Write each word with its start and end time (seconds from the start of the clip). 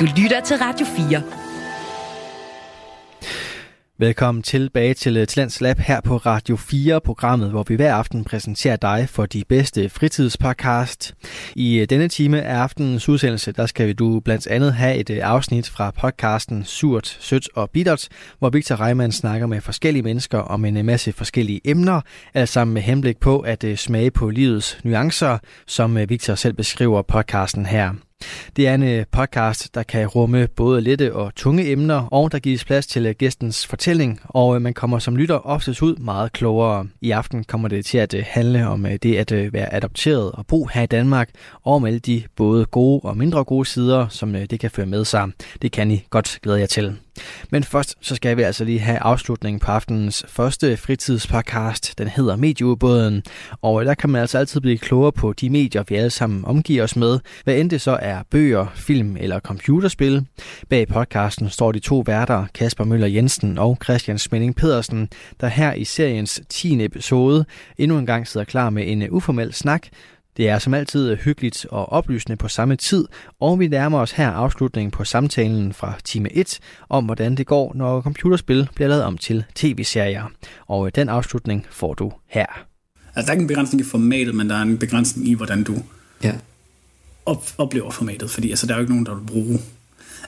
Du 0.00 0.04
lytter 0.16 0.40
til 0.44 0.56
Radio 0.56 0.86
4. 0.86 1.22
Velkommen 3.98 4.42
tilbage 4.42 4.94
til 4.94 5.16
øh, 5.16 5.26
Talents 5.26 5.60
Lab 5.60 5.78
her 5.78 6.00
på 6.00 6.16
Radio 6.16 6.56
4, 6.56 7.00
programmet, 7.00 7.50
hvor 7.50 7.64
vi 7.68 7.74
hver 7.74 7.94
aften 7.94 8.24
præsenterer 8.24 8.76
dig 8.76 9.08
for 9.08 9.26
de 9.26 9.44
bedste 9.48 9.88
fritidspodcast. 9.88 11.14
I 11.54 11.78
øh, 11.78 11.86
denne 11.90 12.08
time 12.08 12.42
af 12.42 12.58
aftenens 12.58 13.08
udsendelse, 13.08 13.52
der 13.52 13.66
skal 13.66 13.94
du 13.94 14.20
blandt 14.20 14.46
andet 14.46 14.74
have 14.74 14.96
et 14.96 15.10
øh, 15.10 15.18
afsnit 15.22 15.68
fra 15.68 15.90
podcasten 15.90 16.64
Surt, 16.64 17.18
Sødt 17.20 17.48
og 17.54 17.70
Bittert, 17.70 18.08
hvor 18.38 18.50
Victor 18.50 18.80
Reimann 18.80 19.12
snakker 19.12 19.46
med 19.46 19.60
forskellige 19.60 20.02
mennesker 20.02 20.38
om 20.38 20.64
en 20.64 20.86
masse 20.86 21.12
forskellige 21.12 21.60
emner, 21.64 22.00
alt 22.34 22.48
sammen 22.48 22.74
med 22.74 22.82
henblik 22.82 23.20
på 23.20 23.40
at 23.40 23.64
smage 23.76 24.10
på 24.10 24.30
livets 24.30 24.78
nuancer, 24.84 25.38
som 25.66 25.98
Victor 26.08 26.34
selv 26.34 26.54
beskriver 26.54 27.02
podcasten 27.02 27.66
her. 27.66 28.05
Det 28.56 28.68
er 28.68 28.74
en 28.74 28.82
øh, 28.82 29.04
podcast, 29.12 29.74
der 29.74 29.82
kan 29.82 30.06
rumme 30.06 30.48
både 30.48 30.80
lette 30.80 31.14
og 31.14 31.34
tunge 31.34 31.70
emner, 31.70 32.08
og 32.12 32.32
der 32.32 32.38
gives 32.38 32.64
plads 32.64 32.86
til 32.86 33.06
øh, 33.06 33.14
gæstens 33.18 33.66
fortælling, 33.66 34.20
og 34.24 34.54
øh, 34.56 34.62
man 34.62 34.74
kommer 34.74 34.98
som 34.98 35.16
lytter 35.16 35.46
oftest 35.46 35.82
ud 35.82 35.96
meget 35.96 36.32
klogere. 36.32 36.86
I 37.00 37.10
aften 37.10 37.44
kommer 37.44 37.68
det 37.68 37.86
til 37.86 37.98
at 37.98 38.14
handle 38.26 38.68
om 38.68 38.86
det 39.02 39.16
at 39.16 39.52
være 39.52 39.74
adopteret 39.74 40.32
og 40.32 40.46
bo 40.46 40.64
her 40.64 40.82
i 40.82 40.86
Danmark, 40.86 41.30
og 41.62 41.74
om 41.74 41.84
alle 41.84 41.98
de 41.98 42.22
både 42.36 42.64
gode 42.64 43.00
og 43.04 43.16
mindre 43.16 43.44
gode 43.44 43.64
sider, 43.64 44.08
som 44.08 44.32
det 44.32 44.60
kan 44.60 44.70
føre 44.70 44.86
med 44.86 45.04
sig. 45.04 45.30
Det 45.62 45.72
kan 45.72 45.90
I 45.90 46.04
godt 46.10 46.38
glæde 46.42 46.60
jer 46.60 46.66
til. 46.66 46.96
Men 47.50 47.64
først 47.64 47.96
så 48.00 48.14
skal 48.14 48.36
vi 48.36 48.42
altså 48.42 48.64
lige 48.64 48.78
have 48.78 48.98
afslutningen 48.98 49.60
på 49.60 49.70
aftenens 49.70 50.24
første 50.28 50.76
fritidspodcast. 50.76 51.98
Den 51.98 52.08
hedder 52.08 52.36
Medieubåden, 52.36 53.22
og 53.62 53.84
der 53.84 53.94
kan 53.94 54.10
man 54.10 54.20
altså 54.20 54.38
altid 54.38 54.60
blive 54.60 54.78
klogere 54.78 55.12
på 55.12 55.32
de 55.32 55.50
medier, 55.50 55.84
vi 55.88 55.94
alle 55.94 56.10
sammen 56.10 56.44
omgiver 56.44 56.84
os 56.84 56.96
med, 56.96 57.18
hvad 57.44 57.56
end 57.56 57.70
det 57.70 57.80
så 57.80 57.98
er 58.02 58.22
bøger, 58.30 58.66
film 58.74 59.16
eller 59.16 59.40
computerspil. 59.40 60.26
Bag 60.68 60.88
podcasten 60.88 61.50
står 61.50 61.72
de 61.72 61.78
to 61.78 62.02
værter, 62.06 62.46
Kasper 62.54 62.84
Møller 62.84 63.06
Jensen 63.06 63.58
og 63.58 63.78
Christian 63.84 64.18
Smenning 64.18 64.56
Pedersen, 64.56 65.08
der 65.40 65.46
her 65.46 65.72
i 65.72 65.84
seriens 65.84 66.40
10. 66.48 66.84
episode 66.84 67.44
endnu 67.78 67.98
en 67.98 68.06
gang 68.06 68.28
sidder 68.28 68.44
klar 68.44 68.70
med 68.70 68.84
en 68.86 69.10
uformel 69.10 69.52
snak 69.52 69.86
det 70.36 70.48
er 70.48 70.58
som 70.58 70.74
altid 70.74 71.16
hyggeligt 71.16 71.66
og 71.70 71.92
oplysende 71.92 72.36
på 72.36 72.48
samme 72.48 72.76
tid, 72.76 73.06
og 73.40 73.60
vi 73.60 73.68
nærmer 73.68 73.98
os 73.98 74.12
her 74.12 74.30
afslutningen 74.30 74.90
på 74.90 75.04
samtalen 75.04 75.72
fra 75.72 75.94
time 76.04 76.32
1 76.32 76.58
om, 76.88 77.04
hvordan 77.04 77.34
det 77.34 77.46
går, 77.46 77.72
når 77.74 78.00
computerspil 78.00 78.68
bliver 78.74 78.88
lavet 78.88 79.04
om 79.04 79.18
til 79.18 79.44
tv-serier. 79.54 80.32
Og 80.66 80.94
den 80.94 81.08
afslutning 81.08 81.66
får 81.70 81.94
du 81.94 82.12
her. 82.26 82.46
Altså, 83.14 83.26
der 83.26 83.28
er 83.28 83.32
ikke 83.32 83.42
en 83.42 83.48
begrænsning 83.48 83.80
i 83.80 83.84
formatet, 83.84 84.34
men 84.34 84.50
der 84.50 84.56
er 84.56 84.62
en 84.62 84.78
begrænsning 84.78 85.28
i, 85.28 85.34
hvordan 85.34 85.64
du 85.64 85.74
ja. 86.22 86.34
op- 87.26 87.52
oplever 87.58 87.90
formatet, 87.90 88.30
fordi 88.30 88.50
altså, 88.50 88.66
der 88.66 88.72
er 88.72 88.78
jo 88.78 88.82
ikke 88.82 88.92
nogen, 88.92 89.06
der 89.06 89.14
vil 89.14 89.26
bruge... 89.26 89.58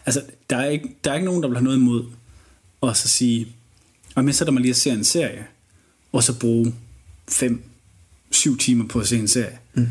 Altså, 0.06 0.22
der 0.50 0.56
er 0.56 0.66
ikke, 0.66 0.96
der 1.04 1.10
er 1.10 1.14
ikke 1.14 1.26
nogen, 1.26 1.42
der 1.42 1.48
vil 1.48 1.56
have 1.56 1.64
noget 1.64 1.78
imod 1.78 2.04
at 2.82 2.96
så 2.96 3.08
sige, 3.08 3.46
og 4.14 4.24
jeg 4.24 4.34
sætter 4.34 4.52
mig 4.52 4.62
lige 4.62 4.72
og 4.72 4.76
ser 4.76 4.92
en 4.92 5.04
serie, 5.04 5.46
og 6.12 6.22
så 6.22 6.38
bruge 6.38 6.74
fem 7.28 7.67
syv 8.30 8.58
timer 8.58 8.84
på 8.84 8.98
at 8.98 9.08
se 9.08 9.18
en 9.18 9.28
serie. 9.28 9.58
Mm. 9.74 9.86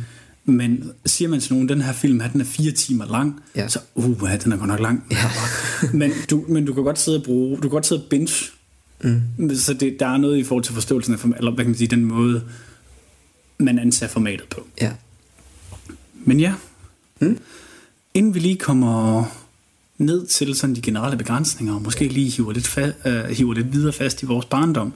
Men 0.45 0.91
siger 1.05 1.29
man 1.29 1.39
til 1.39 1.53
nogen, 1.53 1.69
den 1.69 1.81
her 1.81 1.93
film 1.93 2.19
her, 2.19 2.31
den 2.31 2.41
er 2.41 2.45
fire 2.45 2.71
timer 2.71 3.05
lang, 3.05 3.43
ja. 3.55 3.67
så 3.67 3.79
uh, 3.95 4.05
den 4.43 4.51
er 4.51 4.57
godt 4.57 4.67
nok 4.67 4.79
lang. 4.79 5.03
Ja. 5.11 5.31
men, 5.99 6.11
du, 6.29 6.45
men 6.47 6.65
du 6.65 6.73
kan 6.73 6.83
godt 6.83 6.99
sidde 6.99 7.17
og 7.17 7.23
bruge, 7.23 7.55
du 7.55 7.61
kan 7.61 7.69
godt 7.69 7.85
sidde 7.85 8.03
og 8.03 8.09
binge. 8.09 8.33
Mm. 9.01 9.55
Så 9.55 9.73
det, 9.73 9.99
der 9.99 10.07
er 10.07 10.17
noget 10.17 10.37
i 10.37 10.43
forhold 10.43 10.63
til 10.63 10.73
forståelsen 10.73 11.13
af, 11.13 11.23
eller 11.37 11.51
hvad 11.51 11.65
kan 11.65 11.71
man 11.71 11.77
sige, 11.77 11.87
den 11.87 12.05
måde, 12.05 12.43
man 13.57 13.79
anser 13.79 14.07
formatet 14.07 14.47
på. 14.49 14.67
Ja. 14.81 14.91
Men 16.15 16.39
ja, 16.39 16.53
mm. 17.21 17.37
inden 18.13 18.33
vi 18.33 18.39
lige 18.39 18.57
kommer 18.57 19.23
ned 19.97 20.27
til 20.27 20.55
sådan 20.55 20.75
de 20.75 20.81
generelle 20.81 21.17
begrænsninger, 21.17 21.75
og 21.75 21.81
måske 21.81 22.07
lige 22.07 22.29
hiver 22.29 22.53
lidt, 22.53 22.67
fa- 22.67 23.09
uh, 23.09 23.29
hiver 23.29 23.53
lidt 23.53 23.73
videre 23.73 23.93
fast 23.93 24.23
i 24.23 24.25
vores 24.25 24.45
barndom, 24.45 24.93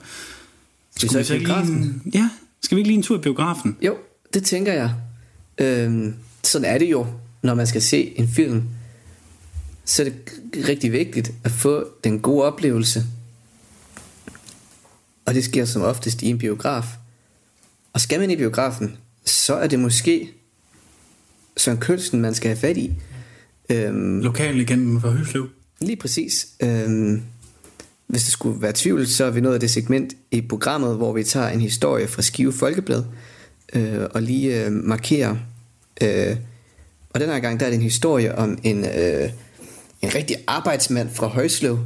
skal 0.96 1.18
vi 1.18 1.24
så 1.24 1.38
lige, 1.38 1.94
ja, 2.14 2.28
skal 2.62 2.76
vi 2.76 2.80
ikke 2.80 2.88
lige 2.88 2.96
en 2.96 3.02
tur 3.02 3.18
i 3.18 3.20
biografen? 3.20 3.76
Jo, 3.82 3.96
det 4.34 4.44
tænker 4.44 4.72
jeg. 4.72 4.94
Øhm, 5.58 6.14
sådan 6.42 6.74
er 6.74 6.78
det 6.78 6.90
jo, 6.90 7.06
når 7.42 7.54
man 7.54 7.66
skal 7.66 7.82
se 7.82 8.18
en 8.18 8.28
film. 8.28 8.62
Så 9.84 10.02
er 10.02 10.06
det 10.06 10.68
rigtig 10.68 10.92
vigtigt 10.92 11.32
at 11.44 11.50
få 11.50 11.86
den 12.04 12.20
gode 12.20 12.44
oplevelse. 12.44 13.04
Og 15.26 15.34
det 15.34 15.44
sker 15.44 15.64
som 15.64 15.82
oftest 15.82 16.22
i 16.22 16.26
en 16.26 16.38
biograf. 16.38 16.84
Og 17.92 18.00
skal 18.00 18.20
man 18.20 18.30
i 18.30 18.36
biografen, 18.36 18.96
så 19.24 19.54
er 19.54 19.66
det 19.66 19.78
måske 19.78 20.32
Søren 21.56 21.78
Kølsen, 21.78 22.20
man 22.20 22.34
skal 22.34 22.48
have 22.48 22.58
fat 22.58 22.76
i. 22.76 22.92
Øhm, 23.70 24.20
Lokallegenden 24.20 25.00
for 25.00 25.10
Høslev. 25.10 25.48
Lige 25.80 25.96
præcis. 25.96 26.48
Øhm, 26.62 27.22
hvis 28.12 28.24
der 28.24 28.30
skulle 28.30 28.62
være 28.62 28.72
tvivl, 28.74 29.06
så 29.06 29.24
er 29.24 29.30
vi 29.30 29.40
nået 29.40 29.54
af 29.54 29.60
det 29.60 29.70
segment 29.70 30.14
i 30.30 30.40
programmet, 30.40 30.96
hvor 30.96 31.12
vi 31.12 31.24
tager 31.24 31.48
en 31.48 31.60
historie 31.60 32.08
fra 32.08 32.22
Skive 32.22 32.52
Folkeblad 32.52 33.04
øh, 33.72 34.00
og 34.10 34.22
lige 34.22 34.64
øh, 34.64 34.72
markerer. 34.72 35.36
Øh, 36.02 36.36
og 37.10 37.20
den 37.20 37.28
her 37.28 37.38
gang 37.38 37.60
der 37.60 37.66
er 37.66 37.70
det 37.70 37.76
en 37.76 37.82
historie 37.82 38.38
om 38.38 38.58
en, 38.62 38.84
øh, 38.84 39.30
en 40.02 40.14
rigtig 40.14 40.36
arbejdsmand 40.46 41.10
fra 41.10 41.26
Højsløv, 41.26 41.78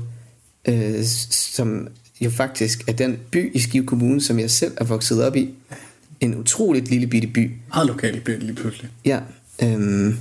øh, 0.69 1.05
som 1.31 1.89
jo 2.21 2.31
faktisk 2.31 2.89
er 2.89 2.93
den 2.93 3.19
by 3.31 3.55
i 3.55 3.59
Skive 3.59 3.87
Kommune, 3.87 4.21
som 4.21 4.39
jeg 4.39 4.51
selv 4.51 4.73
er 4.77 4.85
vokset 4.85 5.25
op 5.25 5.37
i. 5.37 5.55
En 6.21 6.37
utroligt 6.37 6.91
lille 6.91 7.07
bitte 7.07 7.29
by. 7.29 7.51
Meget 7.69 7.87
lokal 7.87 8.21
by 8.21 8.41
lige 8.41 8.55
pludselig. 8.55 8.91
Ja. 9.05 9.21
Øh, 9.63 10.15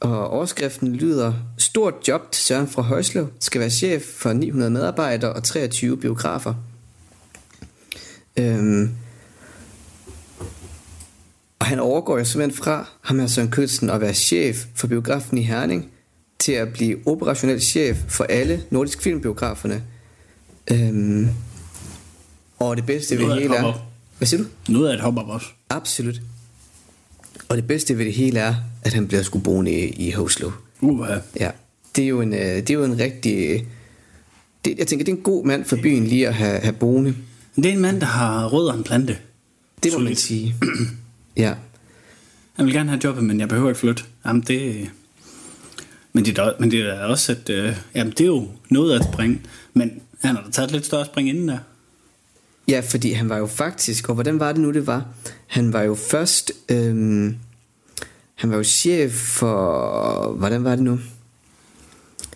og 0.00 0.30
overskriften 0.30 0.96
lyder, 0.96 1.32
stort 1.58 1.94
job 2.08 2.32
til 2.32 2.42
Søren 2.42 2.68
fra 2.68 2.82
Højsløv, 2.82 3.28
skal 3.40 3.60
være 3.60 3.70
chef 3.70 4.02
for 4.02 4.32
900 4.32 4.70
medarbejdere 4.70 5.32
og 5.32 5.44
23 5.44 5.98
biografer. 5.98 6.54
Øhm, 8.36 8.90
og 11.58 11.66
han 11.66 11.80
overgår 11.80 12.18
jo 12.18 12.24
simpelthen 12.24 12.64
fra 12.64 12.88
ham 13.00 13.18
her 13.18 13.26
Søren 13.26 13.50
Kødsen 13.50 13.90
at 13.90 14.00
være 14.00 14.14
chef 14.14 14.64
for 14.74 14.86
biografen 14.86 15.38
i 15.38 15.42
Herning, 15.42 15.90
til 16.38 16.52
at 16.52 16.72
blive 16.72 16.98
operationel 17.06 17.60
chef 17.60 17.96
for 18.08 18.24
alle 18.24 18.64
nordisk 18.70 19.02
filmbiograferne. 19.02 19.82
Øhm, 20.70 21.28
og 22.58 22.76
det 22.76 22.86
bedste 22.86 23.18
ved 23.18 23.34
hele 23.34 23.56
er... 23.56 23.88
Hvad 24.18 24.28
siger 24.28 24.42
du? 24.42 24.48
Noget 24.72 24.88
af 24.88 24.94
et 24.94 25.00
hop 25.00 25.16
også. 25.16 25.46
Absolut. 25.70 26.20
Og 27.48 27.56
det 27.56 27.66
bedste 27.66 27.98
ved 27.98 28.04
det 28.04 28.14
hele 28.14 28.38
er, 28.38 28.54
at 28.82 28.94
han 28.94 29.08
bliver 29.08 29.22
sgu 29.22 29.38
boende 29.38 29.72
i, 29.72 30.08
i 30.08 30.10
Hoslo. 30.10 30.50
Uh, 30.80 31.06
ja. 31.40 31.50
Det 31.96 32.04
er 32.04 32.08
jo 32.08 32.20
en, 32.20 32.34
øh, 32.34 32.40
det 32.40 32.70
er 32.70 32.74
jo 32.74 32.84
en 32.84 32.98
rigtig... 32.98 33.66
Det, 34.64 34.78
jeg 34.78 34.86
tænker, 34.86 35.04
det 35.04 35.12
er 35.12 35.16
en 35.16 35.22
god 35.22 35.44
mand 35.44 35.64
for 35.64 35.76
byen 35.76 36.06
lige 36.06 36.28
at 36.28 36.34
have, 36.34 36.60
have 36.60 36.72
boende. 36.72 37.14
Det 37.56 37.66
er 37.66 37.72
en 37.72 37.80
mand, 37.80 38.00
der 38.00 38.06
har 38.06 38.48
rødder 38.48 38.72
en 38.72 38.84
plante. 38.84 39.18
Det 39.82 39.92
må 39.92 39.98
man 39.98 40.16
sige. 40.16 40.54
ja. 41.36 41.54
Jeg 42.58 42.66
vil 42.66 42.74
gerne 42.74 42.90
have 42.90 43.00
jobbet, 43.04 43.24
men 43.24 43.40
jeg 43.40 43.48
behøver 43.48 43.68
ikke 43.68 43.80
flytte. 43.80 44.02
Jamen 44.26 44.42
det... 44.42 44.90
Men 46.12 46.24
det 46.24 46.38
er, 46.38 46.52
men 46.60 46.70
det 46.70 46.80
er 46.80 47.00
også, 47.00 47.32
at 47.32 47.50
øh, 47.50 47.76
jamen, 47.94 48.10
det 48.10 48.20
er 48.20 48.26
jo 48.26 48.48
noget 48.68 49.00
at 49.00 49.06
springe. 49.12 49.40
Men 49.74 50.00
han 50.22 50.36
har 50.36 50.42
da 50.42 50.50
taget 50.50 50.66
et 50.66 50.72
lidt 50.72 50.86
større 50.86 51.04
spring 51.04 51.28
inden 51.28 51.48
der. 51.48 51.58
Ja, 52.68 52.80
fordi 52.80 53.12
han 53.12 53.28
var 53.28 53.36
jo 53.36 53.46
faktisk, 53.46 54.08
og 54.08 54.14
hvordan 54.14 54.40
var 54.40 54.52
det 54.52 54.60
nu, 54.60 54.72
det 54.72 54.86
var? 54.86 55.04
Han 55.46 55.72
var 55.72 55.82
jo 55.82 55.94
først, 55.94 56.52
øhm, 56.68 57.36
han 58.34 58.50
var 58.50 58.56
jo 58.56 58.62
chef 58.62 59.12
for, 59.12 60.32
hvordan 60.32 60.64
var 60.64 60.70
det 60.70 60.84
nu? 60.84 60.98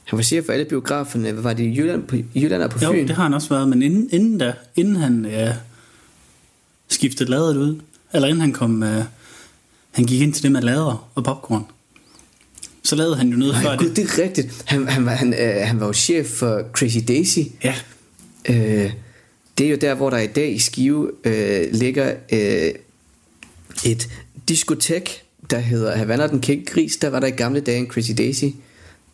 Han 0.05 0.17
var 0.17 0.23
chef 0.23 0.45
for 0.45 0.53
alle 0.53 0.65
biograferne, 0.65 1.33
hvad 1.33 1.43
var 1.43 1.53
det, 1.53 1.65
i 1.65 1.77
Jylland, 1.77 2.03
på, 2.03 2.17
Jylland 2.35 2.63
og 2.63 2.71
på 2.71 2.79
Fyn? 2.79 2.87
Jo, 2.87 2.93
det 2.93 3.11
har 3.11 3.23
han 3.23 3.35
også 3.35 3.49
været, 3.49 3.69
men 3.69 3.83
inden, 3.83 4.09
inden 4.13 4.39
da, 4.39 4.53
inden 4.77 4.97
han 4.97 5.25
ja, 5.25 5.57
skiftede 6.89 7.31
ladet 7.31 7.57
ud, 7.57 7.81
eller 8.13 8.29
inden 8.29 8.41
han 8.41 8.53
kom, 8.53 8.83
uh, 8.83 8.89
han 9.91 10.05
gik 10.05 10.21
ind 10.21 10.35
til 10.35 10.43
det 10.43 10.53
med 10.53 10.63
lader 10.63 11.11
og 11.15 11.25
popcorn, 11.25 11.65
så 12.83 12.97
lavede 12.97 13.17
han 13.17 13.29
jo 13.29 13.37
noget 13.37 13.55
Nej, 13.55 13.63
før 13.63 13.77
Gud, 13.77 13.89
det. 13.89 13.97
det 13.97 14.05
er 14.05 14.23
rigtigt. 14.23 14.63
Han, 14.67 14.89
han, 14.89 15.07
var, 15.07 15.13
han, 15.13 15.35
øh, 15.35 15.67
han 15.67 15.81
var 15.81 15.87
jo 15.87 15.93
chef 15.93 16.27
for 16.27 16.63
Crazy 16.73 16.99
Daisy. 17.09 17.39
Ja. 17.65 17.75
Øh, 18.49 18.93
det 19.63 19.69
er 19.69 19.71
jo 19.71 19.77
der, 19.77 19.95
hvor 19.95 20.11
der 20.11 20.19
i 20.19 20.27
dag 20.27 20.53
i 20.53 20.59
Skive 20.59 21.11
øh, 21.25 21.67
ligger 21.73 22.15
øh, 22.33 22.73
et 23.85 24.09
diskotek, 24.49 25.23
der 25.51 25.59
hedder 25.59 25.97
Havana 25.97 26.27
den 26.27 26.41
Kæk 26.41 26.67
Gris. 26.67 26.97
Der 26.97 27.11
var 27.11 27.21
der 27.21 27.27
i 27.27 27.31
gamle 27.31 27.61
dage 27.61 27.79
en 27.79 27.87
Crazy 27.89 28.11
Daisy. 28.19 28.45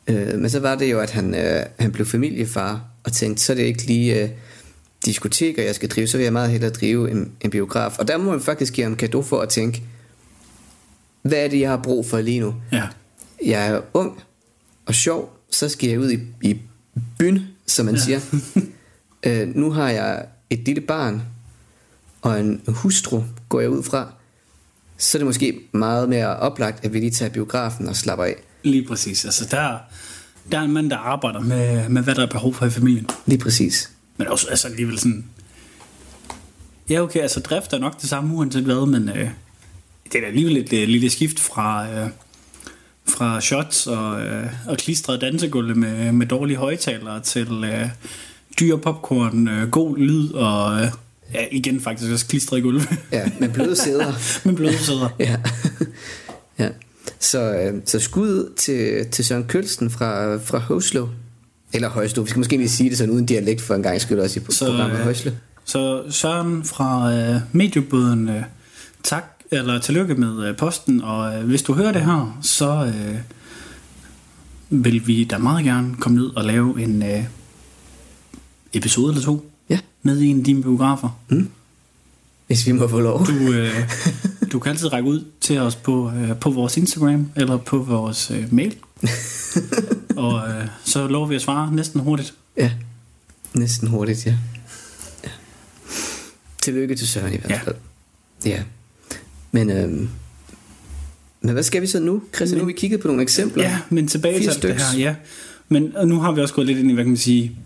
Øh, 0.07 0.39
men 0.39 0.51
så 0.51 0.61
var 0.61 0.75
det 0.75 0.91
jo, 0.91 1.01
at 1.01 1.11
han, 1.11 1.35
øh, 1.35 1.63
han 1.79 1.93
blev 1.93 2.07
familiefar 2.07 2.85
og 3.05 3.13
tænkte, 3.13 3.43
så 3.43 3.53
er 3.53 3.57
det 3.57 3.63
ikke 3.63 3.87
lige 3.87 4.23
øh, 4.23 4.29
diskoteker, 5.05 5.63
jeg 5.63 5.75
skal 5.75 5.89
drive, 5.89 6.07
så 6.07 6.17
vil 6.17 6.25
jeg 6.25 6.33
meget 6.33 6.51
hellere 6.51 6.71
drive 6.71 7.11
en, 7.11 7.33
en 7.41 7.51
biograf. 7.51 7.99
Og 7.99 8.09
der 8.09 8.17
må 8.17 8.31
man 8.31 8.41
faktisk 8.41 8.75
give 8.75 8.85
ham 8.85 8.97
kado 8.97 9.23
for 9.23 9.41
at 9.41 9.49
tænke, 9.49 9.83
hvad 11.23 11.45
er 11.45 11.49
det, 11.49 11.61
jeg 11.61 11.71
har 11.71 11.83
brug 11.83 12.07
for 12.07 12.21
lige 12.21 12.41
nu? 12.41 12.55
Ja. 12.73 12.89
Jeg 13.45 13.69
er 13.69 13.81
ung 13.95 14.21
og 14.87 14.95
sjov, 14.95 15.39
så 15.51 15.69
skal 15.69 15.89
jeg 15.91 15.99
ud 15.99 16.11
i, 16.11 16.19
i 16.43 16.61
byen, 17.19 17.43
som 17.67 17.87
man 17.87 17.95
ja. 17.95 18.01
siger. 18.01 18.21
øh, 19.27 19.57
nu 19.57 19.71
har 19.71 19.91
jeg 19.91 20.27
et 20.51 20.59
lille 20.59 20.81
barn 20.81 21.23
og 22.23 22.41
en 22.41 22.63
hustru, 22.69 23.23
går 23.49 23.61
jeg 23.61 23.71
ud 23.71 23.83
fra, 23.83 24.13
så 24.97 25.19
er 25.19 25.21
det 25.21 25.27
måske 25.27 25.61
meget 25.73 26.09
mere 26.09 26.37
oplagt, 26.37 26.85
at 26.85 26.93
vi 26.93 26.99
lige 26.99 27.11
tager 27.11 27.31
biografen 27.33 27.89
og 27.89 27.97
slapper 27.97 28.25
af. 28.25 28.35
Lige 28.63 28.87
præcis. 28.87 29.25
Altså, 29.25 29.45
der, 29.51 29.79
der 30.53 30.59
er 30.59 30.63
en 30.63 30.73
mand, 30.73 30.91
der 30.91 30.97
arbejder 30.97 31.41
med, 31.41 31.89
med, 31.89 32.03
hvad 32.03 32.15
der 32.15 32.23
er 32.23 32.31
behov 32.31 32.55
for 32.55 32.67
i 32.67 32.71
familien. 32.71 33.07
Lige 33.27 33.39
præcis. 33.39 33.91
Men 34.17 34.29
også 34.29 34.47
altså, 34.49 34.69
alligevel 34.69 34.99
sådan... 34.99 35.25
Ja, 36.91 37.01
okay, 37.01 37.21
altså 37.21 37.41
drift 37.41 37.73
er 37.73 37.79
nok 37.79 38.01
det 38.01 38.09
samme 38.09 38.35
uanset 38.35 38.65
hvad, 38.65 38.87
men 38.87 39.09
øh, 39.09 39.31
det 40.05 40.15
er 40.15 40.21
da 40.21 40.27
alligevel 40.27 40.57
et 40.57 40.73
øh, 40.73 40.89
lille 40.89 41.11
skift 41.11 41.41
fra, 41.41 41.91
øh, 41.91 42.09
fra 43.09 43.41
shots 43.41 43.87
og, 43.87 44.21
øh, 44.23 44.47
og 44.69 44.77
klistrede 44.77 45.19
dansegulve 45.19 45.75
med, 45.75 46.13
med 46.13 46.27
dårlige 46.27 46.57
højtalere 46.57 47.21
til 47.21 47.65
øh, 47.65 47.89
dyr 48.61 48.77
popcorn, 48.77 49.49
øh, 49.49 49.71
god 49.71 49.99
lyd 49.99 50.33
og... 50.33 50.81
Øh, 50.81 50.89
Ja, 51.35 51.45
igen 51.53 51.81
faktisk 51.81 52.13
også 52.13 52.27
klistret 52.27 52.63
gulv. 52.63 52.81
ja, 53.13 53.31
med 53.41 53.49
bløde 53.49 53.77
sæder. 53.77 54.13
med 54.49 54.57
bløde 54.57 54.79
sæder. 54.79 55.09
ja. 55.19 55.37
ja. 56.59 56.69
Så, 57.21 57.55
øh, 57.55 57.75
så 57.85 57.99
skud 58.01 58.53
til, 58.57 59.07
til 59.11 59.25
Søren 59.25 59.45
Kølsten 59.45 59.91
fra, 59.91 60.37
fra 60.37 60.59
Højslo. 60.59 61.07
Eller 61.73 61.89
Højslo. 61.89 62.23
Vi 62.23 62.29
skal 62.29 62.39
måske 62.39 62.57
lige 62.57 62.69
sige 62.69 62.91
det 62.91 62.99
sådan 62.99 63.15
uden 63.15 63.27
dialekt 63.27 63.61
for 63.61 63.75
en 63.75 63.83
gang 63.83 64.01
skyld 64.01 64.19
også 64.19 64.41
i 64.41 64.43
så, 64.53 64.65
programmet 64.65 64.99
Højslo. 64.99 65.31
Så 65.65 66.03
Søren 66.11 66.65
fra 66.65 67.13
øh, 67.13 67.41
mediebåden, 67.53 68.29
øh, 68.29 68.43
tak 69.03 69.25
eller 69.51 69.79
tillykke 69.79 70.15
med 70.15 70.49
øh, 70.49 70.57
posten, 70.57 71.03
og 71.03 71.35
øh, 71.35 71.47
hvis 71.47 71.63
du 71.63 71.73
hører 71.73 71.93
det 71.93 72.03
her, 72.03 72.39
så 72.43 72.93
øh, 72.95 73.17
vil 74.71 75.07
vi 75.07 75.25
da 75.25 75.39
meget 75.39 75.65
gerne 75.65 75.95
komme 76.01 76.19
ned 76.19 76.37
og 76.37 76.45
lave 76.45 76.83
en 76.83 77.03
øh, 77.03 77.25
episode 78.73 79.13
eller 79.13 79.25
to 79.25 79.51
ja. 79.69 79.79
med 80.03 80.21
i 80.21 80.27
en 80.27 80.39
af 80.39 80.45
dine 80.45 80.63
biografer. 80.63 81.21
Mm. 81.29 81.49
Hvis 82.47 82.67
vi 82.67 82.73
må 82.73 82.89
få 82.89 83.01
lov. 83.01 83.27
Du, 83.27 83.53
øh, 83.53 83.91
du 84.53 84.59
kan 84.59 84.71
altid 84.71 84.93
række 84.93 85.09
ud 85.09 85.25
til 85.41 85.59
os 85.59 85.77
på, 85.77 86.13
øh, 86.17 86.41
på 86.41 86.51
vores 86.51 86.77
Instagram 86.77 87.31
eller 87.37 87.57
på 87.57 87.79
vores 87.79 88.31
øh, 88.31 88.55
mail. 88.55 88.77
og 90.17 90.49
øh, 90.49 90.67
så 90.85 91.07
lover 91.07 91.27
vi 91.27 91.35
at 91.35 91.43
svare 91.43 91.73
næsten 91.73 92.01
hurtigt. 92.01 92.35
Ja, 92.57 92.73
næsten 93.55 93.89
hurtigt, 93.89 94.27
ja. 94.27 94.37
ja. 95.25 95.31
Tillykke 96.63 96.95
til 96.95 97.09
Søren 97.09 97.35
i 97.35 97.37
hvert 97.37 97.61
fald. 97.65 97.77
Ja. 98.45 98.51
ja. 98.51 98.63
Men, 99.53 99.71
øhm, 99.71 100.09
men 101.41 101.53
hvad 101.53 101.63
skal 101.63 101.83
vi 101.83 101.87
så 101.87 102.01
nu, 102.01 102.23
Christian? 102.35 102.57
Men, 102.57 102.59
nu 102.59 102.65
har 102.65 102.67
vi 102.67 102.79
kigget 102.79 103.01
på 103.01 103.09
nogle 103.09 103.23
eksempler. 103.23 103.65
Ja, 103.65 103.79
men 103.91 104.09
tilbage 104.09 104.41
til 104.53 104.63
det 104.63 104.75
her, 104.75 104.99
ja. 104.99 105.15
Men 105.69 105.95
nu 106.05 106.21
har 106.21 106.33
vi 106.33 106.41
også 106.41 106.55
gået 106.55 106.67
lidt 106.67 106.79
ind 106.79 106.91
i, 106.91 106.95
hvad 106.95 107.05
kan 107.05 107.11
man 107.11 107.17
sige, 107.17 107.57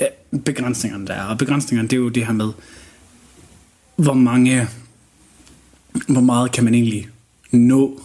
Øh, 0.00 0.40
begrænsningerne 0.40 1.06
der 1.06 1.14
er. 1.14 1.24
Og 1.24 1.38
begrænsningerne, 1.38 1.88
det 1.88 1.96
er 1.96 2.00
jo 2.00 2.08
det 2.08 2.26
her 2.26 2.32
med, 2.32 2.52
hvor 3.96 4.14
mange, 4.14 4.68
hvor 6.08 6.20
meget 6.20 6.52
kan 6.52 6.64
man 6.64 6.74
egentlig 6.74 7.08
nå 7.50 8.00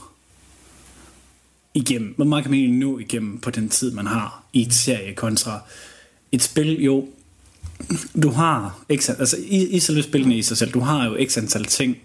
igennem, 1.73 2.13
hvor 2.15 2.25
meget 2.25 2.43
kan 2.43 2.51
man 2.51 2.59
egentlig 2.59 2.79
nå 2.79 2.99
igennem 2.99 3.39
på 3.39 3.49
den 3.49 3.69
tid, 3.69 3.91
man 3.91 4.07
har 4.07 4.43
i 4.53 4.61
et 4.61 4.73
serie 4.73 5.13
kontra 5.13 5.61
et 6.31 6.41
spil, 6.41 6.83
jo, 6.83 7.07
du 8.23 8.29
har, 8.29 8.85
altså 8.89 9.37
i, 9.39 9.67
i 9.67 9.79
selve 9.79 10.03
spillene 10.03 10.37
i 10.37 10.41
sig 10.41 10.57
selv, 10.57 10.71
du 10.71 10.79
har 10.79 11.05
jo 11.05 11.17
x 11.29 11.37
antal 11.37 11.65
ting, 11.65 11.97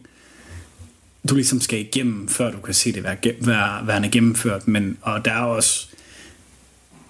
du 1.29 1.35
ligesom 1.35 1.61
skal 1.61 1.81
igennem, 1.81 2.29
før 2.29 2.51
du 2.51 2.59
kan 2.59 2.75
se 2.75 2.93
det 2.93 3.05
være, 3.05 3.17
være, 3.41 3.87
være 3.87 4.09
gennemført, 4.09 4.69
men, 4.69 4.99
og 5.03 5.25
der 5.25 5.33
er 5.33 5.43
også 5.43 5.89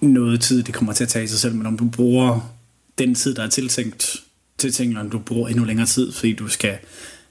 noget 0.01 0.41
tid, 0.41 0.63
det 0.63 0.73
kommer 0.73 0.93
til 0.93 1.03
at 1.03 1.09
tage 1.09 1.25
i 1.25 1.27
sig 1.27 1.39
selv, 1.39 1.55
men 1.55 1.65
om 1.65 1.77
du 1.77 1.85
bruger 1.85 2.58
den 2.99 3.15
tid, 3.15 3.35
der 3.35 3.43
er 3.43 3.49
tiltænkt 3.49 4.23
til 4.57 4.73
tingene, 4.73 5.09
du 5.09 5.19
bruger 5.19 5.47
endnu 5.49 5.65
længere 5.65 5.87
tid, 5.87 6.11
fordi 6.11 6.33
du 6.33 6.47
skal 6.47 6.77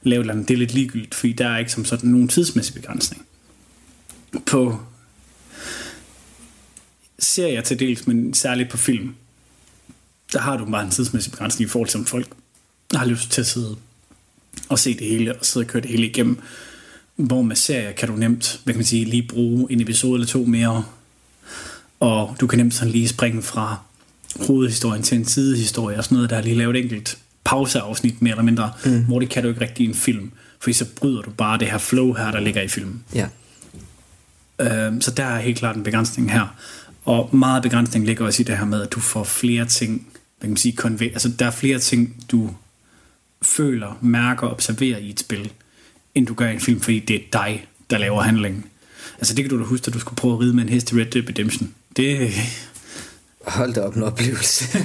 lave 0.03 0.25
noget, 0.25 0.49
det 0.49 0.55
er 0.55 0.59
lidt 0.59 0.75
ligegyldigt, 0.75 1.15
fordi 1.15 1.33
der 1.33 1.49
er 1.49 1.59
ikke 1.59 1.73
som 1.73 1.85
sådan 1.85 2.11
nogen 2.11 2.29
tidsmæssig 2.29 2.75
begrænsning. 2.75 3.27
På 4.47 4.81
serier 7.19 7.61
til 7.61 7.79
dels, 7.79 8.07
men 8.07 8.35
særligt 8.35 8.71
på 8.71 8.77
film, 8.77 9.15
der 10.33 10.41
har 10.41 10.57
du 10.57 10.65
bare 10.65 10.85
en 10.85 10.91
tidsmæssig 10.91 11.33
begrænsning 11.33 11.69
i 11.69 11.71
forhold 11.71 11.89
til, 11.89 12.01
om 12.01 12.07
folk 12.07 12.29
har 12.95 13.07
lyst 13.07 13.31
til 13.31 13.41
at 13.41 13.47
sidde 13.47 13.77
og 14.69 14.79
se 14.79 14.99
det 14.99 15.07
hele, 15.07 15.39
og 15.39 15.47
sidde 15.47 15.65
og 15.65 15.69
køre 15.69 15.83
det 15.83 15.91
hele 15.91 16.07
igennem. 16.07 16.39
Hvor 17.17 17.43
med 17.43 17.57
serier 17.57 17.93
kan 17.93 18.09
du 18.09 18.17
nemt, 18.17 18.61
hvad 18.65 18.75
kan 18.75 18.79
man 18.79 18.87
sige, 18.87 19.05
lige 19.05 19.29
bruge 19.29 19.73
en 19.73 19.81
episode 19.81 20.15
eller 20.15 20.27
to 20.27 20.45
mere, 20.45 20.85
og 22.01 22.37
du 22.41 22.47
kan 22.47 22.59
nemt 22.59 22.75
sådan 22.75 22.93
lige 22.93 23.09
springe 23.09 23.43
fra 23.43 23.88
hovedhistorien 24.37 25.03
til 25.03 25.19
en 25.19 25.25
sidehistorie 25.25 25.99
og 25.99 26.05
sådan 26.05 26.15
noget, 26.15 26.31
der 26.31 26.37
er 26.37 26.43
lige 26.43 26.55
lavet 26.55 26.77
et 26.77 26.83
enkelt 26.83 27.19
pauseafsnit 27.45 28.23
mere 28.23 28.31
eller 28.31 28.43
mindre, 28.43 28.73
mm. 28.85 29.05
hvor 29.05 29.21
det 29.21 29.29
kan 29.29 29.43
du 29.43 29.49
ikke 29.49 29.61
rigtig 29.61 29.87
i 29.87 29.89
en 29.89 29.95
film, 29.95 30.31
fordi 30.61 30.73
så 30.73 30.87
bryder 30.97 31.23
du 31.23 31.31
bare 31.31 31.59
det 31.59 31.71
her 31.71 31.79
flow 31.79 32.13
her, 32.13 32.31
der 32.31 32.41
ligger 32.41 32.63
i 32.63 32.69
filmen. 32.69 33.05
Ja. 33.15 33.29
Øhm, 34.59 35.01
så 35.01 35.11
der 35.11 35.25
er 35.25 35.41
helt 35.41 35.59
klart 35.59 35.77
en 35.77 35.83
begrænsning 35.83 36.33
her. 36.33 36.57
Og 37.05 37.37
meget 37.37 37.63
begrænsning 37.63 38.07
ligger 38.07 38.27
også 38.27 38.43
i 38.43 38.45
det 38.45 38.59
her 38.59 38.65
med, 38.65 38.83
at 38.83 38.93
du 38.93 39.01
får 39.01 39.25
flere 39.25 39.65
ting, 39.65 40.07
hvad 40.39 40.41
kan 40.41 40.51
man 40.51 40.57
sige, 40.57 40.77
konve- 40.81 41.13
altså 41.13 41.29
der 41.29 41.47
er 41.47 41.51
flere 41.51 41.79
ting, 41.79 42.25
du 42.31 42.51
føler, 43.43 43.99
mærker 44.01 44.47
observerer 44.51 44.99
i 44.99 45.11
et 45.11 45.21
spil, 45.21 45.53
end 46.15 46.27
du 46.27 46.35
gør 46.35 46.49
i 46.49 46.55
en 46.55 46.61
film, 46.61 46.81
fordi 46.81 46.99
det 46.99 47.17
er 47.17 47.21
dig, 47.33 47.67
der 47.91 47.99
laver 47.99 48.23
handlingen. 48.23 48.65
Altså 49.19 49.35
det 49.35 49.45
kan 49.45 49.51
du 49.51 49.59
da 49.59 49.65
huske, 49.65 49.87
at 49.87 49.95
du 49.95 49.99
skulle 49.99 50.17
prøve 50.17 50.35
at 50.35 50.41
ride 50.41 50.55
med 50.55 50.63
en 50.63 50.69
hest 50.69 50.93
i 50.93 50.95
Red 50.95 51.07
Dead 51.07 51.29
Redemption. 51.29 51.75
Det... 51.97 52.31
Hold 53.49 53.75
da 53.75 53.81
op 53.81 53.97
en 53.97 54.03
oplevelse. 54.03 54.79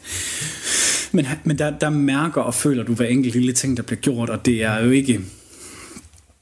men 1.12 1.26
men 1.44 1.58
der, 1.58 1.78
der 1.78 1.90
mærker 1.90 2.40
og 2.40 2.54
føler 2.54 2.82
du 2.82 2.94
hver 2.94 3.06
enkelt 3.06 3.34
lille 3.34 3.52
ting, 3.52 3.76
der 3.76 3.82
bliver 3.82 4.00
gjort, 4.00 4.30
og 4.30 4.46
det 4.46 4.62
er 4.62 4.78
jo 4.78 4.90
ikke... 4.90 5.20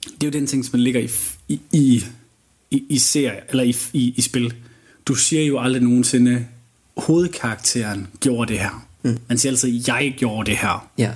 Det 0.05 0.23
er 0.23 0.27
jo 0.27 0.31
den 0.31 0.47
ting, 0.47 0.65
som 0.65 0.71
man 0.73 0.81
ligger 0.81 1.01
i, 1.01 1.61
i, 1.73 2.05
i, 2.71 2.85
i, 2.89 2.99
serie, 2.99 3.41
eller 3.49 3.65
i, 3.65 3.77
i, 3.93 4.15
i 4.17 4.21
spil. 4.21 4.55
Du 5.07 5.15
siger 5.15 5.45
jo 5.45 5.59
aldrig 5.59 5.83
nogensinde, 5.83 6.47
hovedkarakteren 6.97 8.07
gjorde 8.21 8.53
det 8.53 8.61
her. 8.61 8.87
Mm. 9.03 9.19
Man 9.29 9.39
siger 9.39 9.53
altid, 9.53 9.83
jeg 9.87 10.15
gjorde 10.19 10.51
det 10.51 10.59
her. 10.59 10.89
Ja. 10.99 11.13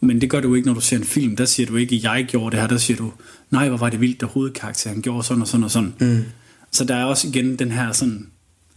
Men 0.00 0.20
det 0.20 0.30
gør 0.30 0.40
du 0.40 0.54
ikke, 0.54 0.66
når 0.66 0.74
du 0.74 0.80
ser 0.80 0.96
en 0.96 1.04
film. 1.04 1.36
Der 1.36 1.44
siger 1.44 1.66
du 1.66 1.76
ikke, 1.76 2.00
jeg 2.02 2.24
gjorde 2.28 2.50
det 2.50 2.60
her. 2.60 2.68
Der 2.68 2.76
siger 2.76 2.96
du, 2.96 3.12
nej, 3.50 3.68
hvor 3.68 3.78
var 3.78 3.90
det 3.90 4.00
vildt, 4.00 4.22
at 4.22 4.28
hovedkarakteren 4.28 5.02
gjorde 5.02 5.22
sådan 5.22 5.42
og 5.42 5.48
sådan 5.48 5.64
og 5.64 5.70
sådan. 5.70 5.94
Mm. 6.00 6.24
Så 6.70 6.84
der 6.84 6.94
er 6.94 7.04
også 7.04 7.28
igen 7.28 7.58
den 7.58 7.70
her 7.70 7.92
sådan 7.92 8.26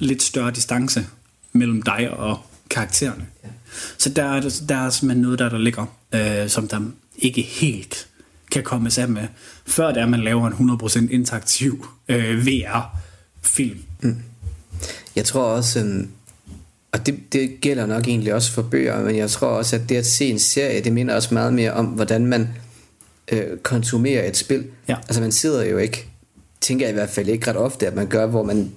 lidt 0.01 0.23
større 0.23 0.51
distance 0.51 1.07
mellem 1.53 1.81
dig 1.81 2.11
og 2.11 2.39
karaktererne. 2.69 3.25
Ja. 3.43 3.49
Så 3.97 4.09
der 4.09 4.23
er, 4.23 4.61
der 4.69 4.75
er 4.75 4.89
simpelthen 4.89 5.21
noget 5.21 5.39
der, 5.39 5.49
der 5.49 5.57
ligger, 5.57 5.85
øh, 6.13 6.49
som 6.49 6.67
der 6.67 6.81
ikke 7.17 7.41
helt 7.41 8.07
kan 8.51 8.63
komme 8.63 8.91
af 8.97 9.09
med, 9.09 9.27
før 9.65 9.87
det 9.87 9.97
er, 9.97 10.07
man 10.07 10.23
laver 10.23 10.47
en 10.47 10.69
100% 11.09 11.13
interaktiv 11.13 11.87
øh, 12.07 12.45
VR-film. 12.45 13.79
Mm. 14.01 14.17
Jeg 15.15 15.25
tror 15.25 15.43
også, 15.43 15.79
øh, 15.79 16.07
og 16.91 17.05
det, 17.05 17.33
det 17.33 17.61
gælder 17.61 17.85
nok 17.85 18.07
egentlig 18.07 18.33
også 18.33 18.51
for 18.51 18.61
bøger, 18.61 19.03
men 19.03 19.17
jeg 19.17 19.29
tror 19.29 19.47
også, 19.47 19.75
at 19.75 19.89
det 19.89 19.95
at 19.95 20.05
se 20.05 20.25
en 20.25 20.39
serie, 20.39 20.83
det 20.83 20.93
minder 20.93 21.15
også 21.15 21.33
meget 21.33 21.53
mere 21.53 21.73
om, 21.73 21.85
hvordan 21.85 22.25
man 22.25 22.49
øh, 23.31 23.57
konsumerer 23.57 24.27
et 24.27 24.37
spil. 24.37 24.65
Ja. 24.87 24.95
Altså 24.97 25.21
man 25.21 25.31
sidder 25.31 25.65
jo 25.65 25.77
ikke, 25.77 26.07
tænker 26.61 26.85
jeg 26.85 26.91
i 26.91 26.93
hvert 26.93 27.09
fald 27.09 27.27
ikke 27.27 27.49
ret 27.49 27.57
ofte, 27.57 27.87
at 27.87 27.95
man 27.95 28.07
gør, 28.07 28.25
hvor 28.25 28.43
man 28.43 28.71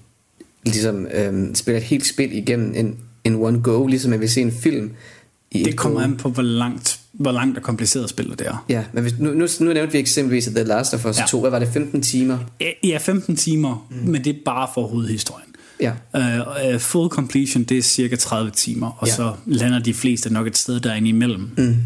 ligesom 0.64 1.06
øh, 1.14 1.54
spiller 1.54 1.78
et 1.78 1.84
helt 1.84 2.06
spil 2.06 2.38
igennem 2.38 2.72
en, 2.76 2.96
en 3.24 3.34
one 3.34 3.60
go, 3.60 3.86
ligesom 3.86 4.10
man 4.10 4.20
vil 4.20 4.30
se 4.30 4.40
en 4.40 4.52
film. 4.52 4.90
I 5.50 5.62
det 5.62 5.76
kommer 5.76 6.00
an 6.00 6.16
på, 6.16 6.28
hvor 6.28 6.42
langt, 6.42 7.00
hvor 7.12 7.32
langt 7.32 7.56
og 7.56 7.62
kompliceret 7.62 8.10
spillet 8.10 8.38
det 8.38 8.46
er. 8.46 8.64
Ja, 8.68 8.84
men 8.92 9.02
hvis, 9.02 9.14
nu, 9.18 9.32
nu, 9.32 9.46
nu 9.60 9.72
nævnte 9.72 9.92
vi 9.92 9.98
eksempelvis 9.98 10.44
The 10.46 10.62
Last 10.62 10.94
of 10.94 11.06
Us 11.06 11.18
ja. 11.18 11.24
2, 11.28 11.40
hvad 11.40 11.50
var 11.50 11.58
det, 11.58 11.68
15 11.68 12.02
timer? 12.02 12.38
Ja, 12.84 12.98
15 12.98 13.36
timer, 13.36 13.86
mm. 13.90 14.10
men 14.10 14.24
det 14.24 14.36
er 14.36 14.40
bare 14.44 14.68
for 14.74 14.86
hovedhistorien. 14.86 15.48
Ja. 15.80 15.92
Uh, 16.74 16.80
full 16.80 17.08
completion, 17.08 17.64
det 17.64 17.78
er 17.78 17.82
cirka 17.82 18.16
30 18.16 18.50
timer, 18.50 18.90
og 18.98 19.06
ja. 19.06 19.14
så 19.14 19.32
lander 19.46 19.78
de 19.78 19.94
fleste 19.94 20.32
nok 20.32 20.46
et 20.46 20.56
sted 20.56 20.80
derinde 20.80 21.08
imellem. 21.08 21.50
Mm. 21.56 21.76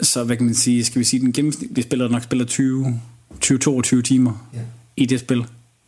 Så 0.00 0.24
hvad 0.24 0.36
kan 0.36 0.46
man 0.46 0.54
sige, 0.54 0.84
skal 0.84 0.98
vi 0.98 1.04
sige, 1.04 1.20
den 1.20 1.32
gennemsnitlige 1.32 1.82
spiller 1.82 2.08
nok 2.08 2.22
spiller 2.22 2.44
20, 2.44 3.00
20-22 3.44 4.02
timer 4.02 4.48
ja. 4.54 4.58
i 4.96 5.06
det 5.06 5.20
spil. 5.20 5.44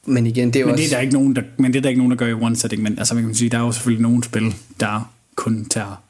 Men 0.06 0.26
igen, 0.26 0.50
det 0.50 0.60
er 0.60 0.64
men 0.64 0.72
også... 0.72 0.84
det 0.84 0.92
er 0.92 0.96
der 0.96 1.00
ikke 1.00 1.14
nogen, 1.14 1.36
der, 1.36 1.42
men 1.56 1.72
det 1.72 1.78
er 1.78 1.82
der 1.82 1.88
ikke 1.88 1.98
nogen, 1.98 2.10
der 2.10 2.16
gør 2.16 2.26
i 2.26 2.32
one 2.32 2.56
setting, 2.56 2.82
men 2.82 2.98
altså, 2.98 3.14
man 3.14 3.24
kan 3.24 3.34
sige, 3.34 3.50
der 3.50 3.58
er 3.58 3.62
jo 3.62 3.72
selvfølgelig 3.72 4.02
nogle 4.02 4.24
spil, 4.24 4.54
der 4.80 5.12
kun 5.34 5.64
tager 5.64 6.02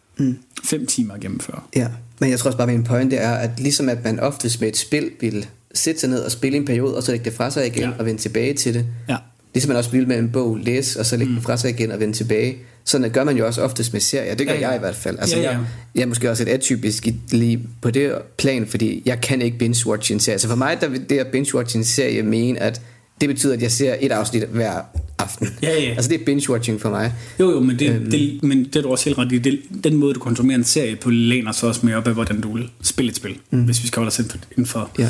5 0.64 0.80
mm. 0.80 0.86
timer 0.86 1.14
at 1.14 1.20
gennemføre. 1.20 1.60
Ja, 1.76 1.88
men 2.18 2.30
jeg 2.30 2.38
tror 2.38 2.48
også 2.48 2.58
bare, 2.58 2.66
min 2.66 2.84
pointe 2.84 3.16
er, 3.16 3.32
at 3.32 3.50
ligesom 3.60 3.88
at 3.88 4.04
man 4.04 4.20
oftest 4.20 4.60
med 4.60 4.68
et 4.68 4.76
spil 4.76 5.10
vil 5.20 5.46
sætte 5.74 6.00
sig 6.00 6.10
ned 6.10 6.20
og 6.20 6.32
spille 6.32 6.58
en 6.58 6.64
periode, 6.64 6.96
og 6.96 7.02
så 7.02 7.10
lægge 7.10 7.24
det 7.24 7.32
fra 7.32 7.50
sig 7.50 7.66
igen 7.66 7.82
ja. 7.82 7.90
og 7.98 8.06
vende 8.06 8.20
tilbage 8.20 8.54
til 8.54 8.74
det. 8.74 8.86
Ja. 9.08 9.16
Ligesom 9.54 9.68
man 9.68 9.76
også 9.76 9.90
vil 9.90 10.08
med 10.08 10.18
en 10.18 10.30
bog, 10.30 10.56
læse 10.56 11.00
og 11.00 11.06
så 11.06 11.16
lægge 11.16 11.30
mm. 11.30 11.36
den 11.36 11.44
fra 11.44 11.56
sig 11.56 11.70
igen 11.70 11.90
og 11.90 12.00
vende 12.00 12.16
tilbage. 12.16 12.56
Sådan 12.84 13.10
gør 13.10 13.24
man 13.24 13.36
jo 13.36 13.46
også 13.46 13.62
oftest 13.62 13.92
med 13.92 14.00
serier. 14.00 14.34
Det 14.34 14.46
gør 14.46 14.54
ja, 14.54 14.60
ja. 14.60 14.68
jeg 14.68 14.76
i 14.76 14.78
hvert 14.78 14.94
fald. 14.94 15.18
Altså, 15.18 15.36
ja, 15.36 15.42
ja. 15.42 15.50
Jeg, 15.50 15.60
jeg 15.94 16.02
er 16.02 16.06
måske 16.06 16.30
også 16.30 16.42
et 16.42 16.48
atypisk 16.48 17.08
lige 17.30 17.66
på 17.80 17.90
det 17.90 18.14
plan, 18.38 18.66
fordi 18.66 19.02
jeg 19.06 19.20
kan 19.20 19.42
ikke 19.42 19.56
binge-watch 19.64 20.12
en 20.12 20.20
serie. 20.20 20.38
Så 20.38 20.48
for 20.48 20.56
mig, 20.56 20.80
der 20.80 20.88
vil 20.88 21.10
det 21.10 21.18
at 21.18 21.26
binge-watch 21.26 21.76
en 21.76 21.84
serie 21.84 22.22
mene, 22.22 22.58
at 22.58 22.80
det 23.20 23.28
betyder, 23.28 23.54
at 23.54 23.62
jeg 23.62 23.72
ser 23.72 23.96
et 24.00 24.12
afsnit 24.12 24.42
hver 24.42 24.80
aften. 25.18 25.48
Ja, 25.62 25.82
ja. 25.82 25.90
altså 25.90 26.10
det 26.10 26.20
er 26.20 26.24
binge-watching 26.24 26.80
for 26.80 26.90
mig. 26.90 27.14
Jo, 27.40 27.50
jo, 27.50 27.60
men 27.60 27.78
det, 27.78 27.90
øhm. 27.90 28.10
det, 28.10 28.42
men 28.42 28.64
det 28.64 28.76
er 28.76 28.82
du 28.82 28.88
også 28.88 29.04
helt 29.04 29.18
ret 29.18 29.32
i. 29.32 29.38
Det, 29.38 29.60
den 29.84 29.96
måde, 29.96 30.14
du 30.14 30.20
konsumerer 30.20 30.58
en 30.58 30.64
serie 30.64 30.96
på, 30.96 31.10
læner 31.10 31.52
så 31.52 31.66
også 31.66 31.86
mere 31.86 31.96
op 31.96 32.06
af, 32.06 32.14
hvordan 32.14 32.40
du 32.40 32.56
vil 32.56 32.70
spille 32.82 33.10
et 33.10 33.16
spil, 33.16 33.36
mm. 33.50 33.62
hvis 33.62 33.82
vi 33.82 33.86
skal 33.86 34.00
holde 34.00 34.08
os 34.08 34.18
inden 34.18 34.66
for, 34.66 34.90
ja. 34.98 35.08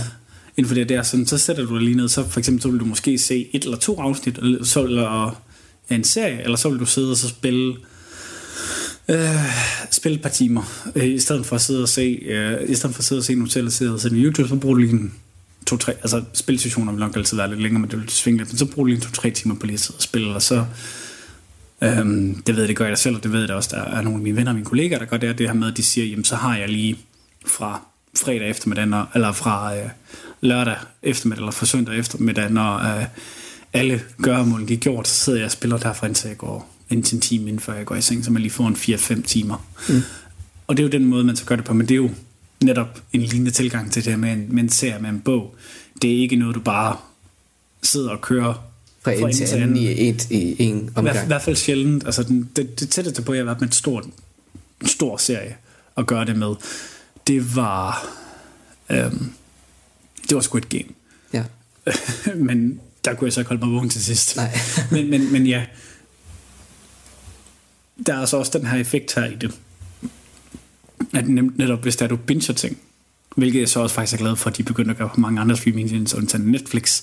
inden 0.57 0.69
for 0.69 0.75
det 0.75 0.89
der, 0.89 1.03
sådan, 1.03 1.27
så 1.27 1.39
sætter 1.39 1.67
du 1.67 1.75
dig 1.75 1.83
lige 1.83 1.97
ned, 1.97 2.09
så 2.09 2.29
for 2.29 2.39
eksempel 2.39 2.63
så 2.63 2.69
vil 2.69 2.81
du 2.81 2.85
måske 2.85 3.19
se 3.19 3.49
et 3.53 3.65
eller 3.65 3.77
to 3.77 4.01
afsnit, 4.01 4.39
så, 4.63 4.85
eller 4.85 5.43
en 5.91 6.05
serie, 6.05 6.43
eller 6.45 6.57
så 6.57 6.69
vil 6.69 6.79
du 6.79 6.87
sidde 6.87 7.11
og 7.11 7.17
så 7.17 7.29
spille 7.29 7.75
øh, 9.09 9.19
spille 9.91 10.17
et 10.17 10.23
par 10.23 10.29
timer, 10.29 10.91
øh, 10.95 11.07
i 11.07 11.19
stedet 11.19 11.47
for 11.47 11.57
at 11.57 11.63
sidde 11.63 11.83
og 11.83 11.89
se, 11.89 12.19
øh, 12.27 12.71
i 12.71 12.75
stedet 12.75 12.95
for 12.95 13.01
at 13.01 13.05
sidde 13.05 13.21
og 13.21 13.25
se 13.25 13.35
nogle 13.35 13.51
tv-serier 13.51 13.93
og 13.93 14.01
YouTube, 14.05 14.49
så 14.49 14.57
bruger 14.57 14.75
du 14.75 14.81
lige 14.81 14.93
en 14.93 15.13
to-tre, 15.67 15.93
altså 15.93 16.25
spilsessioner 16.33 16.93
vil 16.93 17.01
nok 17.01 17.17
altid 17.17 17.37
være 17.37 17.49
lidt 17.49 17.63
længere, 17.63 17.81
men 17.81 17.91
det 17.91 18.01
vil 18.01 18.09
svinge 18.09 18.39
lidt, 18.39 18.53
men 18.53 18.59
så 18.59 18.67
bruger 18.67 18.87
du 18.87 18.89
lige 18.93 19.01
to-tre 19.01 19.31
timer 19.31 19.55
på 19.55 19.67
lige 19.67 19.75
at 19.75 19.81
sidde 19.81 19.97
og 19.97 20.03
spille, 20.03 20.35
og 20.35 20.43
så, 20.43 20.65
øhm, 21.83 22.43
det 22.43 22.55
ved 22.55 22.63
jeg, 22.63 22.69
det 22.69 22.77
gør 22.77 22.87
jeg 22.87 22.99
selv, 22.99 23.17
og 23.17 23.23
det 23.23 23.33
ved 23.33 23.41
jeg 23.41 23.49
da 23.49 23.55
også, 23.55 23.77
der 23.77 23.83
er 23.83 24.03
nogle 24.03 24.19
af 24.19 24.23
mine 24.23 24.37
venner 24.37 24.51
og 24.51 24.55
mine 24.55 24.67
kollegaer, 24.67 24.99
der 24.99 25.07
gør 25.07 25.17
det, 25.17 25.39
det 25.39 25.47
her 25.47 25.55
med, 25.55 25.69
at 25.69 25.77
de 25.77 25.83
siger, 25.83 26.07
jamen 26.07 26.25
så 26.25 26.37
har 26.37 26.57
jeg 26.57 26.69
lige 26.69 26.99
fra 27.47 27.83
fredag 28.17 28.51
eftermiddag, 28.51 29.07
eller 29.15 29.33
fra 29.33 29.77
øh, 29.77 29.89
lørdag 30.41 30.77
eftermiddag, 31.03 31.41
eller 31.41 31.53
fra 31.53 31.67
søndag 31.67 31.99
eftermiddag, 31.99 32.51
når 32.51 32.99
øh, 32.99 33.05
alle 33.73 34.03
gøremål 34.23 34.69
de 34.69 34.75
er 34.75 34.79
gjort, 34.79 35.09
så 35.09 35.15
sidder 35.15 35.39
jeg 35.39 35.47
og 35.47 35.53
spiller 35.53 35.79
derfra, 35.79 36.07
indtil 36.07 36.29
jeg 36.29 36.37
går 36.37 36.77
indtil 36.91 37.15
en 37.15 37.21
time, 37.21 37.49
inden 37.49 37.61
før 37.61 37.75
jeg 37.75 37.87
går 37.87 37.95
i 37.95 38.01
seng, 38.01 38.25
så 38.25 38.33
man 38.33 38.43
lige 38.43 38.53
får 38.53 38.67
en 38.67 38.75
4-5 38.75 39.23
timer. 39.23 39.67
Mm. 39.89 40.03
Og 40.67 40.77
det 40.77 40.83
er 40.83 40.87
jo 40.87 40.91
den 40.91 41.05
måde, 41.05 41.25
man 41.25 41.37
så 41.37 41.45
gør 41.45 41.57
det 41.57 41.65
på, 41.65 41.75
men 41.75 41.89
det 41.89 41.95
er 41.95 41.97
jo 41.97 42.11
netop 42.63 43.01
en 43.13 43.21
lignende 43.21 43.51
tilgang 43.51 43.93
til 43.93 44.05
det 44.05 44.13
her 44.13 44.19
med 44.19 44.33
en, 44.33 44.47
med 44.49 44.63
en 44.63 44.69
serie, 44.69 45.03
med 45.03 45.11
en 45.11 45.21
bog. 45.21 45.55
Det 46.03 46.13
er 46.13 46.19
ikke 46.19 46.37
noget, 46.37 46.55
du 46.55 46.61
bare 46.61 46.97
sidder 47.83 48.11
og 48.11 48.21
kører 48.21 48.71
fra 49.03 49.13
en 49.13 49.33
til 49.33 49.55
anden 49.55 49.77
i, 49.77 50.09
et, 50.09 50.31
i 50.31 50.63
en 50.63 50.91
omgang. 50.95 51.25
I 51.25 51.27
hvert 51.27 51.43
fald 51.43 51.57
sjældent. 51.57 52.07
Altså, 52.07 52.23
den, 52.23 52.51
det, 52.57 52.81
det 52.81 52.89
tætteste 52.89 53.23
på, 53.23 53.33
jeg 53.33 53.41
har 53.41 53.45
været 53.45 53.61
med 53.61 53.69
en 53.69 53.73
stor, 53.73 54.01
en 54.81 54.89
stor 54.89 55.17
serie 55.17 55.57
at 55.97 56.07
gøre 56.07 56.25
det 56.25 56.37
med, 56.37 56.55
det 57.27 57.57
var 57.57 58.07
øhm, 58.91 59.33
det 60.29 60.35
var 60.35 60.41
Squid 60.41 60.63
Game. 60.63 60.85
Ja. 61.33 61.45
men 62.47 62.81
der 63.05 63.15
kunne 63.15 63.27
jeg 63.27 63.33
så 63.33 63.41
ikke 63.41 63.49
holde 63.49 63.67
mig 63.67 63.75
vågen 63.75 63.91
til 63.91 64.05
sidst. 64.05 64.37
Nej. 64.37 64.59
men, 64.93 65.11
men, 65.11 65.33
men 65.33 65.47
ja, 65.47 65.65
der 68.07 68.15
er 68.15 68.27
så 68.27 68.37
også 68.37 68.59
den 68.59 68.67
her 68.67 68.79
effekt 68.79 69.15
her 69.15 69.25
i 69.25 69.35
det. 69.35 69.53
At 71.15 71.29
netop 71.29 71.83
hvis 71.83 71.97
der 71.97 72.05
er 72.05 72.09
du 72.09 72.17
binger 72.17 72.55
ting, 72.55 72.79
hvilket 73.37 73.61
jeg 73.61 73.69
så 73.69 73.81
også 73.81 73.95
faktisk 73.95 74.21
er 74.21 74.25
glad 74.25 74.37
for, 74.37 74.51
at 74.51 74.57
de 74.57 74.63
begynder 74.63 74.91
at 74.91 74.99
gøre 74.99 75.09
på 75.15 75.21
mange 75.21 75.41
andre 75.41 75.57
streaming 75.57 76.15
undtagen 76.17 76.45
Netflix, 76.45 77.03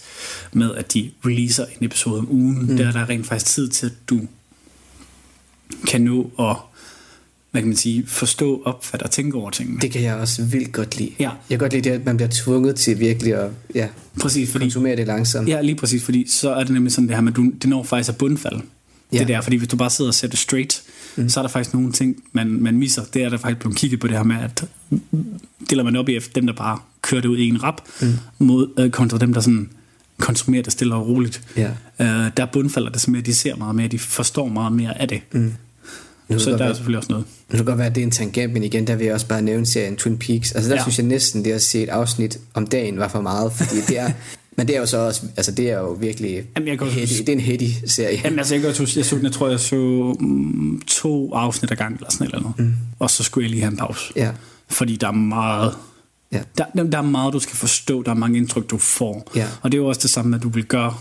med 0.53 0.75
at 0.75 0.93
de 0.93 1.11
releaser 1.25 1.65
en 1.65 1.85
episode 1.85 2.19
om 2.19 2.31
ugen. 2.31 2.59
Mm. 2.59 2.77
Der 2.77 2.87
er 2.87 2.91
der 2.91 3.09
rent 3.09 3.27
faktisk 3.27 3.45
tid 3.45 3.69
til, 3.69 3.85
at 3.85 3.93
du 4.09 4.21
kan 5.87 6.01
nå 6.01 6.31
at 6.39 6.55
hvad 7.51 7.61
kan 7.61 7.67
man 7.67 7.77
sige, 7.77 8.07
forstå, 8.07 8.61
opfatte 8.65 9.03
og 9.03 9.11
tænke 9.11 9.37
over 9.37 9.49
tingene. 9.49 9.79
Det 9.79 9.91
kan 9.91 10.01
jeg 10.01 10.15
også 10.15 10.43
vildt 10.43 10.71
godt 10.71 10.97
lide. 10.97 11.11
Ja. 11.19 11.23
Jeg 11.23 11.39
kan 11.49 11.59
godt 11.59 11.73
lide 11.73 11.89
det, 11.89 11.95
at 11.95 12.05
man 12.05 12.17
bliver 12.17 12.29
tvunget 12.31 12.75
til 12.75 12.99
virkelig 12.99 13.33
at 13.33 13.49
ja, 13.75 13.87
præcis, 14.19 14.51
fordi, 14.51 14.65
konsumere 14.65 14.95
det 14.95 15.07
langsomt. 15.07 15.49
Ja, 15.49 15.61
lige 15.61 15.75
præcis, 15.75 16.03
fordi 16.03 16.29
så 16.29 16.49
er 16.49 16.63
det 16.63 16.69
nemlig 16.73 16.93
sådan 16.93 17.07
det 17.07 17.15
her 17.15 17.21
med, 17.21 17.31
at 17.31 17.35
du, 17.35 17.51
det 17.61 17.69
når 17.69 17.83
faktisk 17.83 18.09
at 18.09 18.17
bundfald. 18.17 18.59
Ja. 19.13 19.19
Det 19.19 19.27
der, 19.27 19.41
fordi 19.41 19.55
hvis 19.55 19.69
du 19.69 19.77
bare 19.77 19.89
sidder 19.89 20.09
og 20.11 20.15
ser 20.15 20.27
det 20.27 20.39
straight, 20.39 20.83
mm. 21.17 21.29
så 21.29 21.39
er 21.39 21.41
der 21.41 21.49
faktisk 21.49 21.73
nogle 21.73 21.91
ting, 21.91 22.23
man, 22.31 22.47
man 22.47 22.77
misser. 22.77 23.03
Det 23.13 23.23
er 23.23 23.29
der 23.29 23.37
faktisk 23.37 23.59
blevet 23.59 23.77
kigget 23.77 23.99
på 23.99 24.07
det 24.07 24.15
her 24.15 24.23
med, 24.23 24.35
at 24.35 24.65
deler 25.69 25.83
man 25.83 25.95
op 25.95 26.09
i 26.09 26.19
dem, 26.35 26.45
der 26.45 26.53
bare 26.53 26.79
kører 27.01 27.21
det 27.21 27.29
ud 27.29 27.37
i 27.37 27.47
en 27.47 27.63
rap, 27.63 27.81
mm. 28.01 28.13
mod, 28.39 28.67
øh, 28.79 28.91
kontra 28.91 29.17
dem, 29.17 29.33
der 29.33 29.41
sådan 29.41 29.69
konsumerer 30.17 30.63
det 30.63 30.71
stille 30.71 30.95
og 30.95 31.07
roligt. 31.07 31.41
Ja. 31.57 31.69
Øh, 31.99 32.31
der 32.37 32.45
bundfalder 32.45 32.89
det 32.89 33.01
simpelthen, 33.01 33.21
at 33.21 33.25
de 33.25 33.33
ser 33.33 33.55
meget 33.55 33.75
mere, 33.75 33.87
de 33.87 33.99
forstår 33.99 34.47
meget 34.47 34.73
mere 34.73 35.01
af 35.01 35.07
det. 35.07 35.21
Mm. 35.31 35.53
Nu 36.29 36.39
så 36.39 36.51
der 36.51 36.57
være, 36.57 36.69
er 36.69 36.73
selvfølgelig 36.73 36.97
også 36.97 37.11
noget. 37.11 37.25
Det 37.51 37.55
kan 37.57 37.65
godt 37.65 37.77
være, 37.77 37.87
at 37.87 37.95
det 37.95 38.01
er 38.01 38.05
en 38.05 38.11
tangent, 38.11 38.53
men 38.53 38.63
igen, 38.63 38.87
der 38.87 38.95
vil 38.95 39.05
jeg 39.05 39.13
også 39.13 39.27
bare 39.27 39.41
nævne 39.41 39.65
serien 39.65 39.95
Twin 39.95 40.17
Peaks. 40.17 40.51
Altså 40.51 40.69
der 40.69 40.75
ja. 40.75 40.81
synes 40.81 40.97
jeg 40.97 41.05
næsten, 41.05 41.45
det 41.45 41.51
at 41.51 41.61
se 41.61 41.83
et 41.83 41.89
afsnit 41.89 42.37
om 42.53 42.67
dagen 42.67 42.99
var 42.99 43.07
for 43.07 43.21
meget, 43.21 43.53
fordi 43.53 43.75
det 43.87 43.99
er, 43.99 44.11
Men 44.57 44.67
det 44.67 44.75
er 44.75 44.79
jo 44.79 44.85
så 44.85 44.97
også, 44.97 45.21
altså 45.37 45.51
det 45.51 45.69
er 45.69 45.79
jo 45.79 45.91
virkelig, 45.91 46.43
Jamen, 46.55 46.67
jeg 46.67 46.77
kan 46.77 46.87
heady, 46.87 47.07
det 47.07 47.29
er 47.29 47.33
en 47.33 47.39
heady 47.39 47.69
serie. 47.85 48.21
Jamen 48.23 48.39
altså, 48.39 48.55
jeg, 48.55 48.61
kan 48.61 48.67
jeg, 48.67 49.05
så, 49.05 49.19
jeg 49.23 49.31
tror, 49.31 49.49
jeg 49.49 49.59
så 49.59 49.75
um, 49.75 50.81
to 50.87 51.33
afsnit 51.33 51.71
ad 51.71 51.75
gang, 51.75 51.95
eller 51.95 52.11
sådan 52.11 52.27
eller 52.27 52.39
noget. 52.39 52.59
Mm. 52.59 52.73
Og 52.99 53.09
så 53.09 53.23
skulle 53.23 53.45
jeg 53.45 53.51
lige 53.51 53.61
have 53.61 53.71
en 53.71 53.77
pause. 53.77 54.13
Ja. 54.15 54.31
Fordi 54.69 54.95
der 54.95 55.07
er 55.07 55.11
meget, 55.11 55.77
ja. 56.31 56.41
der, 56.57 56.65
der, 56.83 56.97
er 56.97 57.01
meget, 57.01 57.33
du 57.33 57.39
skal 57.39 57.55
forstå, 57.55 58.03
der 58.03 58.11
er 58.11 58.15
mange 58.15 58.37
indtryk, 58.37 58.69
du 58.69 58.77
får. 58.77 59.31
Ja. 59.35 59.47
Og 59.61 59.71
det 59.71 59.77
er 59.77 59.81
jo 59.81 59.87
også 59.87 60.01
det 60.01 60.09
samme, 60.09 60.35
at 60.35 60.43
du 60.43 60.49
vil 60.49 60.65
gøre 60.65 60.93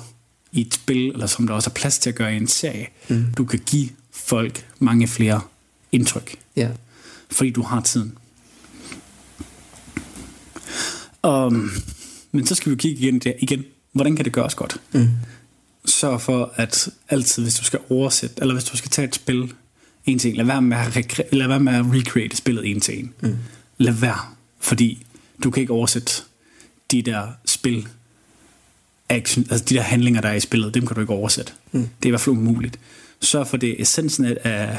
i 0.53 0.61
et 0.61 0.75
spil, 0.75 1.11
eller 1.11 1.27
som 1.27 1.47
der 1.47 1.55
også 1.55 1.71
er 1.71 1.75
plads 1.75 1.99
til 1.99 2.11
at 2.11 2.17
gøre 2.17 2.35
i 2.35 2.37
en 2.37 2.49
serie. 2.49 2.87
Mm. 3.09 3.25
Du 3.37 3.45
kan 3.45 3.61
give 3.67 3.89
folk 4.13 4.67
mange 4.79 5.09
flere 5.09 5.41
indtryk. 5.93 6.37
Ja. 6.57 6.69
Fordi 7.31 7.51
du 7.51 7.63
har 7.63 7.81
tiden. 7.81 8.13
Um, 11.25 11.71
men 12.37 12.47
så 12.47 12.55
skal 12.55 12.73
vi 12.73 12.77
kigge 12.77 13.03
igen, 13.03 13.19
der, 13.19 13.33
igen. 13.39 13.65
Hvordan 13.93 14.17
kan 14.17 14.25
det 14.25 14.33
gøres 14.33 14.55
godt? 14.55 14.81
Mm. 14.93 15.09
Sørg 15.85 16.21
for, 16.21 16.53
at 16.57 16.89
altid, 17.09 17.43
hvis 17.43 17.55
du 17.55 17.65
skal 17.65 17.79
oversætte, 17.91 18.35
eller 18.41 18.55
hvis 18.55 18.65
du 18.65 18.77
skal 18.77 18.91
tage 18.91 19.09
et 19.09 19.15
spil 19.15 19.53
en 20.07 20.19
til 20.19 20.31
en, 20.31 20.37
lad 20.37 20.45
være 20.45 20.63
med 20.63 20.77
at, 20.77 20.97
rekre- 20.97 21.29
lad 21.33 21.49
være 21.49 21.61
med 21.61 21.73
at 21.75 21.85
recreate 21.89 22.37
spillet 22.37 22.71
en 22.71 22.81
til 22.81 22.99
en. 22.99 23.13
Mm. 23.21 23.37
Lad 23.79 23.93
være, 23.93 24.19
fordi 24.61 25.07
du 25.45 25.51
kan 25.51 25.61
ikke 25.61 25.73
oversætte 25.73 26.13
de 26.91 27.03
der 27.03 27.29
spil, 27.45 27.89
action, 29.09 29.47
altså 29.51 29.65
de 29.65 29.75
der 29.75 29.81
handlinger, 29.83 30.21
der 30.21 30.29
er 30.29 30.35
i 30.35 30.41
spillet, 30.41 30.75
dem 30.75 30.87
kan 30.87 30.95
du 30.95 31.01
ikke 31.01 31.13
oversætte. 31.13 31.53
Mm. 31.73 31.81
Det 31.81 31.89
er 32.03 32.07
i 32.07 32.11
hvert 32.11 32.21
fald 32.21 32.37
umuligt. 32.37 32.79
Sørg 33.21 33.47
for, 33.47 33.57
det 33.57 33.71
er 33.71 33.75
essensen 33.83 34.25
af, 34.25 34.79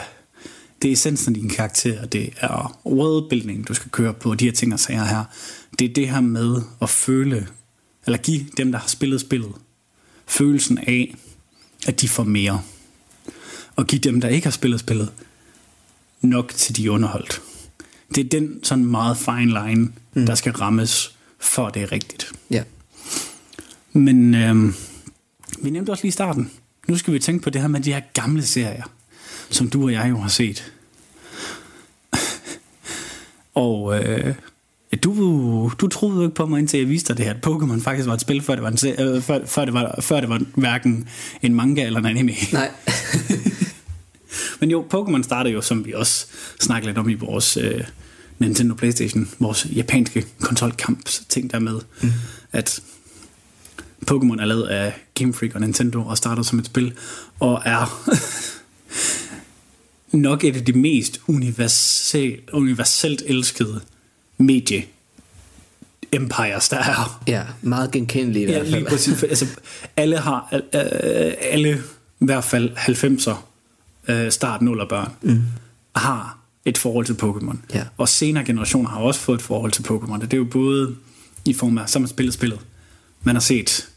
det 0.82 0.88
er 0.88 0.92
essensen 0.94 1.36
af 1.36 1.42
din 1.42 1.50
karakter, 1.50 2.06
det 2.06 2.30
er 2.40 2.80
worldbuilding, 2.86 3.68
du 3.68 3.74
skal 3.74 3.92
køre 3.92 4.14
på, 4.14 4.36
de 4.36 4.46
her 4.46 4.52
ting 4.52 4.74
og 4.74 4.80
sager 4.80 5.06
her. 5.06 5.24
Det 5.80 5.90
er 5.90 5.94
det 5.94 6.10
her 6.10 6.22
med 6.22 6.62
at 6.82 6.90
føle, 6.90 7.48
eller 8.06 8.18
give 8.18 8.46
dem, 8.58 8.72
der 8.72 8.80
har 8.80 8.88
spillet 8.88 9.22
spillet, 9.22 9.52
følelsen 10.28 10.78
af, 10.78 11.16
at 11.88 12.02
de 12.02 12.10
får 12.10 12.24
mere. 12.24 12.62
Og 13.76 13.88
give 13.88 14.00
dem, 14.00 14.22
der 14.22 14.28
ikke 14.28 14.46
har 14.46 14.52
spillet 14.52 14.80
spillet, 14.80 15.12
nok 16.22 16.54
til 16.54 16.76
de 16.76 16.86
er 16.86 16.90
underholdt. 16.90 17.42
Det 18.16 18.26
er 18.26 18.30
den 18.30 18.64
sådan 18.64 18.86
meget 18.86 19.18
fine 19.18 19.46
line, 19.46 19.92
mm. 20.14 20.26
der 20.26 20.36
skal 20.36 20.52
rammes, 20.52 21.16
for 21.40 21.70
det 21.70 21.82
er 21.82 21.92
rigtigt. 21.92 22.32
Ja. 22.52 22.64
Men 23.94 24.36
øhm, 24.36 24.74
vi 25.62 25.70
nævnte 25.70 25.90
også 25.90 26.04
lige 26.04 26.10
i 26.10 26.12
starten. 26.12 26.52
Nu 26.88 26.98
skal 26.98 27.14
vi 27.14 27.20
tænke 27.20 27.44
på 27.44 27.50
det 27.50 27.62
her 27.62 27.68
med 27.68 27.82
de 27.82 27.94
her 27.94 28.02
gamle 28.14 28.46
serier, 28.46 28.84
som 29.50 29.70
du 29.70 29.84
og 29.84 29.92
jeg 29.92 30.10
jo 30.10 30.18
har 30.18 30.30
set. 30.30 30.74
og 33.54 34.04
øh, 34.04 34.36
du, 34.96 35.72
du 35.82 35.88
troede 35.88 36.15
jo 36.15 36.22
ikke 36.22 36.36
på 36.36 36.46
mig, 36.46 36.60
indtil 36.60 36.79
jeg 36.79 36.89
viste 36.89 37.08
dig 37.08 37.17
det 37.17 37.25
her, 37.25 37.34
at 37.34 37.48
Pokémon 37.48 37.82
faktisk 37.82 38.08
var 38.08 38.13
et 38.13 38.22
spil, 38.22 38.41
før 38.41 38.56
det 38.56 38.63
var, 38.63 38.70
en, 38.70 38.77
øh, 39.00 39.22
før, 39.22 39.46
før, 39.46 39.65
det 39.65 39.74
var, 39.74 39.96
før 40.01 40.20
det 40.20 40.29
var 40.29 40.41
hverken 40.56 41.08
en 41.41 41.56
manga 41.56 41.86
eller 41.86 42.00
en 42.00 42.06
anime. 42.06 42.34
Nej. 42.53 42.72
Men 44.60 44.72
jo, 44.72 44.86
Pokémon 44.94 45.24
startede 45.24 45.53
jo, 45.53 45.62
som 45.62 45.86
vi 45.86 45.94
også 45.94 46.25
snakkede 46.60 46.89
lidt 46.89 46.98
om 46.98 47.10
i 47.10 47.13
vores 47.13 47.58
øh, 47.58 47.84
Nintendo 48.39 48.75
Playstation, 48.75 49.29
vores 49.39 49.67
japanske 49.75 50.25
konsolkamp 50.39 51.10
ting 51.29 51.51
der 51.51 51.60
med, 51.60 51.79
mm. 52.01 52.12
at 52.51 52.79
Pokémon 54.12 54.41
er 54.41 54.46
lavet 54.46 54.67
af 54.67 54.94
Game 55.13 55.34
Freak 55.34 55.56
og 55.56 55.62
Nintendo 55.62 56.06
og 56.06 56.17
startede 56.17 56.48
som 56.48 56.60
et 56.60 56.65
spil, 56.65 56.94
og 57.39 57.62
er 57.65 58.10
nok 60.17 60.44
et 60.44 60.56
af 60.56 60.65
de 60.65 60.74
mest 60.74 61.22
universal, 61.27 62.39
universelt 62.53 63.24
elskede 63.25 63.82
medie 64.38 64.86
empires, 66.12 66.70
der 66.70 66.77
er. 66.77 67.24
Ja, 67.27 67.44
meget 67.62 67.91
genkendelige 67.91 68.48
i 68.48 68.51
ja, 68.51 68.58
hvert 68.58 68.67
fald. 68.67 68.82
Lige 68.82 68.89
præcis. 68.89 69.24
Altså, 69.24 69.46
alle 69.96 70.17
har, 70.17 70.50
øh, 70.53 71.34
alle, 71.41 71.84
i 72.20 72.25
hvert 72.25 72.44
fald 72.44 72.72
90'er, 72.77 73.36
øh, 74.08 74.32
start 74.32 74.62
0'er 74.62 74.88
børn, 74.88 75.12
mm. 75.22 75.44
har 75.96 76.38
et 76.65 76.77
forhold 76.77 77.06
til 77.06 77.13
Pokémon. 77.13 77.58
Ja. 77.74 77.84
Og 77.98 78.10
senere 78.10 78.44
generationer 78.46 78.89
har 78.89 79.00
også 79.00 79.20
fået 79.20 79.38
et 79.38 79.41
forhold 79.41 79.72
til 79.72 79.84
Pokémon. 79.84 80.22
Det 80.22 80.34
er 80.34 80.38
jo 80.38 80.48
både 80.51 80.96
i 81.46 81.53
form 81.53 81.77
af, 81.77 81.89
man 82.01 82.08
spillet 82.08 82.34
spillet. 82.34 82.60
Man 83.24 83.36
har 83.36 83.39
set 83.39 83.89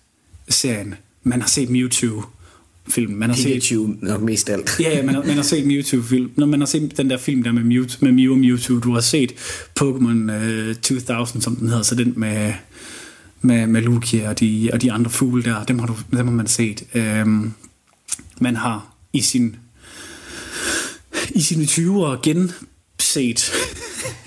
serien. 0.49 0.95
Man 1.23 1.41
har 1.41 1.49
set 1.49 1.71
Mewtwo 1.71 2.23
film. 2.89 3.13
Man 3.13 3.31
har 3.31 3.37
Pikachu 3.37 3.87
set, 3.87 4.03
nok 4.03 4.23
mest 4.23 4.51
alt. 4.51 4.71
ja, 4.81 4.97
ja 4.97 5.03
man, 5.03 5.15
har, 5.15 5.25
man 5.25 5.37
har 5.37 5.43
set 5.43 5.67
Mewtwo 5.67 6.03
film. 6.03 6.31
Når 6.37 6.47
man 6.47 6.61
har 6.61 6.67
set 6.67 6.97
den 6.97 7.11
der 7.11 7.19
film 7.19 7.43
der 7.43 7.53
med 7.53 7.65
Mew, 7.65 7.85
med 8.01 8.13
Mew 8.13 8.33
og 8.33 8.39
Mewtwo, 8.39 8.79
du 8.79 8.93
har 8.93 9.01
set 9.01 9.33
Pokémon 9.81 10.33
uh, 10.33 10.75
2000, 10.75 11.43
som 11.43 11.57
den 11.57 11.69
hedder, 11.69 11.83
så 11.83 11.95
den 11.95 12.13
med, 12.17 12.53
med, 13.41 13.67
med 13.67 13.83
Lugia 13.83 14.29
og 14.29 14.41
de, 14.41 14.71
og 14.73 14.83
de 14.83 14.93
andre 14.93 15.11
fugle 15.11 15.43
der, 15.43 15.65
dem 15.65 15.79
har, 15.79 15.87
du, 15.87 15.95
dem 16.11 16.27
har 16.27 16.35
man 16.35 16.47
set. 16.47 16.85
Um, 17.25 17.55
man 18.41 18.57
har 18.57 18.95
i 19.13 19.21
sin 19.21 19.57
i 21.35 21.41
sine 21.41 21.65
20'ere 21.65 22.21
genset 22.23 23.53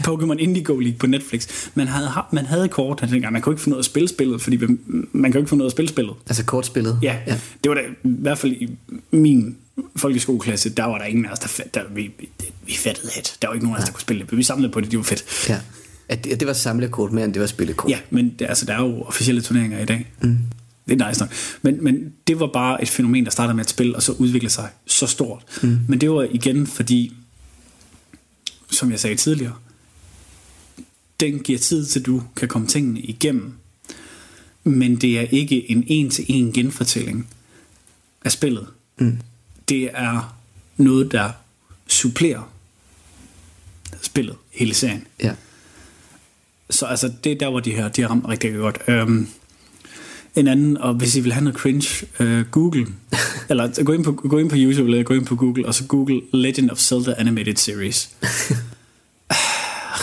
Pokémon 0.08 0.38
Indigo 0.38 0.80
League 0.80 0.98
på 0.98 1.08
Netflix. 1.08 1.68
Man 1.76 1.88
havde, 1.88 2.10
man 2.32 2.46
havde 2.46 2.68
kort 2.68 3.02
dengang. 3.02 3.34
Man 3.34 3.42
kunne 3.42 3.54
ikke 3.54 3.62
få 3.62 3.70
noget 3.70 3.80
at 3.80 3.86
spille 3.86 4.10
spillet, 4.10 4.42
fordi 4.42 4.60
man 5.12 5.32
kan 5.32 5.40
ikke 5.40 5.50
få 5.50 5.56
noget 5.56 5.70
at 5.70 5.72
spille 5.72 5.90
spillet. 5.90 6.16
Altså 6.28 6.46
kortspillet? 6.46 7.00
Ja, 7.02 7.18
ja. 7.28 7.40
det 7.64 7.70
var 7.70 7.76
da, 7.76 7.82
i 7.82 7.96
hvert 8.04 8.38
fald 8.38 8.52
i 8.52 8.70
min 9.12 9.58
folkeskoleklasse, 9.96 10.70
der 10.70 10.84
var 10.84 10.98
der 10.98 11.06
ingen 11.06 11.26
af 11.26 11.32
os, 11.32 11.40
der, 11.40 11.64
der 11.74 11.82
vi, 11.96 12.12
vi, 12.66 12.74
fattede 12.74 13.08
det. 13.16 13.38
Der 13.42 13.48
var 13.48 13.54
ikke 13.54 13.66
nogen 13.66 13.78
af 13.78 13.82
os, 13.82 13.86
der 13.86 13.94
kunne 13.94 14.02
spille 14.02 14.26
det, 14.30 14.38
vi 14.38 14.44
samlede 14.44 14.72
på 14.72 14.82
det, 14.82 14.92
det 14.92 14.98
var 14.98 15.04
fedt. 15.04 15.50
Ja. 15.50 15.60
At 16.10 16.24
det, 16.24 16.32
at 16.32 16.40
det 16.40 16.48
var 16.48 16.54
samlekort 16.54 17.12
mere 17.12 17.26
end 17.26 17.34
det 17.34 17.40
var 17.40 17.48
spillekort. 17.48 17.92
Ja, 17.92 18.00
men 18.10 18.30
det, 18.40 18.46
altså, 18.50 18.66
der 18.66 18.74
er 18.74 18.82
jo 18.82 19.02
officielle 19.02 19.42
turneringer 19.42 19.80
i 19.80 19.86
dag. 19.86 20.12
Mm. 20.22 20.38
Det 20.88 21.02
er 21.02 21.08
nice 21.08 21.22
nok. 21.22 21.30
Men, 21.62 21.84
men 21.84 22.14
det 22.28 22.40
var 22.40 22.48
bare 22.48 22.82
et 22.82 22.90
fænomen, 22.90 23.26
der 23.26 23.32
startede 23.32 23.56
med 23.56 23.64
et 23.64 23.70
spil, 23.70 23.96
og 23.96 24.04
så 24.04 24.12
udviklede 24.12 24.54
sig 24.54 24.70
så 24.86 25.08
stort. 25.08 25.44
Mm. 25.62 25.80
Men 25.88 26.02
det 26.02 26.12
var 26.12 26.28
igen 26.32 26.68
fordi, 26.68 27.14
som 28.72 28.92
jeg 28.92 29.00
sagde 29.00 29.16
tidligere, 29.16 29.54
den 31.24 31.40
giver 31.40 31.60
tid 31.60 31.86
til, 31.86 32.06
du 32.06 32.24
kan 32.36 32.48
komme 32.48 32.68
tingene 32.68 33.00
igennem. 33.00 33.54
Men 34.64 34.96
det 34.96 35.20
er 35.20 35.22
ikke 35.22 35.72
en 35.72 35.84
en-til-en 35.88 36.54
genfortælling 36.54 37.28
af 38.26 38.32
spillet. 38.32 38.68
Mm. 38.98 39.18
Det 39.70 39.90
er 39.94 40.36
noget, 40.78 41.12
der 41.12 41.32
supplerer 41.88 42.52
spillet, 44.02 44.36
hele 44.52 44.74
serien. 44.74 45.08
Ja. 45.24 45.34
Så 46.70 46.86
altså, 46.86 47.12
det 47.24 47.32
er 47.32 47.36
der, 47.36 47.50
hvor 47.50 47.60
de 47.60 47.72
her, 47.72 47.88
de 47.88 48.02
har 48.02 48.10
ramt 48.10 48.28
rigtig 48.28 48.54
godt. 48.54 48.80
Um, 48.88 49.28
en 50.36 50.48
anden, 50.48 50.78
og 50.78 50.94
hvis 50.94 51.16
I 51.16 51.20
vil 51.20 51.34
have 51.34 51.44
noget 51.44 51.60
cringe, 51.60 52.08
uh, 52.20 52.52
Google, 52.52 52.88
eller 53.50 53.84
gå 53.84 53.94
ind, 53.94 54.04
på, 54.04 54.12
gå 54.12 54.38
ind 54.38 54.50
på 54.50 54.56
YouTube, 54.60 54.90
eller 54.90 55.04
gå 55.04 55.14
ind 55.14 55.26
på 55.26 55.36
Google, 55.36 55.66
og 55.66 55.76
så 55.76 55.86
Google 55.88 56.22
Legend 56.34 56.70
of 56.72 56.78
Zelda 56.78 57.14
Animated 57.18 57.56
Series. 57.56 58.10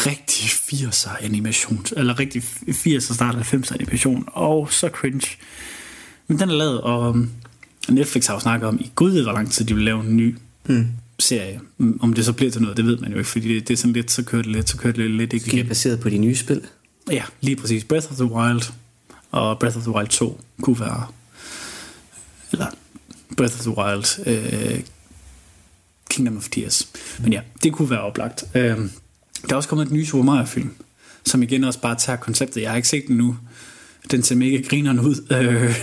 rigtig 0.06 0.44
80'er 0.46 1.24
animation, 1.24 1.86
eller 1.96 2.18
rigtig 2.18 2.42
80'er 2.68 3.14
start 3.14 3.34
90'er 3.34 3.74
animation, 3.74 4.24
og 4.26 4.72
så 4.72 4.88
cringe. 4.88 5.36
Men 6.26 6.38
den 6.38 6.50
er 6.50 6.54
lavet, 6.54 6.80
og 6.80 7.26
Netflix 7.88 8.26
har 8.26 8.34
jo 8.34 8.40
snakket 8.40 8.68
om, 8.68 8.80
i 8.80 8.90
gud 8.94 9.10
ved 9.10 9.22
hvor 9.22 9.32
lang 9.32 9.50
tid 9.50 9.64
de 9.64 9.74
vil 9.74 9.84
lave 9.84 10.00
en 10.00 10.16
ny 10.16 10.36
mm. 10.66 10.88
serie. 11.18 11.60
Om 12.00 12.12
det 12.12 12.24
så 12.24 12.32
bliver 12.32 12.52
til 12.52 12.62
noget, 12.62 12.76
det 12.76 12.86
ved 12.86 12.98
man 12.98 13.12
jo 13.12 13.18
ikke, 13.18 13.30
fordi 13.30 13.54
det, 13.54 13.68
det 13.68 13.74
er 13.74 13.78
sådan 13.78 13.92
lidt, 13.92 14.10
så 14.10 14.22
kører 14.22 14.42
det 14.42 14.52
lidt, 14.52 14.68
så 14.68 14.76
kører 14.76 14.92
det 14.92 15.10
lidt 15.10 15.32
ikke 15.32 15.46
igen. 15.46 15.68
baseret 15.68 16.00
på 16.00 16.08
de 16.08 16.18
nye 16.18 16.36
spil? 16.36 16.66
Ja, 17.10 17.22
lige 17.40 17.56
præcis. 17.56 17.84
Breath 17.84 18.10
of 18.10 18.16
the 18.16 18.24
Wild 18.24 18.62
og 19.30 19.58
Breath 19.58 19.76
of 19.76 19.82
the 19.82 19.92
Wild 19.92 20.08
2 20.08 20.40
kunne 20.62 20.80
være, 20.80 21.06
eller 22.52 22.66
Breath 23.36 23.54
of 23.54 23.60
the 23.60 23.76
Wild, 23.78 24.26
uh, 24.26 24.80
Kingdom 26.10 26.36
of 26.36 26.48
Tears. 26.48 26.88
Men 27.20 27.32
ja, 27.32 27.40
det 27.62 27.72
kunne 27.72 27.90
være 27.90 28.00
oplagt. 28.00 28.44
Uh, 28.54 28.86
der 29.42 29.52
er 29.52 29.56
også 29.56 29.68
kommet 29.68 29.86
et 29.86 29.92
ny 29.92 30.04
Super 30.04 30.24
Mario 30.24 30.46
film, 30.46 30.70
som 31.26 31.42
igen 31.42 31.64
også 31.64 31.80
bare 31.80 31.96
tager 31.96 32.16
konceptet. 32.16 32.62
Jeg 32.62 32.70
har 32.70 32.76
ikke 32.76 32.88
set 32.88 33.06
den 33.06 33.16
nu. 33.16 33.36
Den 34.10 34.22
ser 34.22 34.34
mega 34.34 34.60
grineren 34.68 35.00
ud. 35.00 35.14
Uh, 35.30 35.74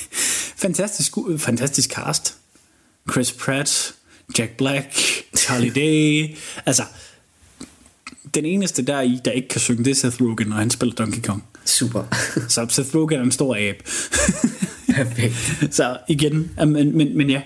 fantastisk, 0.64 1.12
fantastisk 1.38 1.90
cast. 1.90 2.36
Chris 3.10 3.32
Pratt, 3.32 3.94
Jack 4.38 4.50
Black, 4.50 4.86
Charlie 5.36 5.70
Day. 5.70 6.34
altså, 6.66 6.82
den 8.34 8.44
eneste 8.44 8.82
der 8.82 9.00
i, 9.00 9.20
der 9.24 9.30
ikke 9.30 9.48
kan 9.48 9.60
synge, 9.60 9.84
det 9.84 9.90
er 9.90 9.94
Seth 9.94 10.22
Rogen, 10.22 10.48
når 10.48 10.56
han 10.56 10.70
spiller 10.70 10.94
Donkey 10.94 11.22
Kong. 11.22 11.44
Super. 11.64 12.04
så 12.48 12.66
Seth 12.68 12.94
Rogen 12.94 13.18
er 13.18 13.22
en 13.22 13.32
stor 13.32 13.56
ab. 13.56 13.76
Perfekt. 14.94 15.74
så 15.74 15.98
igen, 16.08 16.50
men, 16.58 16.96
men, 16.96 17.16
men 17.16 17.30
ja, 17.30 17.42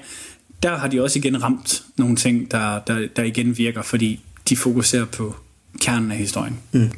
der 0.63 0.77
har 0.77 0.89
de 0.89 1.03
også 1.03 1.19
igen 1.19 1.43
ramt 1.43 1.83
nogle 1.97 2.17
ting, 2.17 2.51
der, 2.51 2.81
der, 2.87 3.09
der 3.17 3.23
igen 3.23 3.59
virker, 3.59 3.83
fordi 3.83 4.21
de 4.49 4.57
fokuserer 4.57 5.05
på 5.05 5.37
kernen 5.81 6.11
af 6.11 6.17
historien. 6.17 6.57
Mm. 6.73 6.91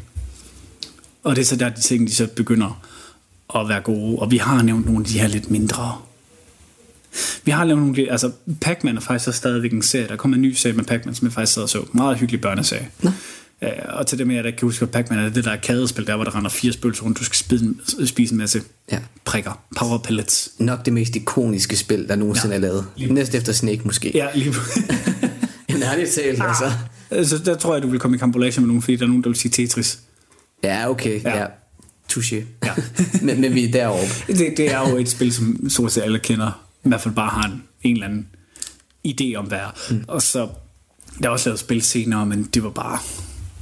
Og 1.25 1.37
det 1.37 1.43
er 1.43 1.47
så 1.47 1.57
der, 1.57 1.69
de 1.69 1.81
ting, 1.81 2.09
de 2.09 2.15
så 2.15 2.27
begynder 2.27 2.83
at 3.55 3.69
være 3.69 3.81
gode. 3.81 4.19
Og 4.19 4.31
vi 4.31 4.37
har 4.37 4.63
nævnt 4.63 4.87
nogle 4.87 5.01
af 5.01 5.07
de 5.07 5.19
her 5.19 5.29
lidt 5.29 5.51
mindre 5.51 5.99
vi 7.45 7.51
har 7.51 7.65
lavet 7.65 7.83
nogle... 7.83 8.11
Altså, 8.11 8.31
Pac-Man 8.61 8.97
er 8.97 9.01
faktisk 9.01 9.29
også 9.29 9.39
stadigvæk 9.39 9.73
en 9.73 9.83
serie. 9.83 10.09
Der 10.09 10.17
kommer 10.17 10.37
en 10.37 10.43
ny 10.43 10.53
serie 10.53 10.77
med 10.77 10.85
Pac-Man, 10.85 11.15
som 11.15 11.27
jeg 11.27 11.33
faktisk 11.33 11.53
sidder 11.53 11.67
og 11.67 11.71
så. 11.71 11.85
Meget 11.93 12.19
hyggelig 12.19 12.41
børneserie. 12.41 12.89
Nå. 13.03 13.11
Uh, 13.63 13.69
og 13.89 14.07
til 14.07 14.19
dem, 14.19 14.31
jeg 14.31 14.45
der 14.45 14.51
kan 14.51 14.61
huske, 14.61 14.83
at 14.83 14.91
Pac-Man 14.91 15.19
er 15.19 15.29
det 15.29 15.45
der 15.45 15.57
kædespil, 15.57 16.07
der 16.07 16.17
hvor 16.17 16.25
der 16.25 16.37
render 16.37 16.51
fire 16.51 16.73
spøgelser 16.73 17.05
rundt. 17.05 17.19
Du 17.19 17.25
skal 17.25 17.37
spise, 17.37 17.75
spise 18.07 18.33
en 18.33 18.39
masse 18.39 18.63
ja. 18.93 18.99
prikker. 19.25 19.61
Power 19.77 19.99
pellets. 19.99 20.51
Nok 20.59 20.85
det 20.85 20.93
mest 20.93 21.17
ikoniske 21.17 21.77
spil, 21.77 22.09
der 22.09 22.17
nogensinde 22.17 22.55
ja. 22.55 22.57
er 22.57 22.61
lavet. 22.61 22.87
Lige. 22.97 23.13
Næst 23.13 23.35
efter 23.35 23.53
Snake 23.53 23.81
måske. 23.85 24.11
Ja, 24.15 24.27
lige 24.35 24.55
En 25.69 25.83
ærlig 25.83 26.09
tale, 26.11 26.43
ah. 26.43 26.49
altså. 26.49 26.73
Altså. 27.11 27.39
Der 27.39 27.57
tror 27.57 27.75
jeg, 27.75 27.83
du 27.83 27.89
vil 27.89 28.01
komme 28.01 28.17
i 28.17 28.19
kampolage 28.19 28.61
med 28.61 28.67
nogen, 28.67 28.83
fordi 28.83 28.97
der 28.97 29.03
er 29.03 29.09
nogen, 29.09 29.23
der 29.23 29.29
vil 29.29 29.37
sige 29.37 29.51
Tetris. 29.53 29.99
Ja, 30.65 30.91
okay. 30.91 31.23
Ja. 31.25 31.39
ja. 31.39 31.47
Touché. 32.13 32.37
Ja. 32.65 32.73
men, 33.27 33.41
men 33.41 33.55
vi 33.55 33.65
er 33.65 33.73
deroppe. 33.73 34.07
Det, 34.27 34.55
det 34.57 34.73
er 34.73 34.91
jo 34.91 34.97
et 34.97 35.09
spil, 35.09 35.33
som 35.33 35.69
stort 35.69 35.93
set 35.93 36.03
alle 36.03 36.19
kender 36.19 36.67
i 36.87 36.89
hvert 36.89 37.01
fald 37.01 37.15
bare 37.15 37.31
har 37.31 37.43
en, 37.43 37.63
en 37.83 37.95
eller 37.95 38.07
anden 38.07 38.29
idé 39.09 39.35
om 39.35 39.45
hvad 39.45 39.61
mm. 39.91 40.05
Og 40.09 40.23
så, 40.23 40.49
der 41.23 41.29
er 41.29 41.33
også 41.33 41.49
lavet 41.49 41.61
spil 41.61 41.83
senere, 41.83 42.27
men 42.27 42.45
det 42.45 42.63
var 42.63 42.71
bare, 42.71 42.99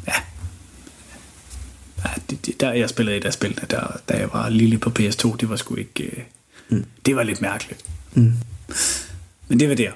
ja, 0.07 0.12
ja 2.04 2.11
det, 2.30 2.46
det, 2.46 2.61
der 2.61 2.72
jeg 2.72 2.88
spillede 2.88 3.16
i 3.16 3.20
der 3.20 3.30
spil, 3.30 3.61
der, 3.70 3.96
da 4.09 4.16
jeg 4.16 4.28
var 4.33 4.48
lille 4.48 4.78
på 4.78 4.90
PS2, 4.98 5.37
det 5.37 5.48
var 5.48 5.57
sgu 5.57 5.74
ikke, 5.74 6.04
øh, 6.04 6.22
mm. 6.68 6.85
det 7.07 7.16
var 7.16 7.22
lidt 7.22 7.40
mærkeligt. 7.40 7.85
Mm. 8.14 8.33
Men 9.48 9.61
det 9.61 9.68
var 9.68 9.74
der. 9.74 9.92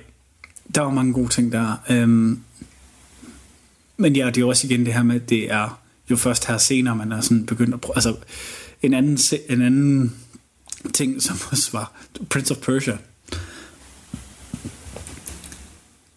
Der 0.75 0.81
var 0.81 0.91
mange 0.91 1.13
gode 1.13 1.29
ting 1.29 1.53
der. 1.53 1.77
Øhm, 1.89 2.41
men 3.99 4.17
ja, 4.17 4.31
det 4.31 4.41
er 4.41 4.45
også 4.45 4.67
igen 4.67 4.87
det 4.87 4.95
her 4.95 5.03
med, 5.03 5.17
at 5.17 5.29
det 5.29 5.51
er 5.51 5.81
jo 6.11 6.17
først 6.17 6.47
her 6.47 6.59
senere, 6.59 6.97
man 6.97 7.13
er 7.13 7.21
sådan 7.21 7.47
begyndt 7.47 7.75
at 7.75 7.81
prøve, 7.81 7.97
altså 7.97 8.17
en 8.83 8.95
anden, 8.95 9.19
en 9.49 9.63
anden 9.63 10.15
ting, 10.95 11.23
som 11.23 11.37
også 11.53 11.69
var 11.73 11.93
Prince 12.31 12.55
of 12.55 12.61
Persia, 12.61 12.99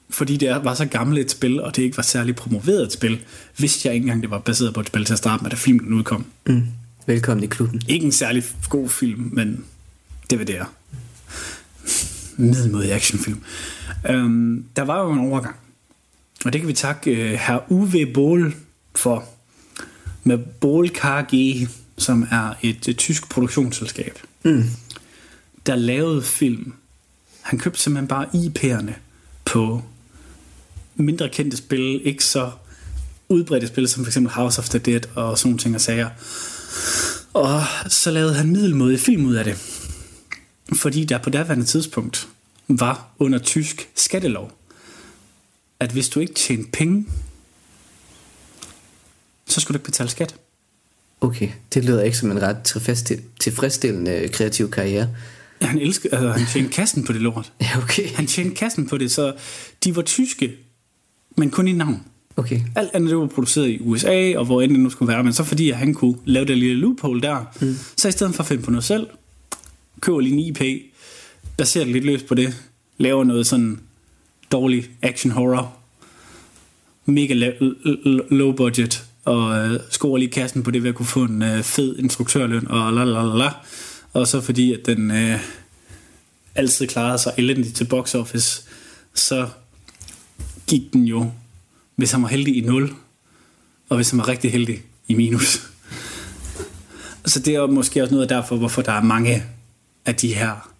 fordi 0.10 0.38
det 0.38 0.50
var 0.64 0.74
så 0.74 0.86
gammelt 0.86 1.20
et 1.20 1.32
spil, 1.32 1.62
og 1.62 1.76
det 1.76 1.84
ikke 1.84 1.98
var 1.98 2.04
særlig 2.04 2.36
promoveret 2.36 2.84
et 2.84 2.92
spil, 2.92 3.20
vidste 3.58 3.88
jeg 3.88 3.96
ikke 3.96 4.04
engang, 4.04 4.22
det 4.22 4.30
var 4.32 4.40
baseret 4.40 4.74
på 4.74 4.80
et 4.80 4.88
spil 4.88 5.06
til 5.06 5.14
at 5.14 5.18
starte 5.18 5.44
med, 5.44 5.52
da 5.52 5.56
filmen 5.56 5.94
udkom. 5.94 6.26
Mm. 6.48 6.64
Velkommen 7.06 7.44
i 7.44 7.48
klubben. 7.48 7.82
Ikke 7.88 8.06
en 8.06 8.12
særlig 8.12 8.44
god 8.70 8.90
film, 8.90 9.30
men 9.34 9.66
det 10.30 10.40
var 10.40 10.46
det 10.46 10.56
her. 10.56 10.66
Middelmodig 12.38 12.92
actionfilm. 12.92 13.42
Um, 14.10 14.66
der 14.76 14.82
var 14.82 15.04
jo 15.04 15.12
en 15.12 15.20
overgang, 15.20 15.56
og 16.46 16.54
det 16.54 16.62
kan 16.62 16.68
vi 16.68 16.74
takke 16.74 17.12
uh, 17.12 17.40
herr 17.40 17.72
Uwe 17.72 18.06
Bohl 18.14 18.56
for, 18.96 19.26
med 20.24 20.38
Bohl 20.38 20.90
KG, 20.90 21.68
som 21.98 22.28
er 22.32 22.54
et, 22.62 22.88
et 22.88 22.98
tysk 22.98 23.30
produktionsselskab, 23.30 24.20
mm. 24.44 24.64
der 25.66 25.76
lavede 25.76 26.24
film. 26.24 26.74
Han 27.42 27.60
købte 27.60 27.80
simpelthen 27.80 28.08
bare 28.08 28.26
IP'erne 28.26 28.92
på 29.46 29.84
mindre 30.96 31.30
kendte 31.30 31.58
spil, 31.58 32.08
ikke 32.08 32.24
så 32.24 32.52
udbredte 33.30 33.68
spil, 33.68 33.88
som 33.88 34.04
for 34.04 34.10
eksempel 34.10 34.34
House 34.34 34.60
of 34.60 34.70
the 34.70 34.80
Dead 34.80 35.02
og 35.16 35.38
sådan 35.38 35.50
nogle 35.50 35.60
ting 35.60 35.76
og 35.76 35.82
sager. 35.82 36.10
Og 37.34 37.64
så 37.88 38.12
lavede 38.12 38.34
han 38.34 38.52
middelmåde 38.52 38.98
film 38.98 39.26
ud 39.26 39.36
af 39.36 39.44
det. 39.44 39.56
Fordi 40.76 41.06
der 41.06 41.18
på 41.18 41.30
daværende 41.30 41.66
tidspunkt 41.66 42.28
var 42.68 43.08
under 43.20 43.40
tysk 43.40 43.90
skattelov, 43.96 44.52
at 45.82 45.92
hvis 45.92 46.10
du 46.10 46.20
ikke 46.20 46.34
tjente 46.34 46.72
penge, 46.72 47.06
så 49.48 49.62
skulle 49.62 49.76
du 49.76 49.80
ikke 49.80 49.86
betale 49.86 50.10
skat. 50.10 50.36
Okay, 51.22 51.50
det 51.74 51.86
lyder 51.86 52.02
ikke 52.02 52.18
som 52.18 52.32
en 52.32 52.42
ret 52.42 52.58
tilfredsstillende 53.40 54.30
kreativ 54.34 54.72
karriere. 54.72 55.10
Han 55.62 55.80
elskede, 55.80 56.16
altså, 56.16 56.30
han 56.30 56.48
tjente 56.48 56.72
kassen 56.72 57.04
på 57.04 57.14
det 57.14 57.22
lort. 57.22 57.54
Ja, 57.62 57.78
okay. 57.84 58.10
Han 58.16 58.28
tjente 58.28 58.56
kassen 58.56 58.88
på 58.88 58.98
det, 58.98 59.12
så 59.12 59.34
de 59.84 59.96
var 59.96 60.02
tyske 60.02 60.52
men 61.38 61.52
kun 61.52 61.68
i 61.68 61.72
navn. 61.72 62.04
Okay. 62.36 62.62
Alt 62.76 62.90
andet 62.94 63.10
det 63.10 63.18
var 63.18 63.28
produceret 63.28 63.68
i 63.68 63.80
USA, 63.80 64.34
og 64.38 64.46
hvor 64.46 64.62
end 64.62 64.72
det 64.72 64.80
nu 64.80 64.90
skulle 64.90 65.14
være, 65.14 65.24
men 65.24 65.34
så 65.34 65.44
fordi 65.44 65.70
at 65.70 65.78
han 65.78 65.94
kunne 65.94 66.16
lave 66.26 66.46
det 66.46 66.58
lille 66.58 66.76
loophole 66.76 67.22
der, 67.22 67.46
mm. 67.62 67.76
så 67.98 68.08
i 68.08 68.12
stedet 68.12 68.36
for 68.36 68.44
at 68.44 68.48
finde 68.48 68.64
på 68.64 68.72
noget 68.72 68.84
selv, 68.84 69.08
køber 70.02 70.20
lige 70.20 70.34
en 70.34 70.40
IP, 70.40 70.62
baserer 71.58 71.84
det 71.84 71.94
lidt 71.94 72.06
løst 72.06 72.26
på 72.26 72.36
det, 72.36 72.64
laver 72.98 73.24
noget 73.24 73.48
sådan 73.48 73.80
dårlig 74.52 74.90
action 75.02 75.32
horror, 75.32 75.74
mega 77.06 77.34
low 78.30 78.52
budget, 78.52 79.06
og 79.26 79.58
øh, 79.58 79.80
scorer 79.90 80.18
lige 80.18 80.32
kassen 80.32 80.64
på 80.64 80.72
det 80.72 80.84
ved 80.84 80.90
at 80.90 80.96
kunne 80.96 81.06
få 81.06 81.24
en 81.24 81.42
øh, 81.42 81.64
fed 81.64 81.98
instruktørløn, 81.98 82.68
og 82.68 82.94
la 82.94 83.04
la 83.04 83.24
la 83.24 83.38
la. 83.38 83.52
Og 84.14 84.28
så 84.28 84.42
fordi 84.42 84.74
at 84.74 84.86
den 84.86 85.12
øh, 85.12 85.40
altid 86.56 86.88
klarede 86.88 87.18
sig 87.18 87.34
elendigt 87.38 87.76
til 87.76 87.86
box 87.86 88.16
office, 88.16 88.64
så 89.14 89.50
gik 90.68 90.94
den 90.94 91.06
jo, 91.06 91.32
hvis 91.96 92.12
han 92.12 92.22
var 92.22 92.28
heldig 92.28 92.58
i 92.58 92.62
0, 92.62 92.94
og 93.90 93.96
hvis 93.96 94.10
han 94.10 94.20
var 94.20 94.28
rigtig 94.28 94.52
heldig 94.52 94.82
i 95.08 95.14
minus. 95.14 95.68
Så 97.26 97.40
det 97.40 97.56
er 97.56 97.68
måske 97.68 98.02
også 98.02 98.14
noget 98.14 98.30
derfor, 98.30 98.56
hvorfor 98.56 98.82
der 98.82 98.92
er 98.92 99.04
mange 99.04 99.44
af 100.06 100.16
de 100.16 100.34
her 100.34 100.72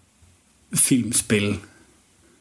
filmspil, 0.74 1.58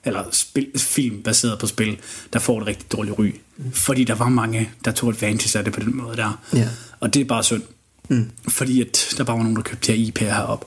eller 0.06 0.24
spil, 0.32 0.68
film 0.78 1.22
baseret 1.22 1.60
på 1.60 1.68
spil, 1.68 1.98
der 2.34 2.40
får 2.40 2.62
et 2.62 2.68
rigtig 2.68 2.92
dårligt 2.92 3.20
ry. 3.20 3.36
Mm. 3.58 3.72
Fordi 3.72 4.04
der 4.04 4.16
var 4.16 4.30
mange, 4.30 4.70
der 4.86 4.92
tog 4.92 5.10
advantage 5.10 5.58
af 5.58 5.64
det 5.64 5.74
på 5.74 5.80
den 5.80 5.98
måde 5.98 6.18
der. 6.18 6.42
Ja. 6.54 6.68
Og 7.00 7.14
det 7.14 7.20
er 7.20 7.26
bare 7.26 7.44
synd. 7.44 7.64
Mm. 8.10 8.30
Fordi 8.48 8.82
at 8.82 9.14
der 9.18 9.24
bare 9.24 9.38
var 9.38 9.44
nogen, 9.44 9.56
der 9.56 9.62
købte 9.62 9.94
her 9.94 10.12
IP'er 10.12 10.24
herop. 10.24 10.66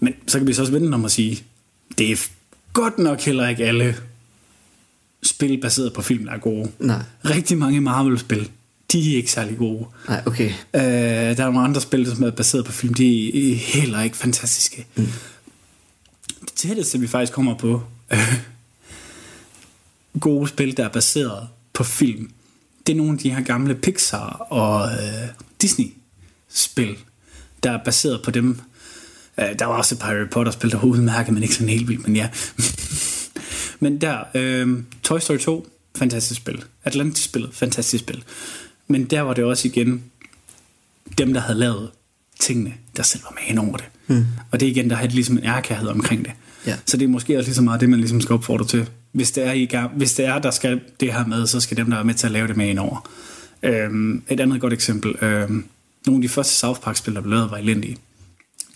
Men 0.00 0.14
så 0.26 0.38
kan 0.38 0.46
vi 0.46 0.52
så 0.52 0.62
også 0.62 0.72
vende 0.72 0.94
om 0.94 1.04
at 1.04 1.10
sige, 1.10 1.42
det 1.98 2.12
er 2.12 2.16
godt 2.72 2.98
nok 2.98 3.20
heller 3.20 3.48
ikke 3.48 3.64
alle 3.64 3.96
spil 5.22 5.60
baseret 5.60 5.92
på 5.92 6.02
film, 6.02 6.24
der 6.24 6.32
er 6.32 6.38
gode. 6.38 6.70
Nej. 6.78 7.02
Rigtig 7.24 7.58
mange 7.58 7.80
Marvel-spil, 7.80 8.50
de 8.92 9.12
er 9.12 9.16
ikke 9.16 9.32
særlig 9.32 9.58
gode. 9.58 9.86
Nej, 10.08 10.22
okay. 10.26 10.48
Øh, 10.74 10.82
der 11.36 11.44
er 11.44 11.44
nogle 11.44 11.60
andre 11.60 11.80
spil, 11.80 12.06
som 12.06 12.24
er 12.24 12.30
baseret 12.30 12.64
på 12.64 12.72
film, 12.72 12.94
de 12.94 13.52
er 13.52 13.56
heller 13.56 14.02
ikke 14.02 14.16
fantastiske. 14.16 14.86
Mm. 14.94 15.06
Det 16.40 16.52
tætteste, 16.56 17.00
vi 17.00 17.06
faktisk 17.06 17.32
kommer 17.32 17.54
på 17.54 17.82
gode 20.20 20.48
spil, 20.48 20.76
der 20.76 20.84
er 20.84 20.88
baseret 20.88 21.48
på 21.72 21.84
film, 21.84 22.30
det 22.86 22.92
er 22.92 22.96
nogle 22.96 23.12
af 23.12 23.18
de 23.18 23.30
her 23.30 23.42
gamle 23.42 23.74
Pixar 23.74 24.46
og 24.50 24.90
øh, 24.92 25.28
Disney-spil, 25.62 26.96
der 27.62 27.70
er 27.70 27.84
baseret 27.84 28.20
på 28.24 28.30
dem. 28.30 28.60
Øh, 29.40 29.58
der 29.58 29.64
var 29.64 29.76
også 29.76 29.94
et 29.94 29.98
par 29.98 30.06
Harry 30.06 30.28
Potter-spil, 30.30 30.70
der 30.70 30.76
var 30.76 30.84
udmærket, 30.84 31.34
men 31.34 31.42
ikke 31.42 31.54
sådan 31.54 31.68
helt 31.68 31.88
vildt, 31.88 32.06
men 32.06 32.16
ja. 32.16 32.28
men 33.80 34.00
der, 34.00 34.18
øh, 34.34 34.82
Toy 35.02 35.18
Story 35.18 35.38
2, 35.38 35.68
fantastisk 35.96 36.40
spil. 36.40 36.64
Atlantis-spillet, 36.84 37.54
fantastisk 37.54 38.04
spil. 38.04 38.24
Men 38.88 39.04
der 39.04 39.20
var 39.20 39.34
det 39.34 39.44
også 39.44 39.68
igen 39.68 40.04
dem, 41.18 41.32
der 41.32 41.40
havde 41.40 41.58
lavet 41.58 41.90
tingene, 42.40 42.74
der 42.96 43.02
selv 43.02 43.22
var 43.22 43.30
med 43.40 43.50
ind 43.50 43.58
over 43.58 43.76
det. 43.76 43.86
Mm. 44.06 44.26
Og 44.50 44.60
det 44.60 44.66
er 44.66 44.70
igen, 44.70 44.90
der 44.90 44.96
havde 44.96 45.12
ligesom 45.12 45.38
en 45.38 45.44
ærkærhed 45.44 45.88
omkring 45.88 46.24
det. 46.24 46.32
Ja. 46.66 46.76
Så 46.86 46.96
det 46.96 47.04
er 47.04 47.08
måske 47.08 47.38
også 47.38 47.48
lige 47.48 47.54
så 47.54 47.62
meget 47.62 47.80
det, 47.80 47.88
man 47.88 47.98
ligesom 47.98 48.20
skal 48.20 48.32
opfordre 48.32 48.66
til. 48.66 48.88
Hvis 49.14 49.30
det 49.30 49.46
er, 49.46 49.52
I 49.52 49.66
gang, 49.66 49.90
hvis 49.96 50.14
det 50.14 50.24
er 50.24 50.38
der 50.38 50.50
skal 50.50 50.80
det 51.00 51.12
her 51.12 51.26
med, 51.26 51.46
så 51.46 51.60
skal 51.60 51.76
dem, 51.76 51.90
der 51.90 51.96
er 51.96 52.02
med 52.02 52.14
til 52.14 52.26
at 52.26 52.32
lave 52.32 52.48
det 52.48 52.56
med 52.56 52.68
ind 52.68 52.78
over. 52.78 53.10
Øhm, 53.62 54.22
et 54.28 54.40
andet 54.40 54.60
godt 54.60 54.72
eksempel. 54.72 55.24
Øhm, 55.24 55.68
nogle 56.06 56.18
af 56.18 56.22
de 56.22 56.28
første 56.28 56.54
South 56.54 56.80
Park-spil, 56.80 57.14
der 57.14 57.20
blev 57.20 57.30
lavet, 57.30 57.50
var 57.50 57.56
elendige. 57.56 57.96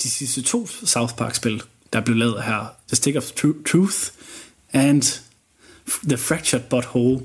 De 0.03 0.11
sidste 0.11 0.43
to 0.43 0.67
South 0.67 1.15
Park-spil, 1.15 1.63
der 1.93 2.01
blev 2.01 2.17
lavet 2.17 2.43
her, 2.43 2.75
The 2.89 2.97
Stick 2.97 3.17
of 3.17 3.25
Truth 3.67 3.99
and 4.73 5.03
The 6.09 6.17
Fractured 6.17 6.63
Butthole. 6.63 7.21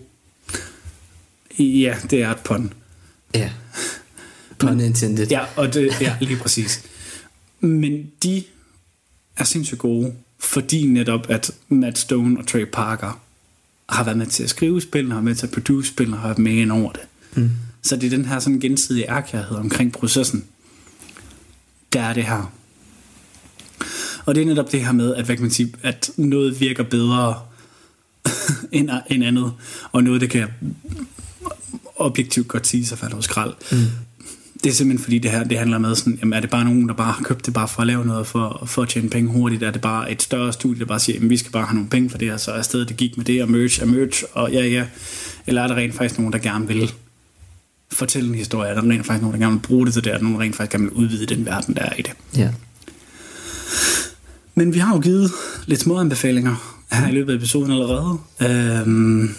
Ja, 1.59 1.97
det 2.09 2.21
er 2.21 2.31
et 2.31 2.39
pun. 2.43 2.73
Ja. 3.35 3.51
Pun 4.59 4.79
intended. 4.79 5.27
Ja, 5.27 5.45
og 5.55 5.73
det, 5.73 6.01
ja, 6.01 6.17
lige 6.21 6.39
præcis. 6.39 6.83
Men 7.59 8.11
de 8.23 8.43
er 9.37 9.43
sindssygt 9.43 9.79
gode, 9.79 10.13
fordi 10.43 10.87
netop, 10.87 11.25
at 11.29 11.51
Matt 11.69 11.97
Stone 11.97 12.39
og 12.39 12.47
Trey 12.47 12.65
Parker 12.65 13.21
har 13.89 14.03
været 14.03 14.17
med 14.17 14.25
til 14.25 14.43
at 14.43 14.49
skrive 14.49 14.81
spillene, 14.81 15.13
har 15.13 15.21
været 15.21 15.25
med 15.25 15.35
til 15.35 15.47
at 15.47 15.53
produce 15.53 15.89
spillene, 15.89 16.17
har 16.17 16.27
været 16.27 16.39
med 16.39 16.51
ind 16.51 16.71
over 16.71 16.91
det. 16.91 17.01
Mm. 17.35 17.51
Så 17.81 17.95
det 17.95 18.05
er 18.05 18.17
den 18.17 18.25
her 18.25 18.39
sådan 18.39 18.59
gensidige 18.59 19.09
ærkærhed 19.09 19.57
omkring 19.57 19.91
processen. 19.91 20.45
Der 21.93 22.01
er 22.01 22.13
det 22.13 22.23
her. 22.23 22.53
Og 24.25 24.35
det 24.35 24.41
er 24.41 24.45
netop 24.45 24.71
det 24.71 24.85
her 24.85 24.91
med, 24.91 25.15
at, 25.15 25.25
hvad 25.25 25.35
kan 25.35 25.43
man 25.43 25.51
sige, 25.51 25.73
at 25.83 26.11
noget 26.17 26.59
virker 26.59 26.83
bedre 26.83 27.39
end, 28.71 28.89
end 29.07 29.23
andet, 29.23 29.53
og 29.91 30.03
noget, 30.03 30.21
det 30.21 30.29
kan 30.29 30.47
objektivt 31.95 32.47
godt 32.47 32.67
sige 32.67 32.85
sig 32.85 32.97
for 32.97 33.09
noget 33.09 33.23
skrald. 33.23 33.53
Mm 33.71 33.77
det 34.63 34.69
er 34.69 34.73
simpelthen 34.73 35.03
fordi 35.03 35.19
det 35.19 35.31
her 35.31 35.43
det 35.43 35.57
handler 35.57 35.77
med 35.77 35.95
sådan, 35.95 36.17
jamen 36.19 36.33
er 36.33 36.39
det 36.39 36.49
bare 36.49 36.65
nogen 36.65 36.87
der 36.87 36.93
bare 36.93 37.11
har 37.11 37.23
købt 37.23 37.45
det 37.45 37.53
bare 37.53 37.67
for 37.67 37.81
at 37.81 37.87
lave 37.87 38.05
noget 38.05 38.27
for, 38.27 38.63
for 38.65 38.81
at 38.81 38.89
tjene 38.89 39.09
penge 39.09 39.29
hurtigt? 39.31 39.63
Er 39.63 39.71
det 39.71 39.81
bare 39.81 40.11
et 40.11 40.21
større 40.21 40.53
studie 40.53 40.79
der 40.79 40.85
bare 40.85 40.99
siger 40.99 41.15
jamen 41.15 41.29
vi 41.29 41.37
skal 41.37 41.51
bare 41.51 41.65
have 41.65 41.75
nogle 41.75 41.89
penge 41.89 42.09
for 42.09 42.17
det 42.17 42.33
og 42.33 42.39
så 42.39 42.51
er 42.51 42.61
stedet 42.61 42.89
det 42.89 42.97
gik 42.97 43.17
med 43.17 43.25
det 43.25 43.43
og 43.43 43.51
merch 43.51 43.81
er 43.81 43.85
merch 43.85 44.23
og 44.33 44.51
ja 44.51 44.65
ja. 44.65 44.85
Eller 45.47 45.61
er 45.61 45.67
der 45.67 45.75
rent 45.75 45.95
faktisk 45.95 46.19
nogen 46.19 46.33
der 46.33 46.39
gerne 46.39 46.67
vil 46.67 46.93
fortælle 47.91 48.29
en 48.29 48.35
historie? 48.35 48.69
Er 48.69 48.81
der 48.81 48.89
rent 48.89 49.05
faktisk 49.05 49.21
nogen 49.21 49.39
der 49.39 49.45
gerne 49.45 49.59
vil 49.59 49.67
bruge 49.67 49.85
det 49.85 49.93
til 49.93 50.03
det? 50.03 50.13
Er 50.13 50.17
der 50.17 50.23
nogen 50.23 50.37
der 50.37 50.43
rent 50.43 50.55
faktisk 50.55 50.71
gerne 50.71 50.83
vil 50.83 50.93
udvide 50.93 51.25
den 51.25 51.45
verden 51.45 51.75
der 51.75 51.81
er 51.81 51.93
i 51.99 52.01
det? 52.01 52.13
Ja. 52.37 52.49
men 54.55 54.73
vi 54.73 54.79
har 54.79 54.95
jo 54.95 55.01
givet 55.01 55.31
lidt 55.65 55.79
små 55.79 55.99
anbefalinger 55.99 56.79
her 56.91 57.07
i 57.07 57.11
løbet 57.11 57.33
af 57.33 57.37
episoden 57.37 57.71
allerede. 57.71 58.19
Øhm, 58.41 59.35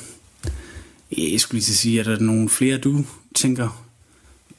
jeg 1.18 1.40
skulle 1.40 1.58
lige 1.58 1.74
sige 1.74 2.00
at 2.00 2.06
der 2.06 2.16
er 2.16 2.20
nogle 2.20 2.48
flere 2.48 2.78
du 2.78 3.04
tænker 3.34 3.83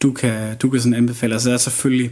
du 0.05 0.11
kan, 0.11 0.57
du 0.57 0.69
kan 0.69 0.79
sådan 0.79 0.93
anbefale. 0.93 1.33
Altså, 1.33 1.49
der 1.49 1.55
er 1.55 1.59
selvfølgelig 1.59 2.11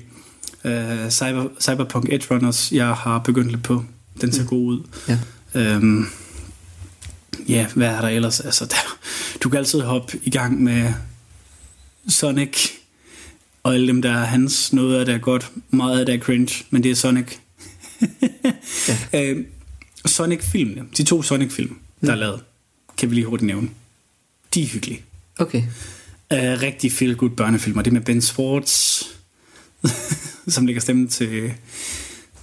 uh, 0.66 1.10
Cyber, 1.10 1.48
Cyberpunk 1.62 2.14
Edge 2.14 2.28
Runners, 2.32 2.72
jeg 2.72 2.88
har 2.88 3.20
begyndt 3.20 3.52
lidt 3.52 3.64
på. 3.64 3.86
Den 4.22 4.32
ser 4.32 4.42
mm. 4.42 4.48
god 4.48 4.66
ud. 4.66 4.84
Ja. 5.08 5.20
Øhm, 5.54 6.06
ja, 7.48 7.68
hvad 7.76 7.88
er 7.88 8.02
der 8.02 8.08
ellers? 8.08 8.40
Altså, 8.40 8.66
der, 8.66 8.98
du 9.44 9.50
kan 9.50 9.58
altid 9.58 9.82
hoppe 9.82 10.20
i 10.24 10.30
gang 10.30 10.64
med 10.64 10.94
Sonic, 12.08 12.70
og 13.64 13.74
alle 13.74 13.88
dem, 13.88 14.02
der 14.02 14.12
er 14.12 14.26
hans. 14.26 14.74
Noget 14.74 15.00
af 15.00 15.06
det 15.06 15.16
er 15.16 15.20
godt, 15.20 15.52
meget 15.70 16.00
af 16.00 16.06
det 16.06 16.16
er 16.16 16.20
cringe, 16.20 16.66
men 16.70 16.84
det 16.84 16.92
er 16.92 16.96
Sonic. 16.96 17.38
ja. 18.88 18.98
øhm, 19.30 19.46
Sonic-filmene, 20.06 20.84
de 20.98 21.04
to 21.04 21.22
Sonic-film, 21.22 21.78
der 22.02 22.12
er 22.12 22.16
mm. 22.16 22.20
lavet, 22.20 22.42
kan 22.98 23.10
vi 23.10 23.16
lige 23.16 23.26
hurtigt 23.26 23.48
nævne. 23.48 23.70
De 24.54 24.64
er 24.64 24.68
hyggelige. 24.68 25.02
Okay 25.38 25.64
uh, 26.34 26.62
rigtig 26.62 26.92
feel 26.92 27.16
good 27.16 27.30
børnefilm, 27.30 27.78
og 27.78 27.86
det 27.86 27.94
med 27.94 28.02
Ben 28.02 28.22
Schwartz, 28.22 29.04
som 30.48 30.66
lægger 30.66 30.82
stemmen 30.82 31.08
til, 31.08 31.54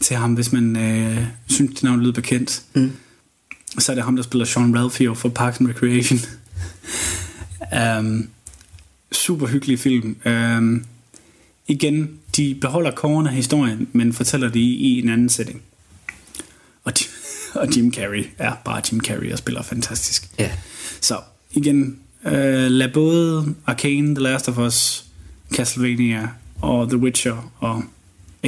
til 0.01 0.17
ham, 0.17 0.35
hvis 0.35 0.53
man 0.53 0.77
uh, 0.77 1.25
synes, 1.47 1.75
det 1.75 1.83
navn 1.83 2.01
lyder 2.01 2.13
bekendt. 2.13 2.63
Mm. 2.75 2.93
Så 3.79 3.93
er 3.93 3.95
det 3.95 4.05
ham, 4.05 4.17
der 4.17 4.23
spiller 4.23 4.45
Sean 4.45 4.79
Ralphio 4.79 5.15
for 5.15 5.29
Parks 5.29 5.61
and 5.61 5.69
Recreation. 5.69 6.21
um, 7.99 8.29
super 9.13 9.47
hyggelig 9.47 9.79
film. 9.79 10.17
Um, 10.27 10.85
igen, 11.67 12.19
de 12.37 12.59
beholder 12.61 12.91
koren 12.91 13.27
af 13.27 13.33
historien, 13.33 13.89
men 13.93 14.13
fortæller 14.13 14.49
det 14.49 14.61
i, 14.61 14.75
i 14.75 15.03
en 15.03 15.09
anden 15.09 15.29
setting. 15.29 15.63
Og, 16.85 16.93
og 17.61 17.77
Jim 17.77 17.93
Carrey 17.93 18.27
er 18.39 18.55
bare 18.65 18.83
Jim 18.93 19.01
Carrey 19.01 19.33
og 19.33 19.39
spiller 19.39 19.63
fantastisk. 19.63 20.29
Ja. 20.39 20.45
Yeah. 20.45 20.57
Så 21.01 21.21
igen, 21.51 21.99
Uh, 22.27 22.33
lad 22.33 22.93
både 22.93 23.55
Arcane, 23.67 24.15
The 24.15 24.23
Last 24.23 24.49
of 24.49 24.59
Us, 24.59 25.05
Castlevania 25.55 26.29
og 26.61 26.89
The 26.89 26.99
Witcher 26.99 27.53
og 27.59 27.83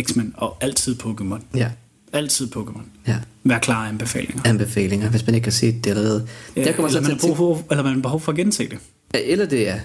X-Men 0.01 0.35
og 0.37 0.57
altid 0.61 0.97
Pokémon. 1.03 1.41
Ja. 1.55 1.71
Altid 2.13 2.57
Pokémon. 2.57 2.83
Ja. 3.07 3.17
Vær 3.45 3.59
klar 3.59 3.89
anbefalinger. 3.89 4.43
Anbefalinger, 4.45 5.11
hvis 5.11 5.27
man 5.27 5.35
ikke 5.35 5.47
har 5.47 5.53
set 5.53 5.85
det 5.85 5.91
allerede. 5.91 6.29
Ja, 6.57 6.65
der 6.65 6.73
kommer 6.73 6.89
eller, 6.89 7.03
så 7.03 7.09
man 7.09 7.19
til 7.19 7.37
for, 7.37 7.63
eller 7.71 7.83
man 7.83 7.95
har 7.95 8.03
behov 8.03 8.21
for 8.21 8.33
at 8.33 8.39
gense 8.39 8.69
det. 8.69 8.79
Ja, 9.15 9.19
eller 9.25 9.47
det 9.47 9.69
er. 9.69 9.79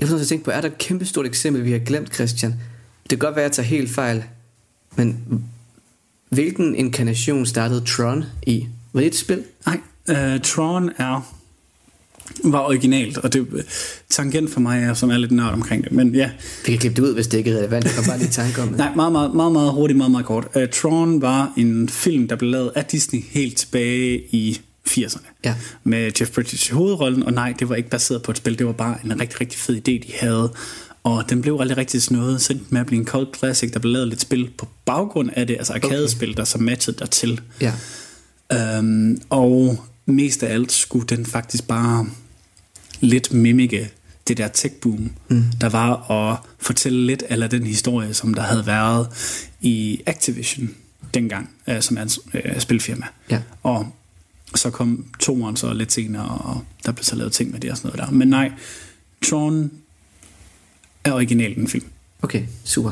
Jeg 0.00 0.08
får 0.08 0.18
tænke 0.18 0.44
på, 0.44 0.50
er 0.50 0.60
der 0.60 0.68
et 0.68 0.78
kæmpe 0.78 1.04
stort 1.04 1.26
eksempel, 1.26 1.64
vi 1.64 1.72
har 1.72 1.78
glemt, 1.78 2.14
Christian? 2.14 2.50
Det 3.02 3.10
kan 3.10 3.18
godt 3.18 3.36
være, 3.36 3.44
at 3.44 3.48
jeg 3.48 3.56
tager 3.56 3.66
helt 3.66 3.90
fejl, 3.90 4.24
men 4.96 5.24
hvilken 6.28 6.74
inkarnation 6.74 7.46
startede 7.46 7.80
Tron 7.80 8.24
i? 8.42 8.66
Var 8.92 9.00
det 9.00 9.06
et 9.06 9.16
spil? 9.16 9.44
Nej, 9.66 9.80
uh, 10.08 10.40
Tron 10.40 10.90
er 10.98 11.34
var 12.44 12.60
originalt, 12.60 13.18
og 13.18 13.32
det 13.32 13.66
tangent 14.08 14.50
for 14.50 14.60
mig 14.60 14.96
som 14.96 15.10
er 15.10 15.18
lidt 15.18 15.32
nørd 15.32 15.52
omkring 15.52 15.84
det, 15.84 15.92
men 15.92 16.14
ja. 16.14 16.30
Vi 16.66 16.72
kan 16.72 16.78
klippe 16.78 17.02
det 17.02 17.08
ud, 17.08 17.14
hvis 17.14 17.26
det 17.26 17.38
ikke 17.38 17.50
er 17.50 17.56
relevant, 17.56 17.84
jeg 17.84 18.04
bare 18.08 18.18
lige 18.18 18.30
tanke 18.30 18.62
om 18.62 18.68
det. 18.68 18.76
Nej, 18.84 18.94
meget, 18.94 19.12
meget, 19.12 19.34
meget, 19.34 19.52
meget 19.52 19.72
hurtigt, 19.72 19.96
meget, 19.96 20.10
meget 20.10 20.26
kort. 20.26 20.48
Uh, 20.56 20.62
Tron 20.72 21.22
var 21.22 21.52
en 21.56 21.88
film, 21.88 22.28
der 22.28 22.36
blev 22.36 22.50
lavet 22.50 22.72
af 22.74 22.84
Disney 22.84 23.20
helt 23.30 23.56
tilbage 23.56 24.22
i 24.30 24.60
80'erne. 24.88 25.26
Ja. 25.44 25.54
Med 25.84 26.10
Jeff 26.20 26.30
Bridges 26.30 26.68
i 26.68 26.72
hovedrollen, 26.72 27.22
og 27.22 27.32
nej, 27.32 27.54
det 27.58 27.68
var 27.68 27.74
ikke 27.74 27.90
baseret 27.90 28.22
på 28.22 28.30
et 28.30 28.36
spil, 28.36 28.58
det 28.58 28.66
var 28.66 28.72
bare 28.72 28.96
en 29.04 29.20
rigtig, 29.20 29.40
rigtig 29.40 29.58
fed 29.58 29.76
idé, 29.76 29.92
de 29.92 30.12
havde. 30.20 30.52
Og 31.02 31.24
den 31.30 31.42
blev 31.42 31.58
aldrig 31.60 31.76
rigtig 31.76 32.02
sådan 32.02 32.18
noget, 32.18 32.40
så 32.40 32.58
med 32.68 32.80
at 32.80 32.86
blive 32.86 33.00
en 33.00 33.06
cult 33.06 33.38
classic, 33.38 33.72
der 33.72 33.78
blev 33.78 33.92
lavet 33.92 34.08
lidt 34.08 34.20
spil 34.20 34.50
på 34.58 34.68
baggrund 34.84 35.30
af 35.36 35.46
det, 35.46 35.56
altså 35.56 35.72
arcade-spil, 35.72 36.28
okay. 36.28 36.36
der 36.36 36.44
så 36.44 36.58
matchede 36.58 36.96
dertil. 36.98 37.40
Ja. 37.60 37.72
Um, 38.78 39.18
og 39.30 39.84
mest 40.10 40.42
af 40.42 40.54
alt 40.54 40.72
skulle 40.72 41.06
den 41.06 41.26
faktisk 41.26 41.68
bare 41.68 42.06
lidt 43.00 43.32
mimike 43.32 43.90
det 44.28 44.36
der 44.36 44.48
tech-boom, 44.48 45.10
mm. 45.28 45.44
der 45.60 45.68
var 45.68 46.10
at 46.10 46.38
fortælle 46.58 47.06
lidt 47.06 47.22
af 47.22 47.50
den 47.50 47.66
historie, 47.66 48.14
som 48.14 48.34
der 48.34 48.42
havde 48.42 48.66
været 48.66 49.08
i 49.60 50.00
Activision 50.06 50.70
dengang, 51.14 51.50
øh, 51.66 51.82
som 51.82 51.96
er 51.96 52.02
en 52.02 52.10
øh, 52.34 52.60
spilfirma. 52.60 53.06
Ja. 53.30 53.42
Og 53.62 53.92
så 54.54 54.70
kom 54.70 55.04
toeren 55.20 55.56
så 55.56 55.72
lidt 55.72 55.92
senere, 55.92 56.28
og 56.28 56.64
der 56.86 56.92
blev 56.92 57.04
så 57.04 57.16
lavet 57.16 57.32
ting 57.32 57.50
med 57.50 57.60
det 57.60 57.70
og 57.70 57.76
sådan 57.76 57.88
noget 57.88 58.08
der. 58.08 58.16
Men 58.16 58.28
nej, 58.28 58.52
Tron 59.24 59.70
er 61.04 61.12
originalt 61.12 61.58
en 61.58 61.68
film. 61.68 61.86
Okay, 62.22 62.42
super. 62.64 62.90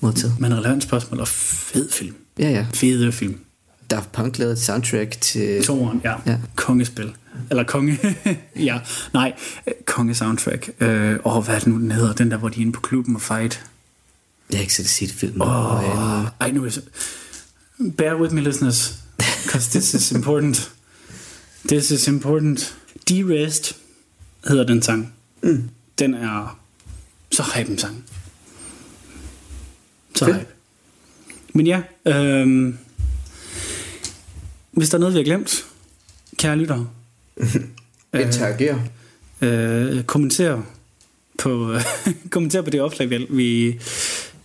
Modtaget. 0.00 0.40
Men 0.40 0.54
relevant 0.54 0.82
spørgsmål 0.82 1.20
og 1.20 1.28
fed 1.28 1.90
film. 1.90 2.14
Ja, 2.38 2.50
ja. 2.50 2.66
Fede 2.74 3.12
film. 3.12 3.38
Daft 3.90 4.12
Punk 4.12 4.38
lavede 4.38 4.52
et 4.52 4.58
soundtrack 4.58 5.20
til... 5.20 5.64
Toren, 5.64 6.00
ja. 6.04 6.14
ja. 6.26 6.38
Kongespil. 6.56 7.12
Eller 7.50 7.62
konge... 7.62 7.98
ja, 8.68 8.80
nej. 9.12 9.32
Konge-soundtrack. 9.84 10.70
Øh, 10.80 11.18
og 11.24 11.42
hvad 11.42 11.54
er 11.54 11.58
det 11.58 11.68
nu, 11.68 11.78
den 11.78 11.90
hedder? 11.90 12.12
Den 12.12 12.30
der, 12.30 12.36
hvor 12.36 12.48
de 12.48 12.56
er 12.56 12.60
inde 12.60 12.72
på 12.72 12.80
klubben 12.80 13.14
og 13.14 13.22
fight. 13.22 13.64
Jeg 14.50 14.58
har 14.58 14.62
ikke 14.62 14.74
set 14.74 14.88
set 14.88 15.10
filmen. 15.10 15.42
Oh, 15.42 16.26
I 16.48 16.50
know 16.50 16.64
it. 16.64 16.78
Bear 17.96 18.20
with 18.20 18.34
me, 18.34 18.40
listeners. 18.40 18.94
Because 19.44 19.70
this 19.70 19.94
is 19.94 20.12
important. 20.12 20.72
This 21.68 21.90
is 21.90 22.08
important. 22.08 22.76
D-Rest 23.10 23.76
hedder 24.48 24.66
den 24.66 24.82
sang. 24.82 25.12
Mm. 25.42 25.68
Den 25.98 26.14
er 26.14 26.58
så 27.32 27.42
hype 27.54 27.70
en 27.70 27.78
sang. 27.78 28.04
Så 30.14 30.24
hype. 30.24 30.46
Men 31.54 31.66
ja, 31.66 31.82
øhm, 32.06 32.78
hvis 34.76 34.88
der 34.90 34.98
er 34.98 35.00
noget, 35.00 35.14
vi 35.14 35.18
har 35.18 35.24
glemt, 35.24 35.66
kære 36.38 36.56
lyttere, 36.56 36.88
Interager. 38.20 38.78
Øh, 39.40 39.96
øh, 39.96 40.04
kommenter, 40.04 40.62
på, 41.38 41.74
kommentere 42.30 42.62
på 42.62 42.70
det 42.70 42.80
opslag, 42.80 43.10
vi, 43.10 43.26
vi, 43.30 43.78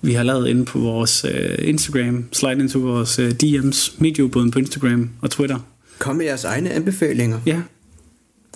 vi 0.02 0.14
har 0.14 0.24
lavet 0.24 0.48
inde 0.48 0.66
på 0.66 0.80
vores 0.80 1.26
uh, 1.26 1.68
Instagram. 1.68 2.26
Slide 2.32 2.54
ind 2.54 2.70
til 2.70 2.80
vores 2.80 3.20
uh, 3.20 3.26
DM's, 3.26 3.96
medieubåden 3.98 4.52
på 4.52 4.60
Instagram 4.60 5.10
og 5.22 5.32
Twitter. 5.32 5.60
Kom 6.00 6.16
med 6.16 6.26
jeres 6.26 6.44
egne 6.44 6.72
anbefalinger. 6.72 7.40
Ja. 7.46 7.62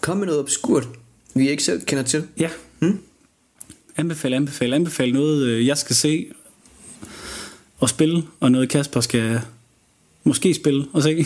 Kom 0.02 0.18
med 0.18 0.26
noget 0.26 0.42
obskurt, 0.42 0.90
vi 1.34 1.50
ikke 1.50 1.64
selv 1.64 1.82
kender 1.86 2.04
til. 2.04 2.24
Ja. 2.40 2.50
Hmm? 2.80 3.00
Anbefale, 3.98 4.36
anbefale, 4.36 4.76
anbefale 4.76 5.12
noget, 5.12 5.46
øh, 5.46 5.68
jeg 5.68 5.78
skal 5.78 5.96
se 5.96 6.28
og 7.80 7.90
spille, 7.90 8.24
og 8.40 8.52
noget 8.52 8.70
Kasper 8.70 9.02
skal 9.02 9.42
måske 10.24 10.54
spille 10.54 10.86
og 10.94 11.04
se. 11.04 11.26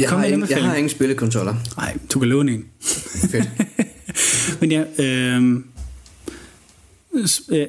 jeg, 0.00 0.10
har 0.10 0.24
ingen, 0.24 0.50
jeg 0.50 0.64
har 0.64 0.74
ingen 0.74 0.90
spillekontroller. 0.90 1.54
Nej, 1.76 1.96
du 2.12 2.18
kan 2.18 2.28
låne 2.28 2.52
en. 2.52 2.64
Fedt. 3.30 3.50
Men 4.60 4.72
ja, 4.72 4.84
øh, 4.98 5.60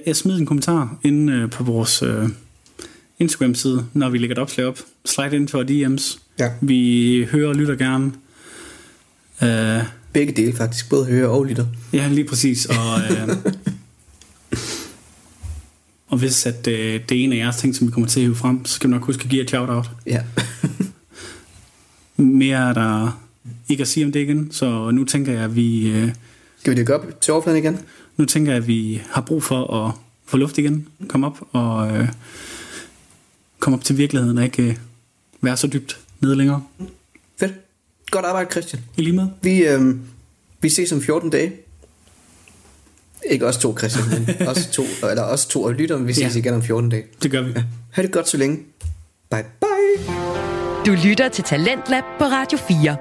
jeg 0.06 0.16
smider 0.16 0.40
en 0.40 0.46
kommentar 0.46 0.98
inde 1.04 1.34
øh, 1.34 1.50
på 1.50 1.64
vores 1.64 2.04
øh, 2.04 2.30
Instagram-side, 3.20 3.86
når 3.94 4.10
vi 4.10 4.18
lægger 4.18 4.36
et 4.36 4.40
opslag 4.40 4.68
op. 4.68 4.80
Slide 5.06 5.36
ind 5.36 5.48
for 5.48 5.64
DM's. 5.64 6.20
Ja. 6.40 6.50
Vi 6.62 7.28
hører 7.32 7.50
og 7.50 7.56
lytter 7.56 7.76
gerne. 7.76 8.12
Øh, 9.44 9.84
Begge 10.14 10.34
dele 10.34 10.54
faktisk, 10.54 10.90
både 10.90 11.06
hører 11.06 11.28
og 11.28 11.46
lytter. 11.46 11.66
Ja, 11.94 12.08
lige 12.08 12.28
præcis. 12.28 12.66
Og, 12.66 13.02
øh, 13.12 13.38
og 16.10 16.18
hvis 16.18 16.46
at, 16.46 16.68
øh, 16.68 17.02
det 17.10 17.20
er 17.20 17.24
en 17.24 17.34
af 17.34 17.38
jeres 17.38 17.58
ting, 17.58 17.76
som 17.76 17.88
vi 17.88 17.92
kommer 17.92 18.08
til 18.10 18.20
at 18.20 18.24
hive 18.24 18.36
frem, 18.36 18.66
så 18.66 18.74
skal 18.74 18.90
vi 18.90 18.94
nok 18.94 19.04
huske 19.04 19.24
at 19.24 19.30
give 19.30 19.42
et 19.42 19.50
shout-out. 19.50 19.90
Ja. 20.06 20.22
Mere 22.22 22.70
er 22.70 22.74
der 22.74 23.22
ikke 23.70 23.82
at 23.82 23.88
sige 23.88 24.06
om 24.06 24.12
det 24.12 24.20
igen, 24.20 24.52
så 24.52 24.92
nu 24.92 25.04
tænker 25.04 25.32
jeg, 25.32 25.44
at 25.44 25.56
vi... 25.56 25.92
Øh, 25.92 26.10
skal 26.60 26.76
vi 26.76 26.82
det 26.82 26.90
op 26.90 27.22
til 27.22 27.34
overfladen 27.34 27.60
igen? 27.64 27.80
Nu 28.18 28.26
tænker 28.26 28.52
jeg, 28.52 28.62
at 28.62 28.68
vi 28.68 29.02
har 29.10 29.22
brug 29.22 29.44
for 29.44 29.74
at 29.74 29.94
få 30.26 30.38
luft 30.38 30.58
igen, 30.58 30.88
komme 31.08 31.28
op 31.28 31.38
og 31.52 31.98
øh, 31.98 32.08
komme 33.60 33.78
op 33.78 33.84
til 33.84 33.98
virkeligheden 33.98 34.38
og 34.38 34.44
ikke 34.44 34.64
øh, 34.64 34.76
være 35.42 35.58
så 35.58 35.68
dybt 35.68 36.00
nede 36.20 36.36
længere. 36.36 36.64
Fedt. 37.40 37.54
Godt 38.12 38.26
arbejde, 38.26 38.52
Christian. 38.52 38.84
I 38.98 39.02
lige 39.02 39.16
med. 39.16 39.28
Vi, 39.42 39.64
øh, 39.64 39.96
vi 40.62 40.70
ses 40.70 40.92
om 40.92 41.02
14 41.02 41.30
dage. 41.30 41.54
Ikke 43.30 43.48
os 43.48 43.58
to, 43.58 43.78
Christian, 43.78 44.06
men 44.10 44.48
os 44.48 44.68
to, 44.68 44.84
eller 45.10 45.24
os 45.24 45.46
to 45.46 45.64
og 45.64 45.74
lytter, 45.74 45.98
vi 45.98 46.14
ses 46.14 46.36
ja. 46.36 46.40
igen 46.40 46.54
om 46.54 46.64
14 46.64 46.90
dage. 46.90 47.04
Det 47.24 47.32
gør 47.32 47.42
vi. 47.42 47.52
Ja. 47.56 47.64
Ha' 47.92 48.02
det 48.02 48.12
godt 48.12 48.30
så 48.30 48.38
længe. 48.38 48.58
Bye 49.32 49.46
bye. 49.60 50.21
Du 50.86 50.92
lytter 51.06 51.30
til 51.30 51.44
Talentlab 51.44 52.04
på 52.20 52.26
Radio 52.26 52.58
4. 52.58 52.98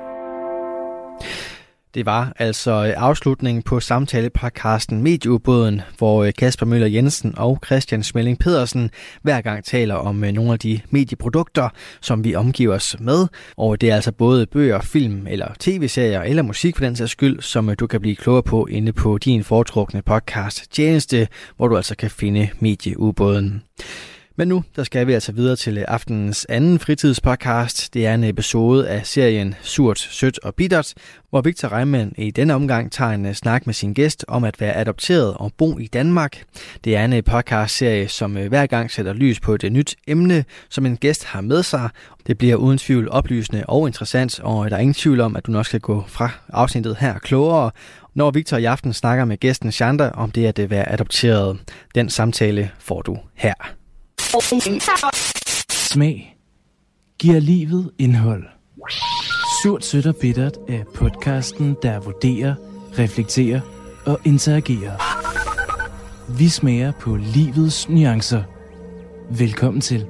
Det 1.95 2.07
var 2.07 2.33
altså 2.39 2.71
øh, 2.71 2.93
afslutningen 2.97 3.63
på 3.63 3.81
samtalepodcasten 3.81 5.03
Medieubåden, 5.03 5.81
hvor 5.99 6.25
øh, 6.25 6.33
Kasper 6.39 6.67
Møller 6.67 6.87
Jensen 6.87 7.35
og 7.37 7.59
Christian 7.67 8.03
Smelling 8.03 8.39
Pedersen 8.39 8.91
hver 9.23 9.41
gang 9.41 9.65
taler 9.65 9.95
om 9.95 10.25
øh, 10.25 10.33
nogle 10.33 10.53
af 10.53 10.59
de 10.59 10.81
medieprodukter, 10.91 11.69
som 12.01 12.25
vi 12.25 12.35
omgiver 12.35 12.75
os 12.75 12.97
med. 12.99 13.27
Og 13.57 13.81
det 13.81 13.91
er 13.91 13.95
altså 13.95 14.13
både 14.13 14.47
bøger, 14.47 14.81
film 14.81 15.27
eller 15.27 15.49
tv-serier 15.59 16.23
eller 16.23 16.43
musik 16.43 16.77
for 16.77 16.85
den 16.85 16.97
sags 16.97 17.13
skyld, 17.13 17.41
som 17.41 17.77
du 17.77 17.87
kan 17.87 18.01
blive 18.01 18.17
klogere 18.17 18.43
på 18.43 18.67
inde 18.67 18.93
på 18.93 19.19
din 19.19 19.45
foretrukne 19.45 20.03
podcast 20.03 20.73
tjeneste, 20.73 21.29
hvor 21.57 21.69
du 21.69 21.77
altså 21.77 21.97
kan 21.97 22.11
finde 22.11 22.49
Medieubåden. 22.59 23.63
Men 24.41 24.49
nu 24.49 24.65
der 24.77 24.85
skal 24.85 25.07
vi 25.07 25.13
altså 25.13 25.33
videre 25.33 25.57
til 25.57 25.79
øh, 25.79 25.85
aftenens 25.89 26.47
anden 26.49 26.79
fritidspodcast. 26.79 27.95
Det 27.95 28.07
er 28.07 28.15
en 28.15 28.25
episode 28.25 28.89
af 28.89 29.07
serien 29.07 29.55
Surt, 29.63 29.99
Sødt 29.99 30.39
og 30.39 30.55
Bittert, 30.55 30.95
hvor 31.31 31.41
Victor 31.41 31.73
Reimann 31.73 32.13
i 32.19 32.31
denne 32.31 32.55
omgang 32.55 32.93
tager 32.93 33.11
en 33.11 33.27
øh, 33.27 33.35
snak 33.35 33.67
med 33.67 33.75
sin 33.75 33.93
gæst 33.93 34.25
om 34.29 34.45
at 34.45 34.61
være 34.61 34.77
adopteret 34.77 35.35
og 35.35 35.53
bo 35.59 35.79
i 35.79 35.87
Danmark. 35.87 36.43
Det 36.85 36.97
er 36.97 37.05
en 37.05 37.13
øh, 37.13 37.25
podcastserie, 37.25 38.09
som 38.09 38.33
hver 38.33 38.67
gang 38.67 38.91
sætter 38.91 39.13
lys 39.13 39.41
på 39.41 39.55
et 39.55 39.73
nyt 39.73 39.97
emne, 40.07 40.45
som 40.69 40.87
en 40.87 40.97
gæst 40.97 41.25
har 41.25 41.41
med 41.41 41.63
sig. 41.63 41.89
Det 42.27 42.39
bliver 42.39 42.57
uden 42.57 42.79
tvivl 42.79 43.09
oplysende 43.11 43.65
og 43.69 43.87
interessant, 43.87 44.41
og 44.41 44.71
der 44.71 44.77
er 44.77 44.81
ingen 44.81 44.95
tvivl 44.95 45.21
om, 45.21 45.37
at 45.37 45.47
du 45.47 45.53
nok 45.53 45.67
skal 45.67 45.81
gå 45.81 46.05
fra 46.09 46.31
afsnittet 46.49 46.97
her 46.97 47.19
klogere, 47.19 47.71
når 48.15 48.31
Victor 48.31 48.57
i 48.57 48.65
aften 48.65 48.93
snakker 48.93 49.25
med 49.25 49.37
gæsten 49.37 49.73
Chandra 49.73 50.11
om 50.11 50.31
det 50.31 50.59
at 50.59 50.71
være 50.71 50.93
adopteret. 50.93 51.59
Den 51.95 52.09
samtale 52.09 52.71
får 52.79 53.03
du 53.03 53.19
her. 53.35 53.80
Smag 55.71 56.37
giver 57.19 57.41
livet 57.41 57.91
indhold. 57.99 58.45
Surt, 59.63 59.85
sødt 59.85 60.07
og 60.07 60.17
bittert 60.17 60.57
er 60.69 60.85
podcasten, 60.95 61.77
der 61.83 62.01
vurderer, 62.01 62.55
reflekterer 62.99 63.61
og 64.07 64.21
interagerer. 64.25 64.97
Vi 66.39 66.49
smager 66.49 66.93
på 67.01 67.17
livets 67.17 67.89
nuancer. 67.89 68.43
Velkommen 69.31 69.81
til. 69.81 70.07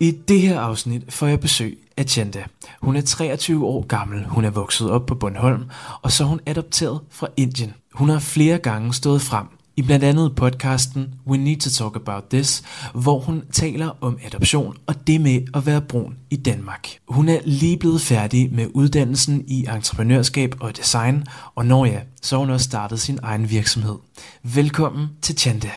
I 0.00 0.10
det 0.10 0.40
her 0.40 0.60
afsnit 0.60 1.12
får 1.12 1.26
jeg 1.26 1.40
besøg 1.40 1.78
af 1.98 2.48
Hun 2.82 2.96
er 2.96 3.00
23 3.00 3.66
år 3.66 3.86
gammel, 3.86 4.24
hun 4.24 4.44
er 4.44 4.50
vokset 4.50 4.90
op 4.90 5.06
på 5.06 5.14
Bornholm, 5.14 5.64
og 6.02 6.12
så 6.12 6.24
er 6.24 6.28
hun 6.28 6.40
adopteret 6.46 7.00
fra 7.10 7.26
Indien. 7.36 7.74
Hun 7.92 8.08
har 8.08 8.18
flere 8.18 8.58
gange 8.58 8.94
stået 8.94 9.22
frem 9.22 9.46
i 9.76 9.82
blandt 9.82 10.04
andet 10.04 10.34
podcasten 10.36 11.14
We 11.26 11.36
Need 11.36 11.56
to 11.56 11.70
Talk 11.70 11.96
About 11.96 12.24
This, 12.30 12.62
hvor 12.94 13.18
hun 13.18 13.42
taler 13.52 13.90
om 14.00 14.18
adoption 14.24 14.76
og 14.86 15.06
det 15.06 15.20
med 15.20 15.40
at 15.54 15.66
være 15.66 15.80
brun 15.80 16.16
i 16.30 16.36
Danmark. 16.36 16.88
Hun 17.08 17.28
er 17.28 17.38
lige 17.44 17.78
blevet 17.78 18.00
færdig 18.00 18.54
med 18.54 18.66
uddannelsen 18.74 19.44
i 19.46 19.66
entreprenørskab 19.66 20.54
og 20.60 20.76
design, 20.76 21.24
og 21.54 21.66
når 21.66 21.84
ja, 21.84 22.00
så 22.22 22.36
har 22.36 22.40
hun 22.40 22.50
også 22.50 22.64
startet 22.64 23.00
sin 23.00 23.18
egen 23.22 23.50
virksomhed. 23.50 23.96
Velkommen 24.42 25.06
til 25.22 25.38
Chanda. 25.38 25.70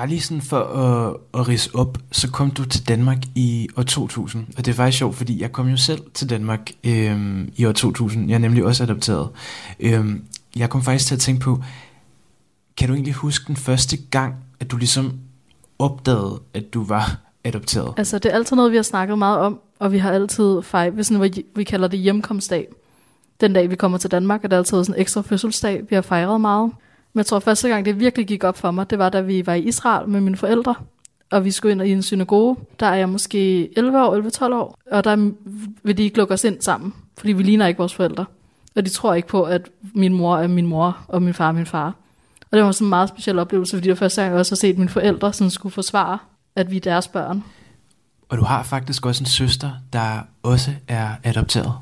Bare 0.00 0.08
lige 0.08 0.20
sådan 0.20 0.42
for 0.42 0.60
at, 0.60 1.16
at 1.40 1.48
rise 1.48 1.70
op, 1.74 1.98
så 2.12 2.30
kom 2.30 2.50
du 2.50 2.64
til 2.64 2.88
Danmark 2.88 3.18
i 3.34 3.68
år 3.76 3.82
2000. 3.82 4.46
Og 4.56 4.64
det 4.64 4.72
er 4.72 4.74
faktisk 4.76 4.98
sjovt, 4.98 5.16
fordi 5.16 5.42
jeg 5.42 5.52
kom 5.52 5.68
jo 5.68 5.76
selv 5.76 6.00
til 6.14 6.30
Danmark 6.30 6.70
øhm, 6.84 7.52
i 7.56 7.64
år 7.64 7.72
2000. 7.72 8.28
Jeg 8.28 8.34
er 8.34 8.38
nemlig 8.38 8.64
også 8.64 8.82
adopteret. 8.82 9.28
Øhm, 9.80 10.24
jeg 10.56 10.70
kom 10.70 10.82
faktisk 10.82 11.06
til 11.06 11.14
at 11.14 11.20
tænke 11.20 11.40
på, 11.40 11.62
kan 12.76 12.88
du 12.88 12.94
egentlig 12.94 13.14
huske 13.14 13.44
den 13.46 13.56
første 13.56 13.96
gang, 13.96 14.34
at 14.60 14.70
du 14.70 14.76
ligesom 14.76 15.12
opdagede, 15.78 16.40
at 16.54 16.74
du 16.74 16.84
var 16.84 17.18
adopteret? 17.44 17.94
Altså, 17.96 18.18
det 18.18 18.30
er 18.30 18.34
altid 18.34 18.56
noget, 18.56 18.70
vi 18.70 18.76
har 18.76 18.82
snakket 18.82 19.18
meget 19.18 19.38
om, 19.38 19.60
og 19.78 19.92
vi 19.92 19.98
har 19.98 20.12
altid 20.12 20.62
fejret, 20.62 21.06
sådan, 21.06 21.22
vi, 21.22 21.44
vi 21.56 21.64
kalder 21.64 21.88
det 21.88 21.98
hjemkomstdag. 21.98 22.66
Den 23.40 23.52
dag, 23.52 23.70
vi 23.70 23.76
kommer 23.76 23.98
til 23.98 24.10
Danmark, 24.10 24.44
er 24.44 24.48
det 24.48 24.56
altid 24.56 24.84
sådan 24.84 24.94
en 24.94 25.00
ekstra 25.00 25.22
fødselsdag, 25.22 25.82
vi 25.88 25.94
har 25.94 26.02
fejret 26.02 26.40
meget. 26.40 26.70
Men 27.12 27.18
jeg 27.18 27.26
tror, 27.26 27.38
første 27.38 27.68
gang, 27.68 27.84
det 27.84 28.00
virkelig 28.00 28.26
gik 28.26 28.44
op 28.44 28.58
for 28.58 28.70
mig, 28.70 28.90
det 28.90 28.98
var, 28.98 29.08
da 29.08 29.20
vi 29.20 29.46
var 29.46 29.54
i 29.54 29.62
Israel 29.62 30.08
med 30.08 30.20
mine 30.20 30.36
forældre, 30.36 30.74
og 31.30 31.44
vi 31.44 31.50
skulle 31.50 31.72
ind 31.72 31.82
i 31.82 31.92
en 31.92 32.02
synagoge. 32.02 32.56
Der 32.80 32.86
er 32.86 32.94
jeg 32.94 33.08
måske 33.08 33.68
11 33.78 34.04
år, 34.04 34.48
11-12 34.48 34.54
år, 34.54 34.78
og 34.90 35.04
der 35.04 35.30
vil 35.82 35.98
de 35.98 36.02
ikke 36.02 36.16
lukke 36.16 36.34
os 36.34 36.44
ind 36.44 36.60
sammen, 36.60 36.94
fordi 37.18 37.32
vi 37.32 37.42
ligner 37.42 37.66
ikke 37.66 37.78
vores 37.78 37.94
forældre. 37.94 38.24
Og 38.76 38.84
de 38.84 38.90
tror 38.90 39.14
ikke 39.14 39.28
på, 39.28 39.42
at 39.42 39.68
min 39.94 40.14
mor 40.14 40.38
er 40.38 40.48
min 40.48 40.66
mor, 40.66 40.98
og 41.08 41.22
min 41.22 41.34
far 41.34 41.48
er 41.48 41.52
min 41.52 41.66
far. 41.66 41.94
Og 42.50 42.56
det 42.56 42.64
var 42.64 42.72
sådan 42.72 42.86
en 42.86 42.90
meget 42.90 43.08
speciel 43.08 43.38
oplevelse, 43.38 43.76
fordi 43.76 43.84
det 43.84 43.90
var 43.90 43.96
første 43.96 44.22
gang, 44.22 44.32
jeg 44.32 44.38
også 44.38 44.52
har 44.52 44.56
set 44.56 44.78
mine 44.78 44.88
forældre 44.88 45.32
sådan 45.32 45.50
skulle 45.50 45.72
forsvare, 45.72 46.18
at 46.56 46.70
vi 46.70 46.76
er 46.76 46.80
deres 46.80 47.08
børn. 47.08 47.44
Og 48.28 48.38
du 48.38 48.44
har 48.44 48.62
faktisk 48.62 49.06
også 49.06 49.22
en 49.22 49.26
søster, 49.26 49.70
der 49.92 50.20
også 50.42 50.70
er 50.88 51.08
adopteret. 51.24 51.72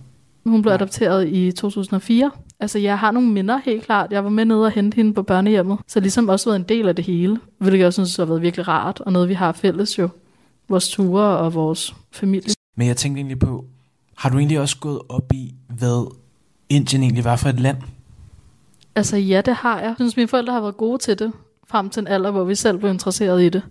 Hun 0.46 0.62
blev 0.62 0.72
adopteret 0.72 1.28
i 1.28 1.52
2004, 1.52 2.30
Altså, 2.60 2.78
jeg 2.78 2.98
har 2.98 3.10
nogle 3.10 3.28
minder 3.28 3.60
helt 3.64 3.84
klart. 3.84 4.12
Jeg 4.12 4.24
var 4.24 4.30
med 4.30 4.44
nede 4.44 4.64
og 4.64 4.70
hente 4.70 4.96
hende 4.96 5.14
på 5.14 5.22
børnehjemmet, 5.22 5.78
så 5.86 6.00
ligesom 6.00 6.28
også 6.28 6.50
været 6.50 6.56
en 6.56 6.66
del 6.68 6.88
af 6.88 6.96
det 6.96 7.04
hele, 7.04 7.40
hvilket 7.58 7.78
jeg 7.78 7.92
synes 7.92 8.16
har 8.16 8.24
været 8.24 8.42
virkelig 8.42 8.68
rart, 8.68 9.00
og 9.00 9.12
noget 9.12 9.28
vi 9.28 9.34
har 9.34 9.52
fælles 9.52 9.98
jo. 9.98 10.08
Vores 10.68 10.88
ture 10.88 11.22
og 11.24 11.54
vores 11.54 11.94
familie. 12.12 12.54
Men 12.76 12.88
jeg 12.88 12.96
tænkte 12.96 13.18
egentlig 13.18 13.38
på, 13.38 13.64
har 14.16 14.30
du 14.30 14.38
egentlig 14.38 14.60
også 14.60 14.78
gået 14.80 14.98
op 15.08 15.32
i, 15.32 15.54
hvad 15.68 16.12
Indien 16.68 17.02
egentlig 17.02 17.24
var 17.24 17.36
for 17.36 17.48
et 17.48 17.60
land? 17.60 17.76
Altså 18.94 19.16
ja, 19.16 19.40
det 19.40 19.54
har 19.54 19.78
jeg. 19.80 19.88
Jeg 19.88 19.94
synes, 19.96 20.16
mine 20.16 20.28
forældre 20.28 20.52
har 20.52 20.60
været 20.60 20.76
gode 20.76 20.98
til 20.98 21.18
det, 21.18 21.32
frem 21.68 21.90
til 21.90 22.00
en 22.00 22.06
alder, 22.06 22.30
hvor 22.30 22.44
vi 22.44 22.54
selv 22.54 22.78
blev 22.78 22.90
interesseret 22.90 23.42
i 23.42 23.48
det. 23.48 23.62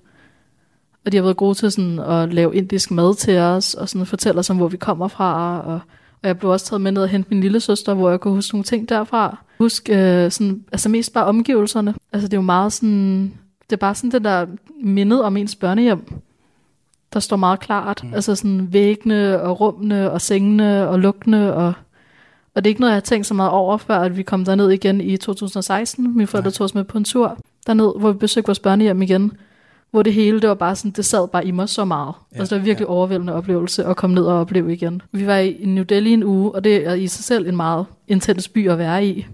Og 1.06 1.12
de 1.12 1.17
har 1.17 1.23
været 1.23 1.38
gode 1.38 1.54
til 1.54 1.71
sådan 1.71 2.00
at 2.00 2.34
lave 2.34 2.56
indisk 2.56 2.91
mad 2.91 3.15
til 3.15 3.38
os, 3.38 3.73
og 3.73 3.89
sådan 3.89 4.06
fortælle 4.06 4.39
os 4.39 4.50
om, 4.50 4.58
hvor 4.58 4.67
vi 4.67 4.78
kommer 4.78 5.08
fra, 5.08 5.60
og 5.60 5.80
og 6.23 6.27
jeg 6.27 6.39
blev 6.39 6.51
også 6.51 6.65
taget 6.65 6.82
med 6.82 6.91
ned 6.91 7.01
og 7.01 7.10
hente 7.10 7.30
min 7.30 7.41
lille 7.41 7.60
søster, 7.60 7.93
hvor 7.93 8.10
jeg 8.10 8.19
kunne 8.19 8.34
huske 8.34 8.56
nogle 8.56 8.63
ting 8.63 8.89
derfra. 8.89 9.38
Husk 9.60 9.89
øh, 9.89 10.32
sådan, 10.32 10.63
altså 10.71 10.89
mest 10.89 11.13
bare 11.13 11.25
omgivelserne. 11.25 11.95
Altså 12.13 12.27
det 12.27 12.34
er 12.34 12.38
jo 12.38 12.41
meget 12.41 12.73
sådan, 12.73 13.34
det 13.69 13.75
er 13.75 13.77
bare 13.77 13.95
sådan 13.95 14.12
det 14.12 14.23
der 14.23 14.45
mindet 14.84 15.23
om 15.23 15.38
ens 15.38 15.56
børnehjem, 15.56 16.13
der 17.13 17.19
står 17.19 17.38
meget 17.38 17.60
klart. 17.60 18.03
Mm. 18.03 18.13
Altså 18.13 18.36
sådan 18.36 18.73
væggene 18.73 19.41
og 19.41 19.60
rummene 19.60 20.12
og 20.12 20.21
sengene 20.21 20.88
og 20.88 20.99
lugtene 20.99 21.53
og 21.53 21.73
og 22.58 22.63
det 22.63 22.69
er 22.69 22.71
ikke 22.71 22.82
noget, 22.82 22.91
jeg 22.91 22.95
har 22.95 23.01
tænkt 23.01 23.27
så 23.27 23.34
meget 23.34 23.51
over, 23.51 23.77
før 23.77 23.99
at 23.99 24.17
vi 24.17 24.23
kom 24.23 24.45
derned 24.45 24.69
igen 24.69 25.01
i 25.01 25.17
2016. 25.17 26.17
Min 26.17 26.27
forældre 26.27 26.51
tog 26.51 26.65
os 26.65 26.75
med 26.75 26.84
på 26.84 26.97
en 26.97 27.03
tur 27.03 27.38
derned, 27.67 27.99
hvor 27.99 28.12
vi 28.12 28.17
besøgte 28.17 28.47
vores 28.47 28.60
børnehjem 28.60 29.01
igen. 29.01 29.32
Hvor 29.91 30.04
det 30.04 30.13
hele, 30.13 30.41
det 30.41 30.50
var 30.50 30.56
bare 30.56 30.76
sådan, 30.76 30.91
det 30.91 31.06
sad 31.06 31.28
bare 31.28 31.45
i 31.45 31.52
mig 31.52 31.69
så 31.69 31.86
meget. 31.86 32.13
Ja, 32.34 32.39
altså 32.39 32.56
det 32.56 32.62
var 32.62 32.65
virkelig 32.65 32.86
ja. 32.86 32.91
overvældende 32.91 33.34
oplevelse 33.34 33.86
at 33.86 33.97
komme 33.97 34.13
ned 34.13 34.23
og 34.23 34.39
opleve 34.39 34.73
igen. 34.73 35.02
Vi 35.12 35.28
var 35.28 35.38
i 35.38 35.65
New 35.65 35.84
Delhi 35.84 36.13
en 36.13 36.23
uge, 36.23 36.52
og 36.52 36.63
det 36.63 36.88
er 36.88 36.93
i 36.93 37.08
sig 37.08 37.23
selv 37.23 37.47
en 37.47 37.56
meget 37.56 37.86
intens 38.08 38.47
by 38.47 38.69
at 38.69 38.78
være 38.78 39.06
i. 39.06 39.26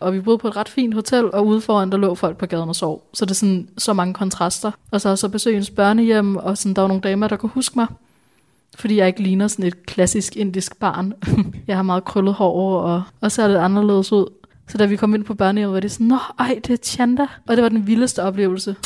Og 0.00 0.12
vi 0.12 0.20
boede 0.20 0.38
på 0.38 0.48
et 0.48 0.56
ret 0.56 0.68
fint 0.68 0.94
hotel, 0.94 1.34
og 1.34 1.46
ude 1.46 1.60
foran, 1.60 1.90
der 1.90 1.98
lå 1.98 2.14
folk 2.14 2.36
på 2.36 2.46
gaden 2.46 2.68
og 2.68 2.76
sov. 2.76 3.10
Så 3.14 3.24
det 3.24 3.30
er 3.30 3.34
sådan 3.34 3.68
så 3.78 3.92
mange 3.92 4.14
kontraster. 4.14 4.70
Og 4.90 5.00
så 5.00 5.16
så 5.16 5.28
besøg 5.28 5.56
ens 5.56 5.70
børnehjem, 5.70 6.36
og 6.36 6.58
sådan, 6.58 6.74
der 6.74 6.82
var 6.82 6.88
nogle 6.88 7.02
damer, 7.02 7.28
der 7.28 7.36
kunne 7.36 7.50
huske 7.50 7.78
mig. 7.78 7.86
Fordi 8.78 8.96
jeg 8.96 9.06
ikke 9.06 9.22
ligner 9.22 9.48
sådan 9.48 9.64
et 9.64 9.86
klassisk 9.86 10.36
indisk 10.36 10.78
barn. 10.78 11.14
jeg 11.66 11.76
har 11.76 11.82
meget 11.82 12.04
krøllet 12.04 12.34
hår, 12.34 12.80
og, 12.80 13.02
og 13.20 13.32
ser 13.32 13.48
lidt 13.48 13.58
anderledes 13.58 14.12
ud. 14.12 14.26
Så 14.68 14.78
da 14.78 14.86
vi 14.86 14.96
kom 14.96 15.14
ind 15.14 15.24
på 15.24 15.34
børnehjemmet, 15.34 15.74
var 15.74 15.80
det 15.80 15.92
sådan, 15.92 16.06
Nå, 16.06 16.18
ej, 16.38 16.60
det 16.66 16.70
er 16.70 16.76
Chanda. 16.84 17.26
Og 17.48 17.56
det 17.56 17.62
var 17.62 17.68
den 17.68 17.86
vildeste 17.86 18.22
oplevelse. 18.22 18.76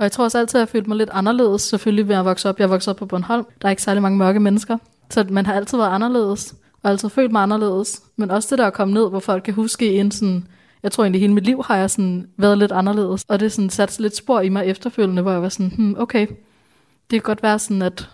Og 0.00 0.04
jeg 0.04 0.12
tror 0.12 0.24
også 0.24 0.38
altid, 0.38 0.58
at 0.58 0.60
jeg 0.60 0.68
følte 0.68 0.88
mig 0.88 0.96
lidt 0.96 1.10
anderledes, 1.12 1.62
selvfølgelig 1.62 2.08
ved 2.08 2.16
at 2.16 2.24
vokse 2.24 2.48
op. 2.48 2.60
Jeg 2.60 2.70
voksede 2.70 2.92
op 2.92 2.96
på 2.96 3.06
Bornholm. 3.06 3.46
Der 3.62 3.68
er 3.68 3.70
ikke 3.70 3.82
særlig 3.82 4.02
mange 4.02 4.18
mørke 4.18 4.40
mennesker. 4.40 4.78
Så 5.10 5.26
man 5.30 5.46
har 5.46 5.54
altid 5.54 5.78
været 5.78 5.90
anderledes, 5.90 6.54
og 6.82 6.90
altid 6.90 7.08
følt 7.08 7.32
mig 7.32 7.42
anderledes. 7.42 8.02
Men 8.16 8.30
også 8.30 8.48
det 8.50 8.58
der 8.58 8.66
at 8.66 8.72
komme 8.72 8.94
ned, 8.94 9.08
hvor 9.10 9.20
folk 9.20 9.42
kan 9.42 9.54
huske 9.54 9.92
en 9.92 10.10
sådan... 10.10 10.46
Jeg 10.82 10.92
tror 10.92 11.04
egentlig, 11.04 11.20
hele 11.20 11.34
mit 11.34 11.44
liv 11.44 11.64
har 11.66 11.76
jeg 11.76 11.90
sådan 11.90 12.26
været 12.36 12.58
lidt 12.58 12.72
anderledes. 12.72 13.24
Og 13.28 13.40
det 13.40 13.52
sådan 13.52 13.70
sat 13.70 14.00
lidt 14.00 14.16
spor 14.16 14.40
i 14.40 14.48
mig 14.48 14.64
efterfølgende, 14.64 15.22
hvor 15.22 15.32
jeg 15.32 15.42
var 15.42 15.48
sådan, 15.48 15.72
hmm, 15.76 15.94
okay, 15.98 16.26
det 17.10 17.10
kan 17.10 17.22
godt 17.22 17.42
være 17.42 17.58
sådan, 17.58 17.82
at, 17.82 18.08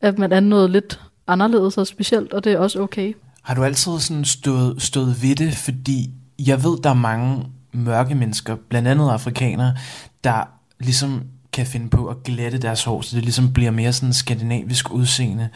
at 0.00 0.18
man 0.18 0.32
er 0.32 0.40
noget 0.40 0.70
lidt 0.70 1.00
anderledes 1.26 1.78
og 1.78 1.86
specielt, 1.86 2.32
og 2.32 2.44
det 2.44 2.52
er 2.52 2.58
også 2.58 2.80
okay. 2.82 3.14
Har 3.42 3.54
du 3.54 3.64
altid 3.64 3.98
sådan 3.98 4.24
stået, 4.24 4.82
stået 4.82 5.22
ved 5.22 5.34
det? 5.34 5.54
Fordi 5.54 6.10
jeg 6.46 6.64
ved, 6.64 6.78
der 6.82 6.90
er 6.90 6.94
mange 6.94 7.46
mørke 7.72 8.14
mennesker, 8.14 8.56
blandt 8.68 8.88
andet 8.88 9.10
afrikanere, 9.10 9.74
der 10.24 10.55
ligesom 10.78 11.22
kan 11.52 11.66
finde 11.66 11.88
på 11.88 12.06
at 12.06 12.22
glatte 12.22 12.58
deres 12.58 12.84
hår, 12.84 13.00
så 13.00 13.16
det 13.16 13.24
ligesom 13.24 13.52
bliver 13.52 13.70
mere 13.70 13.92
sådan 13.92 14.12
skandinavisk 14.12 14.92
udseende. 14.92 15.48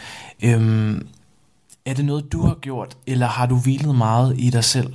Øhm, 0.44 1.06
er 1.84 1.94
det 1.94 2.04
noget, 2.04 2.32
du 2.32 2.42
har 2.42 2.54
gjort, 2.54 2.96
eller 3.06 3.26
har 3.26 3.46
du 3.46 3.56
hvilet 3.56 3.94
meget 3.94 4.38
i 4.38 4.50
dig 4.50 4.64
selv? 4.64 4.94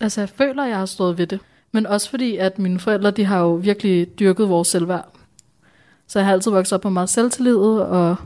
Altså, 0.00 0.20
jeg 0.20 0.28
føler, 0.28 0.64
jeg 0.64 0.78
har 0.78 0.86
stået 0.86 1.18
ved 1.18 1.26
det. 1.26 1.40
Men 1.72 1.86
også 1.86 2.10
fordi, 2.10 2.36
at 2.36 2.58
mine 2.58 2.80
forældre, 2.80 3.10
de 3.10 3.24
har 3.24 3.38
jo 3.38 3.54
virkelig 3.54 4.18
dyrket 4.18 4.48
vores 4.48 4.68
selvværd. 4.68 5.08
Så 6.06 6.18
jeg 6.18 6.26
har 6.26 6.32
altid 6.32 6.50
vokset 6.50 6.72
op 6.72 6.80
på 6.80 6.90
meget 6.90 7.10
selvtillid, 7.10 7.56
og, 7.56 8.16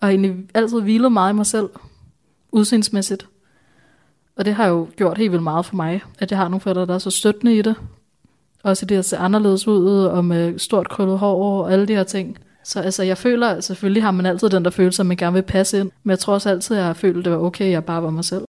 og 0.00 0.08
egentlig 0.08 0.34
altid 0.54 0.80
hvilet 0.80 1.12
meget 1.12 1.32
i 1.32 1.36
mig 1.36 1.46
selv, 1.46 1.68
udseendsmæssigt. 2.52 3.28
Og 4.36 4.44
det 4.44 4.54
har 4.54 4.66
jo 4.66 4.88
gjort 4.96 5.18
helt 5.18 5.32
vildt 5.32 5.42
meget 5.42 5.66
for 5.66 5.76
mig, 5.76 6.02
at 6.18 6.30
jeg 6.30 6.38
har 6.38 6.48
nogle 6.48 6.60
forældre, 6.60 6.86
der 6.86 6.94
er 6.94 6.98
så 6.98 7.10
støttende 7.10 7.56
i 7.56 7.62
det. 7.62 7.74
Også 8.64 8.86
det 8.86 8.96
at 8.96 9.04
se 9.04 9.16
anderledes 9.16 9.68
ud, 9.68 10.04
og 10.04 10.24
med 10.24 10.58
stort 10.58 10.88
krøllet 10.88 11.18
hår 11.18 11.62
og 11.62 11.72
alle 11.72 11.86
de 11.86 11.94
her 11.94 12.04
ting. 12.04 12.38
Så 12.64 12.80
altså, 12.80 13.02
jeg 13.02 13.18
føler, 13.18 13.48
at 13.48 13.64
selvfølgelig 13.64 14.02
har 14.02 14.10
man 14.10 14.26
altid 14.26 14.48
den 14.48 14.64
der 14.64 14.70
følelse, 14.70 15.02
at 15.02 15.06
man 15.06 15.16
gerne 15.16 15.34
vil 15.34 15.42
passe 15.42 15.80
ind. 15.80 15.90
Men 16.02 16.10
jeg 16.10 16.18
tror 16.18 16.34
også 16.34 16.50
altid, 16.50 16.76
at 16.76 16.80
jeg 16.80 16.86
har 16.86 16.94
følt, 16.94 17.18
at 17.18 17.24
det 17.24 17.32
var 17.32 17.38
okay, 17.38 17.64
at 17.64 17.70
jeg 17.70 17.84
bare 17.84 18.02
var 18.02 18.10
mig 18.10 18.24
selv. 18.24 18.44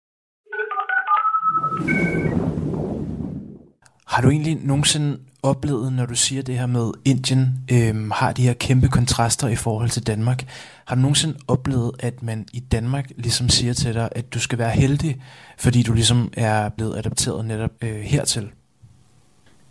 Har 4.07 4.21
du 4.21 4.29
egentlig 4.29 4.59
nogensinde 4.63 5.17
oplevet, 5.43 5.93
når 5.93 6.05
du 6.05 6.15
siger 6.15 6.41
det 6.41 6.57
her 6.57 6.65
med 6.65 6.91
Indien 7.05 7.47
øhm, 7.71 8.11
har 8.11 8.31
de 8.31 8.43
her 8.43 8.53
kæmpe 8.53 8.87
kontraster 8.87 9.47
i 9.47 9.55
forhold 9.55 9.89
til 9.89 10.07
Danmark? 10.07 10.47
Har 10.85 10.95
du 10.95 11.01
nogensinde 11.01 11.37
oplevet, 11.47 11.91
at 11.99 12.23
man 12.23 12.45
i 12.53 12.59
Danmark 12.59 13.11
ligesom 13.17 13.49
siger 13.49 13.73
til 13.73 13.93
dig, 13.93 14.09
at 14.11 14.33
du 14.33 14.39
skal 14.39 14.57
være 14.59 14.71
heldig, 14.71 15.21
fordi 15.59 15.83
du 15.83 15.93
ligesom 15.93 16.29
er 16.37 16.69
blevet 16.69 16.97
adopteret 16.97 17.45
netop 17.45 17.71
øh, 17.81 17.95
hertil? 17.95 18.49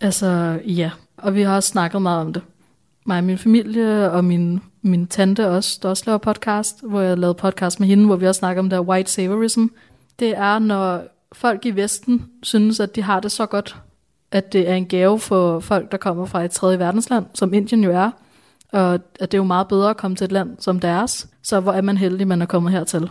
Altså, 0.03 0.59
ja. 0.65 0.91
Og 1.17 1.35
vi 1.35 1.41
har 1.41 1.55
også 1.55 1.69
snakket 1.69 2.01
meget 2.01 2.21
om 2.21 2.33
det. 2.33 2.41
Mig 3.05 3.17
og 3.17 3.23
min 3.23 3.37
familie, 3.37 4.11
og 4.11 4.25
min, 4.25 4.61
min 4.81 5.07
tante 5.07 5.49
også, 5.49 5.79
der 5.81 5.89
også 5.89 6.03
laver 6.05 6.17
podcast, 6.17 6.83
hvor 6.83 7.01
jeg 7.01 7.17
lavede 7.17 7.33
podcast 7.33 7.79
med 7.79 7.87
hende, 7.87 8.05
hvor 8.05 8.15
vi 8.15 8.27
også 8.27 8.39
snakker 8.39 8.61
om 8.61 8.69
det 8.69 8.79
white 8.79 9.11
saviorism. 9.11 9.65
Det 10.19 10.37
er, 10.37 10.59
når 10.59 11.01
folk 11.33 11.65
i 11.65 11.71
Vesten 11.71 12.25
synes, 12.43 12.79
at 12.79 12.95
de 12.95 13.01
har 13.03 13.19
det 13.19 13.31
så 13.31 13.45
godt, 13.45 13.75
at 14.31 14.53
det 14.53 14.69
er 14.69 14.75
en 14.75 14.85
gave 14.85 15.19
for 15.19 15.59
folk, 15.59 15.91
der 15.91 15.97
kommer 15.97 16.25
fra 16.25 16.43
et 16.43 16.51
tredje 16.51 16.79
verdensland, 16.79 17.25
som 17.33 17.53
Indien 17.53 17.83
jo 17.83 17.91
er, 17.91 18.11
og 18.71 18.93
at 18.93 19.03
det 19.19 19.33
er 19.33 19.37
jo 19.37 19.43
meget 19.43 19.67
bedre 19.67 19.89
at 19.89 19.97
komme 19.97 20.17
til 20.17 20.25
et 20.25 20.31
land 20.31 20.55
som 20.59 20.79
deres, 20.79 21.27
så 21.43 21.59
hvor 21.59 21.71
er 21.71 21.81
man 21.81 21.97
heldig, 21.97 22.27
man 22.27 22.41
er 22.41 22.45
kommet 22.45 22.71
hertil. 22.71 23.09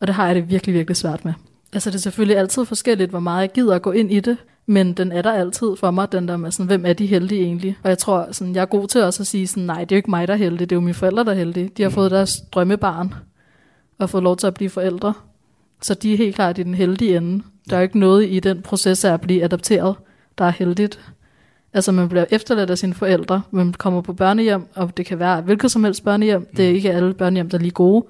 Og 0.00 0.06
det 0.06 0.14
har 0.14 0.26
jeg 0.26 0.34
det 0.34 0.50
virkelig, 0.50 0.74
virkelig 0.74 0.96
svært 0.96 1.24
med. 1.24 1.32
Altså 1.72 1.90
det 1.90 1.96
er 1.96 2.00
selvfølgelig 2.00 2.38
altid 2.38 2.64
forskelligt, 2.64 3.10
hvor 3.10 3.20
meget 3.20 3.40
jeg 3.40 3.52
gider 3.52 3.74
at 3.74 3.82
gå 3.82 3.92
ind 3.92 4.12
i 4.12 4.20
det, 4.20 4.36
men 4.70 4.92
den 4.92 5.12
er 5.12 5.22
der 5.22 5.32
altid 5.32 5.76
for 5.76 5.90
mig, 5.90 6.12
den 6.12 6.28
der 6.28 6.36
med 6.36 6.50
sådan, 6.50 6.66
hvem 6.66 6.86
er 6.86 6.92
de 6.92 7.06
heldige 7.06 7.42
egentlig? 7.42 7.76
Og 7.82 7.88
jeg 7.88 7.98
tror, 7.98 8.32
sådan, 8.32 8.54
jeg 8.54 8.62
er 8.62 8.66
god 8.66 8.88
til 8.88 9.02
også 9.02 9.22
at 9.22 9.26
sige 9.26 9.46
sådan, 9.46 9.62
nej, 9.62 9.84
det 9.84 9.92
er 9.92 9.96
jo 9.96 9.98
ikke 9.98 10.10
mig, 10.10 10.28
der 10.28 10.34
er 10.34 10.38
heldig, 10.38 10.70
det 10.70 10.72
er 10.72 10.76
jo 10.76 10.80
mine 10.80 10.94
forældre, 10.94 11.24
der 11.24 11.30
er 11.30 11.34
heldige. 11.34 11.70
De 11.76 11.82
har 11.82 11.88
mm. 11.88 11.94
fået 11.94 12.10
deres 12.10 12.40
drømmebarn, 12.52 13.14
og 13.98 14.10
fået 14.10 14.22
lov 14.22 14.36
til 14.36 14.46
at 14.46 14.54
blive 14.54 14.70
forældre. 14.70 15.14
Så 15.82 15.94
de 15.94 16.12
er 16.12 16.16
helt 16.16 16.34
klart 16.34 16.58
i 16.58 16.62
den 16.62 16.74
heldige 16.74 17.16
ende. 17.16 17.44
Der 17.70 17.76
er 17.76 17.80
jo 17.80 17.82
ikke 17.82 17.98
noget 17.98 18.28
i 18.30 18.40
den 18.40 18.62
proces 18.62 19.04
af 19.04 19.12
at 19.12 19.20
blive 19.20 19.44
adopteret, 19.44 19.94
der 20.38 20.44
er 20.44 20.50
heldigt. 20.50 21.00
Altså 21.72 21.92
man 21.92 22.08
bliver 22.08 22.24
efterladt 22.30 22.70
af 22.70 22.78
sine 22.78 22.94
forældre, 22.94 23.42
man 23.50 23.72
kommer 23.72 24.00
på 24.00 24.12
børnehjem, 24.12 24.66
og 24.74 24.96
det 24.96 25.06
kan 25.06 25.18
være 25.18 25.40
hvilket 25.40 25.70
som 25.70 25.84
helst 25.84 26.04
børnehjem. 26.04 26.46
Det 26.56 26.64
er 26.64 26.70
mm. 26.70 26.76
ikke 26.76 26.92
alle 26.92 27.14
børnehjem, 27.14 27.50
der 27.50 27.58
er 27.58 27.62
lige 27.62 27.70
gode. 27.70 28.06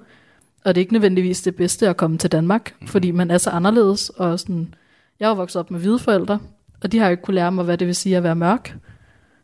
Og 0.63 0.75
det 0.75 0.81
er 0.81 0.83
ikke 0.83 0.93
nødvendigvis 0.93 1.41
det 1.41 1.55
bedste 1.55 1.89
at 1.89 1.97
komme 1.97 2.17
til 2.17 2.31
Danmark, 2.31 2.73
mm. 2.81 2.87
fordi 2.87 3.11
man 3.11 3.31
er 3.31 3.37
så 3.37 3.49
anderledes. 3.49 4.09
Og 4.09 4.39
sådan, 4.39 4.73
jeg 5.21 5.29
er 5.29 5.35
vokset 5.35 5.59
op 5.59 5.71
med 5.71 5.79
hvide 5.79 5.99
forældre, 5.99 6.39
og 6.83 6.91
de 6.91 6.99
har 6.99 7.05
jo 7.05 7.11
ikke 7.11 7.23
kunne 7.23 7.35
lære 7.35 7.51
mig, 7.51 7.65
hvad 7.65 7.77
det 7.77 7.87
vil 7.87 7.95
sige 7.95 8.17
at 8.17 8.23
være 8.23 8.35
mørk. 8.35 8.75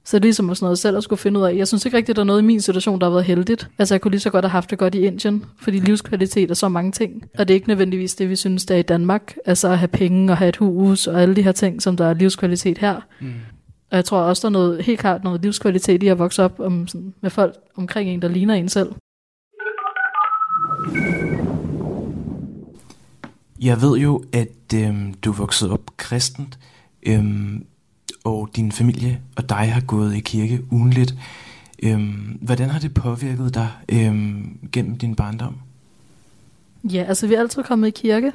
Så 0.06 0.18
det 0.18 0.22
er 0.22 0.26
ligesom 0.26 0.56
sådan 0.56 0.66
noget 0.66 0.80
selv 0.80 0.98
at 0.98 1.04
skulle 1.04 1.20
finde 1.20 1.40
ud 1.40 1.46
af. 1.46 1.56
Jeg 1.56 1.68
synes 1.68 1.86
ikke 1.86 1.98
rigtigt, 1.98 2.10
at 2.10 2.16
der 2.16 2.22
er 2.22 2.26
noget 2.26 2.42
i 2.42 2.46
min 2.46 2.62
situation, 2.62 3.00
der 3.00 3.06
har 3.06 3.12
været 3.12 3.26
heldigt. 3.26 3.70
Altså 3.78 3.94
jeg 3.94 4.02
kunne 4.02 4.12
lige 4.12 4.22
så 4.22 4.30
godt 4.30 4.46
have 4.46 4.52
haft 4.52 4.70
det 4.70 4.80
godt 4.80 4.96
i 4.96 5.06
Indien, 5.06 5.46
fordi 5.62 5.80
livskvalitet 5.80 6.52
er 6.52 6.56
så 6.56 6.70
mange 6.70 6.92
ting. 6.92 7.24
Og 7.38 7.48
det 7.48 7.54
er 7.54 7.56
ikke 7.56 7.68
nødvendigvis 7.68 8.16
det, 8.16 8.30
vi 8.30 8.36
synes, 8.36 8.66
der 8.66 8.76
er 8.76 8.80
i 8.80 8.82
Danmark. 8.82 9.36
Altså 9.46 9.68
at 9.68 9.78
have 9.78 9.88
penge 9.88 10.32
og 10.32 10.38
have 10.38 10.50
et 10.50 10.58
hus 10.58 11.08
og 11.08 11.22
alle 11.22 11.36
de 11.36 11.42
her 11.42 11.52
ting, 11.52 11.82
som 11.82 11.98
der 11.98 12.06
er 12.06 12.13
livskvalitet 12.13 12.78
her. 12.78 12.96
Mm. 13.22 13.34
Og 13.92 13.96
jeg 13.96 14.06
tror 14.06 14.20
også, 14.20 14.42
der 14.42 14.48
er 14.48 14.60
noget, 14.60 14.84
helt 14.84 15.00
klart 15.00 15.24
noget 15.24 15.42
livskvalitet 15.42 16.04
i 16.04 16.08
at 16.08 16.20
vokse 16.20 16.44
op 16.44 16.60
om, 16.60 16.88
sådan, 16.88 17.13
med 17.22 17.30
folk 17.30 17.56
omkring 17.76 18.10
en, 18.10 18.22
der 18.22 18.28
ligner 18.28 18.54
en 18.54 18.70
selv. 18.70 18.90
Jeg 23.62 23.82
ved 23.82 23.98
jo, 23.98 24.24
at 24.34 24.74
øhm, 24.76 25.13
du 25.13 25.32
voksede 25.32 25.72
op 25.72 25.91
kristent, 25.98 26.60
øhm, 27.04 27.65
og 28.24 28.50
din 28.56 28.72
familie 28.72 29.22
og 29.36 29.50
dig 29.50 29.74
har 29.74 29.82
gået 29.82 30.15
i 30.15 30.20
kirke 30.20 30.62
ugenligt. 30.72 31.15
Øhm, 31.84 32.38
hvordan 32.41 32.70
har 32.70 32.80
det 32.80 32.93
påvirket 32.93 33.54
dig 33.54 33.70
øhm, 33.89 34.58
gennem 34.72 34.98
din 34.98 35.15
barndom? 35.15 35.56
Ja, 36.84 37.04
altså 37.08 37.28
vi 37.28 37.34
er 37.34 37.39
altid 37.39 37.63
kommet 37.63 37.88
i 37.88 37.91
kirke, 37.91 38.32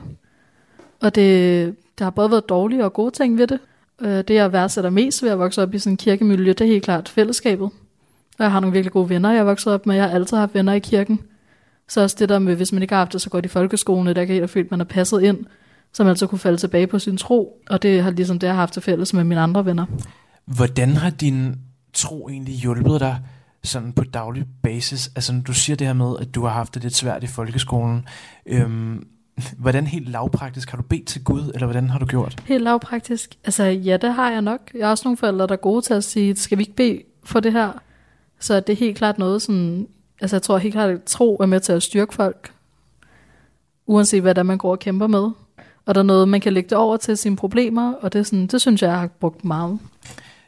og 1.00 1.14
det, 1.14 1.76
der 1.98 2.04
har 2.04 2.10
både 2.10 2.30
været 2.30 2.48
dårlige 2.48 2.84
og 2.84 2.92
gode 2.92 3.10
ting 3.10 3.38
ved 3.38 3.46
det. 3.46 3.58
Øh, 4.00 4.24
det 4.28 4.30
jeg 4.30 4.52
værdsætter 4.52 4.90
mest 4.90 5.22
ved 5.22 5.30
at 5.30 5.38
vokse 5.38 5.62
op 5.62 5.74
i 5.74 5.78
sådan 5.78 5.92
en 5.92 5.96
kirkemiljø, 5.96 6.48
det 6.48 6.60
er 6.60 6.64
helt 6.64 6.84
klart 6.84 7.08
fællesskabet. 7.08 7.70
Og 8.38 8.44
jeg 8.44 8.52
har 8.52 8.60
nogle 8.60 8.72
virkelig 8.72 8.92
gode 8.92 9.08
venner, 9.08 9.30
jeg 9.30 9.38
er 9.38 9.44
vokset 9.44 9.72
op 9.72 9.86
med. 9.86 9.94
Jeg 9.94 10.04
har 10.04 10.10
altid 10.10 10.36
haft 10.36 10.54
venner 10.54 10.72
i 10.72 10.78
kirken. 10.78 11.20
Så 11.92 12.00
også 12.00 12.16
det 12.18 12.28
der 12.28 12.38
med, 12.38 12.56
hvis 12.56 12.72
man 12.72 12.82
ikke 12.82 12.94
har 12.94 13.00
haft 13.00 13.12
det 13.12 13.20
så 13.20 13.30
godt 13.30 13.44
i 13.44 13.48
folkeskolen, 13.48 14.16
der 14.16 14.24
kan 14.24 14.34
helt 14.34 14.50
føle, 14.50 14.64
at 14.64 14.70
man 14.70 14.80
er 14.80 14.84
passet 14.84 15.22
ind, 15.22 15.38
så 15.92 16.02
man 16.02 16.10
altså 16.10 16.26
kunne 16.26 16.38
falde 16.38 16.58
tilbage 16.58 16.86
på 16.86 16.98
sin 16.98 17.16
tro. 17.16 17.62
Og 17.70 17.82
det 17.82 18.02
har 18.02 18.10
ligesom 18.10 18.38
det, 18.38 18.46
jeg 18.46 18.54
har 18.54 18.60
haft 18.60 18.72
til 18.72 18.82
fælles 18.82 19.14
med 19.14 19.24
mine 19.24 19.40
andre 19.40 19.64
venner. 19.64 19.86
Hvordan 20.44 20.88
har 20.96 21.10
din 21.10 21.54
tro 21.92 22.28
egentlig 22.28 22.54
hjulpet 22.54 23.00
dig 23.00 23.18
sådan 23.64 23.92
på 23.92 24.04
daglig 24.04 24.44
basis? 24.62 25.10
Altså 25.16 25.42
du 25.46 25.52
siger 25.52 25.76
det 25.76 25.86
her 25.86 25.94
med, 25.94 26.14
at 26.20 26.34
du 26.34 26.42
har 26.42 26.50
haft 26.50 26.74
det 26.74 26.82
lidt 26.82 26.94
svært 26.94 27.24
i 27.24 27.26
folkeskolen. 27.26 28.06
Øhm, 28.46 29.06
hvordan 29.58 29.86
helt 29.86 30.08
lavpraktisk 30.08 30.70
har 30.70 30.76
du 30.76 30.82
bedt 30.82 31.06
til 31.06 31.24
Gud, 31.24 31.50
eller 31.54 31.66
hvordan 31.66 31.90
har 31.90 31.98
du 31.98 32.06
gjort? 32.06 32.42
Helt 32.46 32.64
lavpraktisk? 32.64 33.34
Altså 33.44 33.64
ja, 33.64 33.96
det 33.96 34.14
har 34.14 34.30
jeg 34.30 34.42
nok. 34.42 34.60
Jeg 34.74 34.86
har 34.86 34.90
også 34.90 35.02
nogle 35.04 35.16
forældre, 35.16 35.46
der 35.46 35.52
er 35.52 35.56
gode 35.56 35.82
til 35.82 35.94
at 35.94 36.04
sige, 36.04 36.36
skal 36.36 36.58
vi 36.58 36.62
ikke 36.62 36.76
bede 36.76 37.02
for 37.24 37.40
det 37.40 37.52
her? 37.52 37.72
Så 38.40 38.60
det 38.60 38.72
er 38.72 38.76
helt 38.76 38.96
klart 38.96 39.18
noget, 39.18 39.42
sådan, 39.42 39.86
Altså 40.22 40.36
jeg 40.36 40.42
tror 40.42 40.58
helt 40.58 40.74
klart, 40.74 40.90
at 40.90 41.02
tro 41.06 41.36
er 41.40 41.46
med 41.46 41.60
til 41.60 41.72
at 41.72 41.82
styrke 41.82 42.14
folk, 42.14 42.52
uanset 43.86 44.22
hvad 44.22 44.34
der 44.34 44.42
man 44.42 44.58
går 44.58 44.70
og 44.70 44.78
kæmper 44.78 45.06
med. 45.06 45.30
Og 45.86 45.94
der 45.94 45.98
er 45.98 46.02
noget, 46.02 46.28
man 46.28 46.40
kan 46.40 46.52
lægge 46.52 46.70
det 46.70 46.78
over 46.78 46.96
til 46.96 47.16
sine 47.16 47.36
problemer, 47.36 47.94
og 47.94 48.12
det, 48.12 48.18
er 48.18 48.22
sådan, 48.22 48.46
det 48.46 48.60
synes 48.60 48.82
jeg, 48.82 48.88
jeg 48.88 48.98
har 48.98 49.06
brugt 49.06 49.44
meget. 49.44 49.78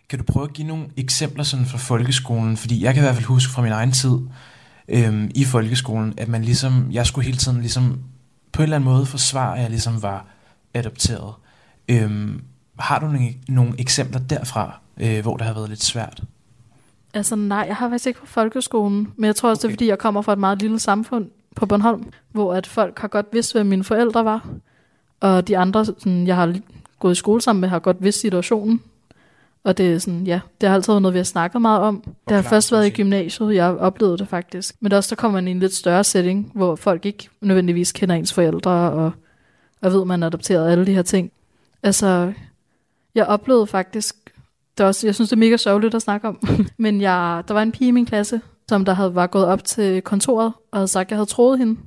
Kan 0.08 0.18
du 0.18 0.24
prøve 0.24 0.44
at 0.44 0.52
give 0.52 0.66
nogle 0.66 0.84
eksempler 0.96 1.44
sådan 1.44 1.66
fra 1.66 1.78
folkeskolen? 1.78 2.56
Fordi 2.56 2.84
jeg 2.84 2.94
kan 2.94 3.02
i 3.02 3.04
hvert 3.04 3.14
fald 3.14 3.26
huske 3.26 3.52
fra 3.52 3.62
min 3.62 3.72
egen 3.72 3.92
tid 3.92 4.18
øhm, 4.88 5.30
i 5.34 5.44
folkeskolen, 5.44 6.14
at 6.16 6.28
man 6.28 6.44
ligesom, 6.44 6.88
jeg 6.90 7.06
skulle 7.06 7.24
hele 7.24 7.38
tiden 7.38 7.60
ligesom 7.60 8.00
på 8.52 8.62
en 8.62 8.64
eller 8.64 8.76
anden 8.76 8.90
måde 8.90 9.06
forsvare, 9.06 9.56
at 9.56 9.62
jeg 9.62 9.70
ligesom 9.70 10.02
var 10.02 10.26
adopteret. 10.74 11.34
Øhm, 11.88 12.42
har 12.78 12.98
du 12.98 13.06
nogle, 13.06 13.34
nogle 13.48 13.74
eksempler 13.78 14.20
derfra, 14.20 14.80
øh, 15.00 15.22
hvor 15.22 15.36
det 15.36 15.46
har 15.46 15.54
været 15.54 15.68
lidt 15.68 15.82
svært? 15.82 16.22
Altså 17.14 17.36
nej, 17.36 17.64
jeg 17.68 17.76
har 17.76 17.88
faktisk 17.88 18.06
ikke 18.06 18.20
på 18.20 18.26
folkeskolen, 18.26 19.12
men 19.16 19.26
jeg 19.26 19.36
tror 19.36 19.48
også, 19.48 19.60
okay. 19.60 19.68
det 19.68 19.74
er 19.74 19.76
fordi, 19.76 19.88
jeg 19.88 19.98
kommer 19.98 20.22
fra 20.22 20.32
et 20.32 20.38
meget 20.38 20.62
lille 20.62 20.78
samfund 20.78 21.30
på 21.56 21.66
Bornholm, 21.66 22.12
hvor 22.32 22.54
at 22.54 22.66
folk 22.66 22.98
har 22.98 23.08
godt 23.08 23.26
vidst, 23.32 23.52
hvem 23.52 23.66
mine 23.66 23.84
forældre 23.84 24.24
var, 24.24 24.48
og 25.20 25.48
de 25.48 25.58
andre, 25.58 25.84
sådan, 25.84 26.26
jeg 26.26 26.36
har 26.36 26.54
gået 26.98 27.12
i 27.12 27.14
skole 27.14 27.40
sammen 27.40 27.60
med, 27.60 27.68
har 27.68 27.78
godt 27.78 28.02
vidst 28.02 28.20
situationen. 28.20 28.82
Og 29.64 29.78
det 29.78 29.92
er 29.92 29.98
sådan, 29.98 30.26
ja, 30.26 30.40
det 30.60 30.68
har 30.68 30.76
altid 30.76 30.92
været 30.92 31.02
noget, 31.02 31.12
vi 31.14 31.18
har 31.18 31.24
snakket 31.24 31.62
meget 31.62 31.80
om. 31.80 32.04
Det 32.28 32.36
har 32.36 32.42
først 32.42 32.72
været 32.72 32.86
i 32.86 32.90
gymnasiet, 32.90 33.54
jeg 33.54 33.70
oplevede 33.70 34.18
det 34.18 34.28
faktisk. 34.28 34.74
Men 34.80 34.92
også, 34.92 35.14
der 35.14 35.20
kommer 35.20 35.40
man 35.40 35.48
i 35.48 35.50
en 35.50 35.60
lidt 35.60 35.74
større 35.74 36.04
setting, 36.04 36.50
hvor 36.54 36.76
folk 36.76 37.06
ikke 37.06 37.28
nødvendigvis 37.40 37.92
kender 37.92 38.14
ens 38.14 38.32
forældre, 38.32 38.70
og, 38.70 39.12
og 39.80 39.92
ved, 39.92 40.04
man 40.04 40.22
er 40.22 40.26
adopteret 40.26 40.72
alle 40.72 40.86
de 40.86 40.94
her 40.94 41.02
ting. 41.02 41.32
Altså, 41.82 42.32
jeg 43.14 43.26
oplevede 43.26 43.66
faktisk, 43.66 44.16
det 44.78 44.86
også, 44.86 45.06
jeg 45.06 45.14
synes, 45.14 45.30
det 45.30 45.36
er 45.36 45.40
mega 45.40 45.56
sørgeligt 45.56 45.94
at 45.94 46.02
snakke 46.02 46.28
om, 46.28 46.38
men 46.78 47.00
jeg, 47.00 47.42
der 47.48 47.54
var 47.54 47.62
en 47.62 47.72
pige 47.72 47.88
i 47.88 47.90
min 47.90 48.06
klasse, 48.06 48.40
som 48.68 48.84
der 48.84 48.94
havde 48.94 49.14
var 49.14 49.26
gået 49.26 49.46
op 49.46 49.64
til 49.64 50.02
kontoret, 50.02 50.52
og 50.72 50.78
havde 50.78 50.88
sagt, 50.88 51.06
at 51.06 51.10
jeg 51.10 51.18
havde 51.18 51.30
troet 51.30 51.58
hende. 51.58 51.80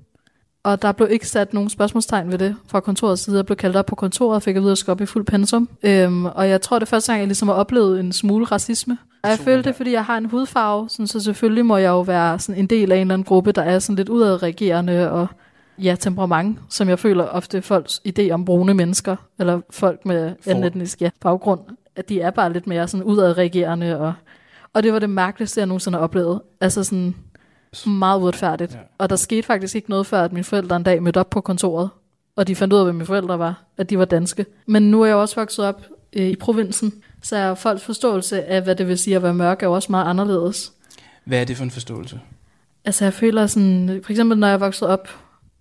Og 0.63 0.81
der 0.81 0.91
blev 0.91 1.07
ikke 1.11 1.27
sat 1.27 1.53
nogen 1.53 1.69
spørgsmålstegn 1.69 2.31
ved 2.31 2.37
det 2.37 2.55
fra 2.67 2.79
kontorets 2.79 3.21
side. 3.21 3.35
Jeg 3.35 3.45
blev 3.45 3.55
kaldt 3.55 3.75
op 3.75 3.85
på 3.85 3.95
kontoret 3.95 4.35
og 4.35 4.43
fik 4.43 4.55
at 4.55 4.61
vide 4.61 4.71
at 4.71 4.89
op 4.89 5.01
i 5.01 5.05
fuld 5.05 5.25
pensum. 5.25 5.69
Øhm, 5.83 6.25
og 6.25 6.49
jeg 6.49 6.61
tror, 6.61 6.79
det 6.79 6.85
er 6.85 6.89
første 6.89 7.11
gang, 7.11 7.19
jeg 7.19 7.27
ligesom 7.27 7.47
har 7.47 7.55
oplevet 7.55 7.99
en 7.99 8.11
smule 8.11 8.45
racisme. 8.45 8.97
Og 9.23 9.29
jeg 9.29 9.39
følte 9.39 9.69
det, 9.69 9.75
fordi 9.75 9.91
jeg 9.91 10.05
har 10.05 10.17
en 10.17 10.25
hudfarve, 10.25 10.89
sådan, 10.89 11.07
så 11.07 11.19
selvfølgelig 11.19 11.65
må 11.65 11.77
jeg 11.77 11.89
jo 11.89 12.01
være 12.01 12.39
sådan 12.39 12.61
en 12.61 12.67
del 12.67 12.91
af 12.91 12.95
en 12.95 13.01
eller 13.01 13.13
anden 13.13 13.25
gruppe, 13.25 13.51
der 13.51 13.61
er 13.61 13.79
sådan 13.79 13.95
lidt 13.95 14.09
udadreagerende 14.09 15.11
og 15.11 15.27
ja, 15.77 15.95
temperament, 15.99 16.59
som 16.69 16.89
jeg 16.89 16.99
føler 16.99 17.23
ofte 17.23 17.61
folks 17.61 18.01
idé 18.07 18.29
om 18.29 18.45
brune 18.45 18.73
mennesker, 18.73 19.15
eller 19.39 19.61
folk 19.69 20.05
med 20.05 20.33
anden 20.45 20.63
etnisk 20.63 21.01
ja, 21.01 21.09
baggrund, 21.21 21.59
at 21.97 22.09
de 22.09 22.21
er 22.21 22.31
bare 22.31 22.53
lidt 22.53 22.67
mere 22.67 22.87
sådan 22.87 23.03
udadreagerende. 23.03 23.99
Og, 23.99 24.13
og 24.73 24.83
det 24.83 24.93
var 24.93 24.99
det 24.99 25.09
mærkeligste, 25.09 25.59
jeg 25.59 25.67
nogensinde 25.67 25.97
har 25.97 26.03
oplevet. 26.03 26.41
Altså 26.61 26.83
sådan, 26.83 27.15
meget 27.85 28.19
uretfærdigt. 28.19 28.73
Ja. 28.73 28.79
Og 28.97 29.09
der 29.09 29.15
skete 29.15 29.43
faktisk 29.43 29.75
ikke 29.75 29.89
noget 29.89 30.07
før, 30.07 30.23
at 30.23 30.33
mine 30.33 30.43
forældre 30.43 30.75
en 30.75 30.83
dag 30.83 31.03
mødte 31.03 31.19
op 31.19 31.29
på 31.29 31.41
kontoret, 31.41 31.89
og 32.35 32.47
de 32.47 32.55
fandt 32.55 32.73
ud 32.73 32.79
af, 32.79 32.85
hvad 32.85 32.93
mine 32.93 33.05
forældre 33.05 33.39
var, 33.39 33.63
at 33.77 33.89
de 33.89 33.97
var 33.97 34.05
danske. 34.05 34.45
Men 34.65 34.91
nu 34.91 35.01
er 35.01 35.05
jeg 35.05 35.15
også 35.15 35.35
vokset 35.35 35.65
op 35.65 35.81
øh, 36.13 36.27
i 36.27 36.35
provinsen, 36.35 36.93
så 37.21 37.35
er 37.35 37.55
folks 37.55 37.83
forståelse 37.83 38.43
af, 38.43 38.61
hvad 38.61 38.75
det 38.75 38.87
vil 38.87 38.97
sige 38.97 39.15
at 39.15 39.23
være 39.23 39.33
mørk, 39.33 39.63
er 39.63 39.67
også 39.67 39.91
meget 39.91 40.05
anderledes. 40.05 40.73
Hvad 41.25 41.41
er 41.41 41.45
det 41.45 41.57
for 41.57 41.63
en 41.63 41.71
forståelse? 41.71 42.19
Altså 42.85 43.05
jeg 43.05 43.13
føler 43.13 43.47
sådan, 43.47 44.01
for 44.03 44.11
eksempel 44.11 44.37
når 44.37 44.47
jeg 44.47 44.59
vokset 44.59 44.87
op, 44.87 45.09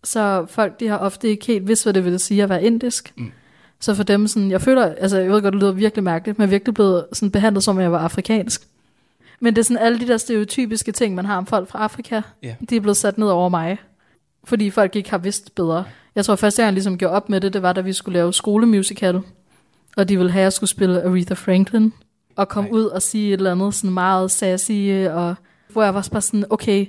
så 0.05 0.47
folk 0.49 0.81
de 0.81 0.89
har 0.89 0.99
ofte 0.99 1.29
ikke 1.29 1.47
helt 1.47 1.69
vidst, 1.69 1.85
hvad 1.85 1.95
det 1.95 2.05
vil 2.05 2.21
sige 2.21 2.43
at 2.43 2.49
være 2.49 2.63
indisk. 2.63 3.13
Mm. 3.17 3.33
Så 3.81 3.95
for 3.95 4.03
dem 4.03 4.27
sådan, 4.27 4.51
jeg 4.51 4.61
føler, 4.61 4.83
altså 4.85 5.19
jeg 5.19 5.31
ved 5.31 5.43
godt, 5.43 5.53
det 5.53 5.63
lyder 5.63 5.73
virkelig 5.73 6.05
mærkeligt, 6.05 6.39
men 6.39 6.43
jeg 6.43 6.47
er 6.47 6.51
virkelig 6.51 6.75
blevet 6.75 7.07
sådan 7.13 7.31
behandlet 7.31 7.65
som, 7.65 7.79
at 7.79 7.83
jeg 7.83 7.93
var 7.93 7.99
afrikansk. 7.99 8.63
Men 9.41 9.57
det 9.57 9.61
er 9.61 9.65
sådan 9.65 9.83
alle 9.83 10.01
de 10.01 10.07
der 10.07 10.17
stereotypiske 10.17 10.93
ting, 10.93 11.15
man 11.15 11.25
har 11.25 11.37
om 11.37 11.47
folk 11.47 11.69
fra 11.69 11.79
Afrika, 11.79 12.21
yeah. 12.45 12.55
de 12.71 12.77
er 12.77 12.81
blevet 12.81 12.97
sat 12.97 13.19
ned 13.19 13.29
over 13.29 13.49
mig. 13.49 13.79
Fordi 14.45 14.71
folk 14.71 14.97
ikke 14.97 15.11
har 15.11 15.19
vidst 15.19 15.55
bedre. 15.55 15.85
Jeg 16.15 16.25
tror 16.25 16.37
første 16.37 16.63
gang, 16.63 16.67
jeg 16.67 16.73
ligesom 16.73 16.99
gjorde 16.99 17.15
op 17.15 17.29
med 17.29 17.41
det, 17.41 17.53
det 17.53 17.63
var, 17.63 17.73
da 17.73 17.81
vi 17.81 17.93
skulle 17.93 18.19
lave 18.19 18.33
skolemusical. 18.33 19.21
Og 19.97 20.09
de 20.09 20.17
ville 20.17 20.33
have, 20.33 20.41
at 20.41 20.45
jeg 20.45 20.53
skulle 20.53 20.71
spille 20.71 21.03
Aretha 21.03 21.35
Franklin. 21.35 21.93
Og 22.37 22.49
komme 22.49 22.73
ud 22.73 22.85
og 22.85 23.03
sige 23.03 23.29
et 23.29 23.33
eller 23.33 23.53
andet 23.53 23.75
sådan 23.75 23.95
meget 23.95 24.31
sassy. 24.31 25.07
Og 25.11 25.35
hvor 25.69 25.83
jeg 25.83 25.95
var 25.95 26.09
bare 26.13 26.21
sådan, 26.21 26.45
okay, 26.51 26.87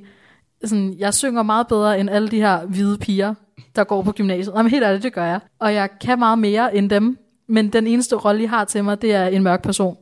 sådan, 0.65 0.95
jeg 0.99 1.13
synger 1.13 1.43
meget 1.43 1.67
bedre 1.67 1.99
end 1.99 2.09
alle 2.09 2.27
de 2.27 2.37
her 2.37 2.65
hvide 2.65 2.97
piger, 2.97 3.33
der 3.75 3.83
går 3.83 4.01
på 4.01 4.11
gymnasiet. 4.11 4.53
Jamen 4.57 4.71
helt 4.71 4.83
ærligt, 4.83 5.03
det 5.03 5.13
gør 5.13 5.25
jeg. 5.25 5.39
Og 5.59 5.73
jeg 5.73 5.89
kan 6.01 6.19
meget 6.19 6.39
mere 6.39 6.75
end 6.75 6.89
dem. 6.89 7.17
Men 7.47 7.73
den 7.73 7.87
eneste 7.87 8.15
rolle, 8.15 8.43
I 8.43 8.45
har 8.45 8.65
til 8.65 8.83
mig, 8.83 9.01
det 9.01 9.13
er 9.13 9.27
en 9.27 9.43
mørk 9.43 9.61
person. 9.61 9.97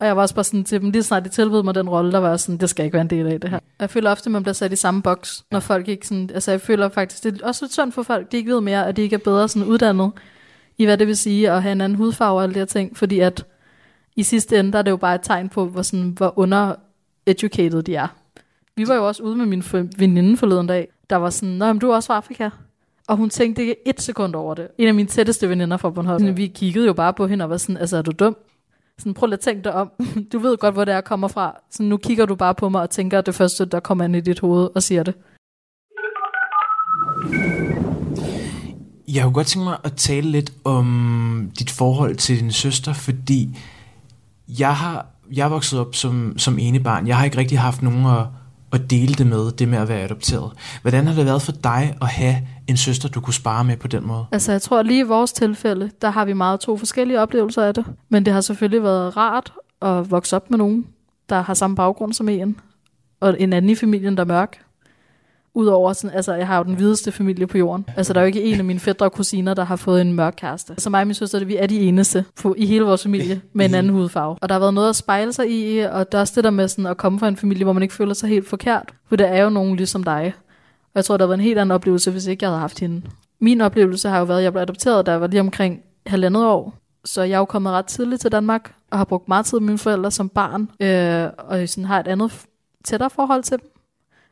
Og 0.00 0.06
jeg 0.06 0.16
var 0.16 0.22
også 0.22 0.34
bare 0.34 0.44
sådan 0.44 0.64
til 0.64 0.80
dem, 0.80 0.90
lige 0.90 1.02
snart 1.02 1.24
de 1.24 1.28
tilbød 1.28 1.62
mig 1.62 1.74
den 1.74 1.88
rolle, 1.88 2.12
der 2.12 2.18
var 2.18 2.36
sådan, 2.36 2.56
det 2.56 2.70
skal 2.70 2.84
ikke 2.84 2.94
være 2.94 3.02
en 3.02 3.10
del 3.10 3.26
af 3.26 3.40
det 3.40 3.50
her. 3.50 3.58
Jeg 3.80 3.90
føler 3.90 4.10
ofte, 4.10 4.26
at 4.26 4.32
man 4.32 4.42
bliver 4.42 4.52
sat 4.52 4.72
i 4.72 4.76
samme 4.76 5.02
boks, 5.02 5.44
når 5.50 5.60
folk 5.60 5.88
ikke 5.88 6.06
sådan, 6.06 6.30
altså 6.34 6.50
jeg 6.50 6.60
føler 6.60 6.88
faktisk, 6.88 7.24
det 7.24 7.40
er 7.42 7.46
også 7.46 7.64
lidt 7.64 7.72
synd 7.72 7.92
for 7.92 8.02
folk, 8.02 8.32
de 8.32 8.36
ikke 8.36 8.52
ved 8.52 8.60
mere, 8.60 8.86
at 8.86 8.96
de 8.96 9.02
ikke 9.02 9.14
er 9.14 9.20
bedre 9.24 9.48
sådan 9.48 9.68
uddannet 9.68 10.12
i, 10.78 10.84
hvad 10.84 10.98
det 10.98 11.06
vil 11.06 11.16
sige 11.16 11.50
at 11.50 11.62
have 11.62 11.72
en 11.72 11.80
anden 11.80 11.96
hudfarve 11.96 12.38
og 12.38 12.42
alle 12.42 12.54
de 12.54 12.58
her 12.58 12.66
ting, 12.66 12.96
fordi 12.96 13.20
at 13.20 13.46
i 14.16 14.22
sidste 14.22 14.58
ende, 14.58 14.72
der 14.72 14.78
er 14.78 14.82
det 14.82 14.90
jo 14.90 14.96
bare 14.96 15.14
et 15.14 15.20
tegn 15.22 15.48
på, 15.48 15.66
hvor, 15.66 15.82
sådan, 15.82 16.10
hvor 16.10 16.38
under-educated 16.38 17.82
de 17.82 17.94
er. 17.94 18.08
Vi 18.76 18.88
var 18.88 18.94
jo 18.94 19.06
også 19.06 19.22
ude 19.22 19.36
med 19.36 19.46
min 19.46 19.64
veninde 19.98 20.36
forleden 20.36 20.66
dag, 20.66 20.88
der 21.10 21.16
var 21.16 21.30
sådan, 21.30 21.54
Nå, 21.54 21.66
men 21.66 21.78
du 21.78 21.90
er 21.90 21.94
også 21.94 22.06
fra 22.06 22.16
Afrika. 22.16 22.50
Og 23.10 23.16
hun 23.16 23.30
tænkte 23.30 23.62
ikke 23.62 23.76
et 23.86 24.00
sekund 24.00 24.34
over 24.34 24.54
det. 24.54 24.68
En 24.78 24.88
af 24.88 24.94
mine 24.94 25.08
tætteste 25.08 25.48
veninder 25.48 25.76
fra 25.76 25.90
Bornholm. 25.90 26.36
Vi 26.36 26.46
kiggede 26.46 26.86
jo 26.86 26.92
bare 26.92 27.14
på 27.14 27.26
hende 27.26 27.44
og 27.44 27.50
var 27.50 27.56
sådan, 27.56 27.76
altså 27.76 27.96
er 27.96 28.02
du 28.02 28.10
dum? 28.10 28.36
Sådan, 28.98 29.14
prøv 29.14 29.26
lige 29.26 29.34
at 29.34 29.40
tænke 29.40 29.64
dig 29.64 29.74
om. 29.74 29.90
Du 30.32 30.38
ved 30.38 30.56
godt, 30.56 30.74
hvor 30.74 30.84
det 30.84 30.94
er, 30.94 31.00
kommer 31.00 31.28
fra. 31.28 31.56
Så 31.70 31.82
nu 31.82 31.96
kigger 31.96 32.26
du 32.26 32.34
bare 32.34 32.54
på 32.54 32.68
mig 32.68 32.82
og 32.82 32.90
tænker, 32.90 33.18
at 33.18 33.26
det 33.26 33.34
første, 33.34 33.64
der 33.64 33.80
kommer 33.80 34.04
ind 34.04 34.16
i 34.16 34.20
dit 34.20 34.40
hoved 34.40 34.68
og 34.74 34.82
siger 34.82 35.02
det. 35.02 35.14
Jeg 39.08 39.22
kunne 39.22 39.34
godt 39.34 39.46
tænke 39.46 39.64
mig 39.64 39.78
at 39.84 39.92
tale 39.92 40.30
lidt 40.30 40.52
om 40.64 41.50
dit 41.58 41.70
forhold 41.70 42.16
til 42.16 42.40
din 42.40 42.52
søster, 42.52 42.92
fordi 42.92 43.58
jeg 44.58 44.76
har 44.76 45.06
jeg 45.32 45.44
er 45.44 45.48
vokset 45.48 45.80
op 45.80 45.94
som, 45.94 46.38
som 46.38 46.58
ene 46.58 46.80
barn. 46.80 47.06
Jeg 47.06 47.16
har 47.16 47.24
ikke 47.24 47.38
rigtig 47.38 47.58
haft 47.58 47.82
nogen 47.82 48.06
at, 48.06 48.26
at 48.72 48.90
dele 48.90 49.14
det 49.14 49.26
med, 49.26 49.52
det 49.52 49.68
med 49.68 49.78
at 49.78 49.88
være 49.88 50.00
adopteret. 50.00 50.52
Hvordan 50.82 51.06
har 51.06 51.14
det 51.14 51.26
været 51.26 51.42
for 51.42 51.52
dig 51.52 51.96
at 52.02 52.08
have 52.08 52.36
en 52.68 52.76
søster, 52.76 53.08
du 53.08 53.20
kunne 53.20 53.34
spare 53.34 53.64
med 53.64 53.76
på 53.76 53.88
den 53.88 54.06
måde? 54.06 54.26
Altså 54.32 54.52
jeg 54.52 54.62
tror 54.62 54.82
lige 54.82 55.00
i 55.00 55.02
vores 55.02 55.32
tilfælde, 55.32 55.90
der 56.02 56.10
har 56.10 56.24
vi 56.24 56.32
meget 56.32 56.60
to 56.60 56.76
forskellige 56.76 57.20
oplevelser 57.20 57.62
af 57.62 57.74
det. 57.74 57.84
Men 58.08 58.24
det 58.24 58.32
har 58.32 58.40
selvfølgelig 58.40 58.82
været 58.82 59.16
rart 59.16 59.52
at 59.82 60.10
vokse 60.10 60.36
op 60.36 60.50
med 60.50 60.58
nogen, 60.58 60.86
der 61.28 61.40
har 61.42 61.54
samme 61.54 61.76
baggrund 61.76 62.12
som 62.12 62.28
en. 62.28 62.56
Og 63.20 63.40
en 63.40 63.52
anden 63.52 63.70
i 63.70 63.74
familien, 63.74 64.16
der 64.16 64.22
er 64.22 64.26
mørk. 64.26 64.58
Udover 65.54 65.92
sådan, 65.92 66.16
altså 66.16 66.34
jeg 66.34 66.46
har 66.46 66.58
jo 66.58 66.64
den 66.64 66.74
hvideste 66.74 67.12
familie 67.12 67.46
på 67.46 67.58
jorden. 67.58 67.86
Altså 67.96 68.12
der 68.12 68.20
er 68.20 68.24
jo 68.24 68.26
ikke 68.26 68.42
en 68.42 68.58
af 68.58 68.64
mine 68.64 68.80
fædre 68.80 69.06
og 69.06 69.12
kusiner, 69.12 69.54
der 69.54 69.64
har 69.64 69.76
fået 69.76 70.00
en 70.00 70.12
mørk 70.12 70.34
kæreste. 70.36 70.74
Så 70.78 70.90
mig 70.90 71.00
og 71.00 71.06
min 71.06 71.14
søster, 71.14 71.44
vi 71.44 71.56
er 71.56 71.66
de 71.66 71.80
eneste 71.80 72.24
på, 72.42 72.54
i 72.58 72.66
hele 72.66 72.84
vores 72.84 73.02
familie 73.02 73.40
med 73.52 73.66
en 73.66 73.74
anden 73.74 73.92
hudfarve. 73.92 74.36
Og 74.40 74.48
der 74.48 74.54
har 74.54 74.60
været 74.60 74.74
noget 74.74 74.88
at 74.88 74.96
spejle 74.96 75.32
sig 75.32 75.50
i, 75.50 75.78
og 75.78 76.12
der 76.12 76.18
er 76.18 76.20
også 76.20 76.32
det 76.36 76.44
der 76.44 76.50
med 76.50 76.68
sådan 76.68 76.86
at 76.86 76.96
komme 76.96 77.18
fra 77.18 77.28
en 77.28 77.36
familie, 77.36 77.64
hvor 77.64 77.72
man 77.72 77.82
ikke 77.82 77.94
føler 77.94 78.14
sig 78.14 78.28
helt 78.28 78.48
forkert. 78.48 78.94
For 79.08 79.16
der 79.16 79.26
er 79.26 79.42
jo 79.42 79.50
nogen 79.50 79.76
ligesom 79.76 80.04
dig. 80.04 80.34
Og 80.84 80.90
jeg 80.94 81.04
tror, 81.04 81.16
der 81.16 81.26
var 81.26 81.34
en 81.34 81.40
helt 81.40 81.58
anden 81.58 81.70
oplevelse, 81.70 82.10
hvis 82.10 82.26
ikke 82.26 82.44
jeg 82.44 82.50
havde 82.50 82.60
haft 82.60 82.80
hende. 82.80 83.02
Min 83.40 83.60
oplevelse 83.60 84.08
har 84.08 84.18
jo 84.18 84.24
været, 84.24 84.38
at 84.38 84.44
jeg 84.44 84.52
blev 84.52 84.62
adopteret, 84.62 85.06
da 85.06 85.10
jeg 85.10 85.20
var 85.20 85.26
lige 85.26 85.40
omkring 85.40 85.80
halvandet 86.06 86.46
år. 86.46 86.74
Så 87.04 87.22
jeg 87.22 87.34
er 87.34 87.38
jo 87.38 87.44
kommet 87.44 87.72
ret 87.72 87.86
tidligt 87.86 88.20
til 88.20 88.32
Danmark, 88.32 88.74
og 88.90 88.98
har 88.98 89.04
brugt 89.04 89.28
meget 89.28 89.46
tid 89.46 89.60
med 89.60 89.66
mine 89.66 89.78
forældre 89.78 90.10
som 90.10 90.28
barn, 90.28 90.70
øh, 90.80 91.30
og 91.38 91.68
sådan 91.68 91.84
har 91.84 92.00
et 92.00 92.08
andet 92.08 92.32
tættere 92.84 93.10
forhold 93.10 93.42
til 93.42 93.58
dem 93.58 93.79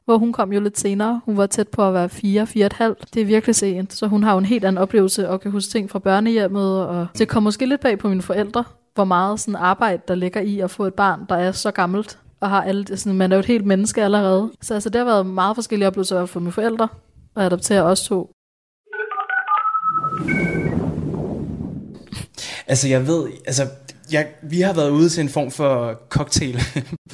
hvor 0.08 0.18
hun 0.18 0.32
kom 0.32 0.52
jo 0.52 0.60
lidt 0.60 0.78
senere. 0.78 1.20
Hun 1.24 1.36
var 1.36 1.46
tæt 1.46 1.68
på 1.68 1.88
at 1.88 1.94
være 1.94 2.08
4, 2.08 2.42
4,5. 2.42 2.94
Det 3.14 3.22
er 3.22 3.24
virkelig 3.24 3.54
sent, 3.54 3.92
så 3.92 4.06
hun 4.06 4.22
har 4.22 4.32
jo 4.32 4.38
en 4.38 4.44
helt 4.44 4.64
anden 4.64 4.82
oplevelse 4.82 5.28
og 5.28 5.40
kan 5.40 5.50
huske 5.50 5.70
ting 5.70 5.90
fra 5.90 5.98
børnehjemmet. 5.98 6.86
Og 6.86 7.06
det 7.18 7.28
kom 7.28 7.42
måske 7.42 7.66
lidt 7.66 7.80
bag 7.80 7.98
på 7.98 8.08
mine 8.08 8.22
forældre, 8.22 8.64
hvor 8.94 9.04
meget 9.04 9.40
sådan 9.40 9.56
arbejde, 9.56 10.02
der 10.08 10.14
ligger 10.14 10.40
i 10.40 10.60
at 10.60 10.70
få 10.70 10.84
et 10.84 10.94
barn, 10.94 11.20
der 11.28 11.34
er 11.34 11.52
så 11.52 11.70
gammelt 11.70 12.18
og 12.40 12.50
har 12.50 12.62
alle, 12.62 12.96
sådan, 12.96 13.18
man 13.18 13.32
er 13.32 13.36
jo 13.36 13.40
et 13.40 13.46
helt 13.46 13.66
menneske 13.66 14.04
allerede. 14.04 14.50
Så 14.62 14.74
altså, 14.74 14.90
det 14.90 14.98
har 14.98 15.04
været 15.04 15.26
meget 15.26 15.54
forskellige 15.54 15.86
oplevelser 15.86 16.26
for 16.26 16.40
mine 16.40 16.52
forældre, 16.52 16.88
og 17.34 17.44
adoptere 17.44 17.82
os 17.82 18.02
to. 18.02 18.30
Altså 22.66 22.88
jeg 22.88 23.06
ved, 23.06 23.26
altså 23.46 23.62
jeg, 24.12 24.26
vi 24.42 24.60
har 24.60 24.72
været 24.72 24.90
ude 24.90 25.08
til 25.08 25.20
en 25.20 25.28
form 25.28 25.50
for 25.50 26.00
cocktail. 26.08 26.60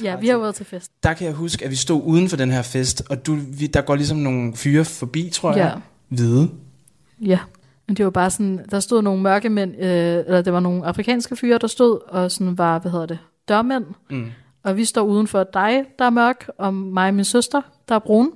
ja, 0.03 0.15
vi 0.15 0.27
har 0.27 0.37
været 0.37 0.55
til 0.55 0.65
fest. 0.65 0.91
Der 1.03 1.13
kan 1.13 1.27
jeg 1.27 1.35
huske, 1.35 1.65
at 1.65 1.71
vi 1.71 1.75
stod 1.75 2.01
uden 2.05 2.29
for 2.29 2.37
den 2.37 2.51
her 2.51 2.61
fest, 2.61 3.03
og 3.09 3.25
du, 3.25 3.35
vi, 3.35 3.67
der 3.67 3.81
går 3.81 3.95
ligesom 3.95 4.17
nogle 4.17 4.55
fyre 4.55 4.85
forbi, 4.85 5.29
tror 5.33 5.53
jeg. 5.53 5.71
Ja. 5.75 5.81
Hvide. 6.09 6.49
Ja, 7.21 7.39
men 7.87 7.97
det 7.97 8.05
var 8.05 8.11
bare 8.11 8.29
sådan, 8.29 8.65
der 8.71 8.79
stod 8.79 9.01
nogle 9.01 9.21
mørke 9.21 9.49
mænd, 9.49 9.75
øh, 9.75 9.85
eller 9.85 10.41
det 10.41 10.53
var 10.53 10.59
nogle 10.59 10.85
afrikanske 10.85 11.35
fyre, 11.35 11.57
der 11.57 11.67
stod, 11.67 11.99
og 12.07 12.31
sådan 12.31 12.57
var, 12.57 12.79
hvad 12.79 12.91
hedder 12.91 13.05
det, 13.05 13.19
dørmænd. 13.49 13.85
Mm. 14.09 14.31
Og 14.63 14.77
vi 14.77 14.85
står 14.85 15.01
uden 15.01 15.27
for 15.27 15.43
dig, 15.53 15.83
der 15.99 16.05
er 16.05 16.09
mørk, 16.09 16.49
og 16.57 16.73
mig 16.73 17.07
og 17.07 17.13
min 17.13 17.25
søster, 17.25 17.61
der 17.89 17.95
er 17.95 17.99
brun, 17.99 18.31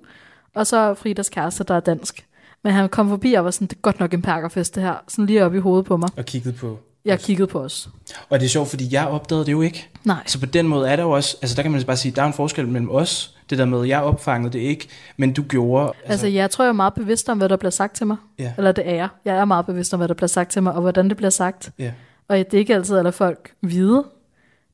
og 0.55 0.67
så 0.67 0.93
Fridas 0.93 1.29
kæreste, 1.29 1.63
der 1.63 1.73
er 1.75 1.79
dansk. 1.79 2.25
Men 2.63 2.73
han 2.73 2.89
kom 2.89 3.09
forbi 3.09 3.33
og 3.33 3.45
var 3.45 3.51
sådan, 3.51 3.67
det 3.67 3.75
er 3.75 3.81
godt 3.81 3.99
nok 3.99 4.13
en 4.13 4.21
perkerfest 4.21 4.75
det 4.75 4.83
her, 4.83 4.95
sådan 5.07 5.25
lige 5.25 5.45
op 5.45 5.55
i 5.55 5.59
hovedet 5.59 5.85
på 5.85 5.97
mig. 5.97 6.09
Og 6.17 6.25
kiggede 6.25 6.55
på 6.55 6.79
jeg 7.05 7.19
kiggede 7.19 7.47
på 7.47 7.61
os. 7.61 7.89
Og 8.29 8.39
det 8.39 8.45
er 8.45 8.49
sjovt, 8.49 8.69
fordi 8.69 8.93
jeg 8.93 9.07
opdagede 9.07 9.45
det 9.45 9.51
jo 9.51 9.61
ikke. 9.61 9.89
Nej. 10.03 10.23
Så 10.25 10.39
på 10.39 10.45
den 10.45 10.67
måde 10.67 10.89
er 10.89 10.95
der 10.95 11.03
jo 11.03 11.11
også, 11.11 11.37
altså 11.41 11.55
der 11.55 11.61
kan 11.61 11.71
man 11.71 11.83
bare 11.83 11.97
sige, 11.97 12.11
der 12.11 12.21
er 12.21 12.27
en 12.27 12.33
forskel 12.33 12.67
mellem 12.67 12.89
os, 12.91 13.35
det 13.49 13.57
der 13.57 13.65
med, 13.65 13.83
jeg 13.83 14.01
opfangede 14.01 14.53
det 14.53 14.59
ikke, 14.59 14.87
men 15.17 15.33
du 15.33 15.43
gjorde. 15.43 15.87
Altså, 15.87 16.11
altså 16.11 16.27
jeg 16.27 16.51
tror, 16.51 16.63
jeg 16.63 16.69
er 16.69 16.73
meget 16.73 16.93
bevidst 16.93 17.29
om, 17.29 17.37
hvad 17.37 17.49
der 17.49 17.55
bliver 17.55 17.71
sagt 17.71 17.95
til 17.95 18.07
mig. 18.07 18.17
Ja. 18.39 18.53
Eller 18.57 18.71
det 18.71 18.89
er 18.89 18.95
jeg. 18.95 19.07
Jeg 19.25 19.37
er 19.37 19.45
meget 19.45 19.65
bevidst 19.65 19.93
om, 19.93 19.99
hvad 19.99 20.07
der 20.07 20.13
bliver 20.13 20.27
sagt 20.27 20.51
til 20.51 20.63
mig, 20.63 20.73
og 20.73 20.81
hvordan 20.81 21.09
det 21.09 21.17
bliver 21.17 21.29
sagt. 21.29 21.71
Ja. 21.79 21.91
Og 22.27 22.37
det 22.37 22.53
er 22.53 22.57
ikke 22.57 22.75
altid, 22.75 22.97
at 22.97 23.13
folk 23.13 23.53
vide, 23.61 24.05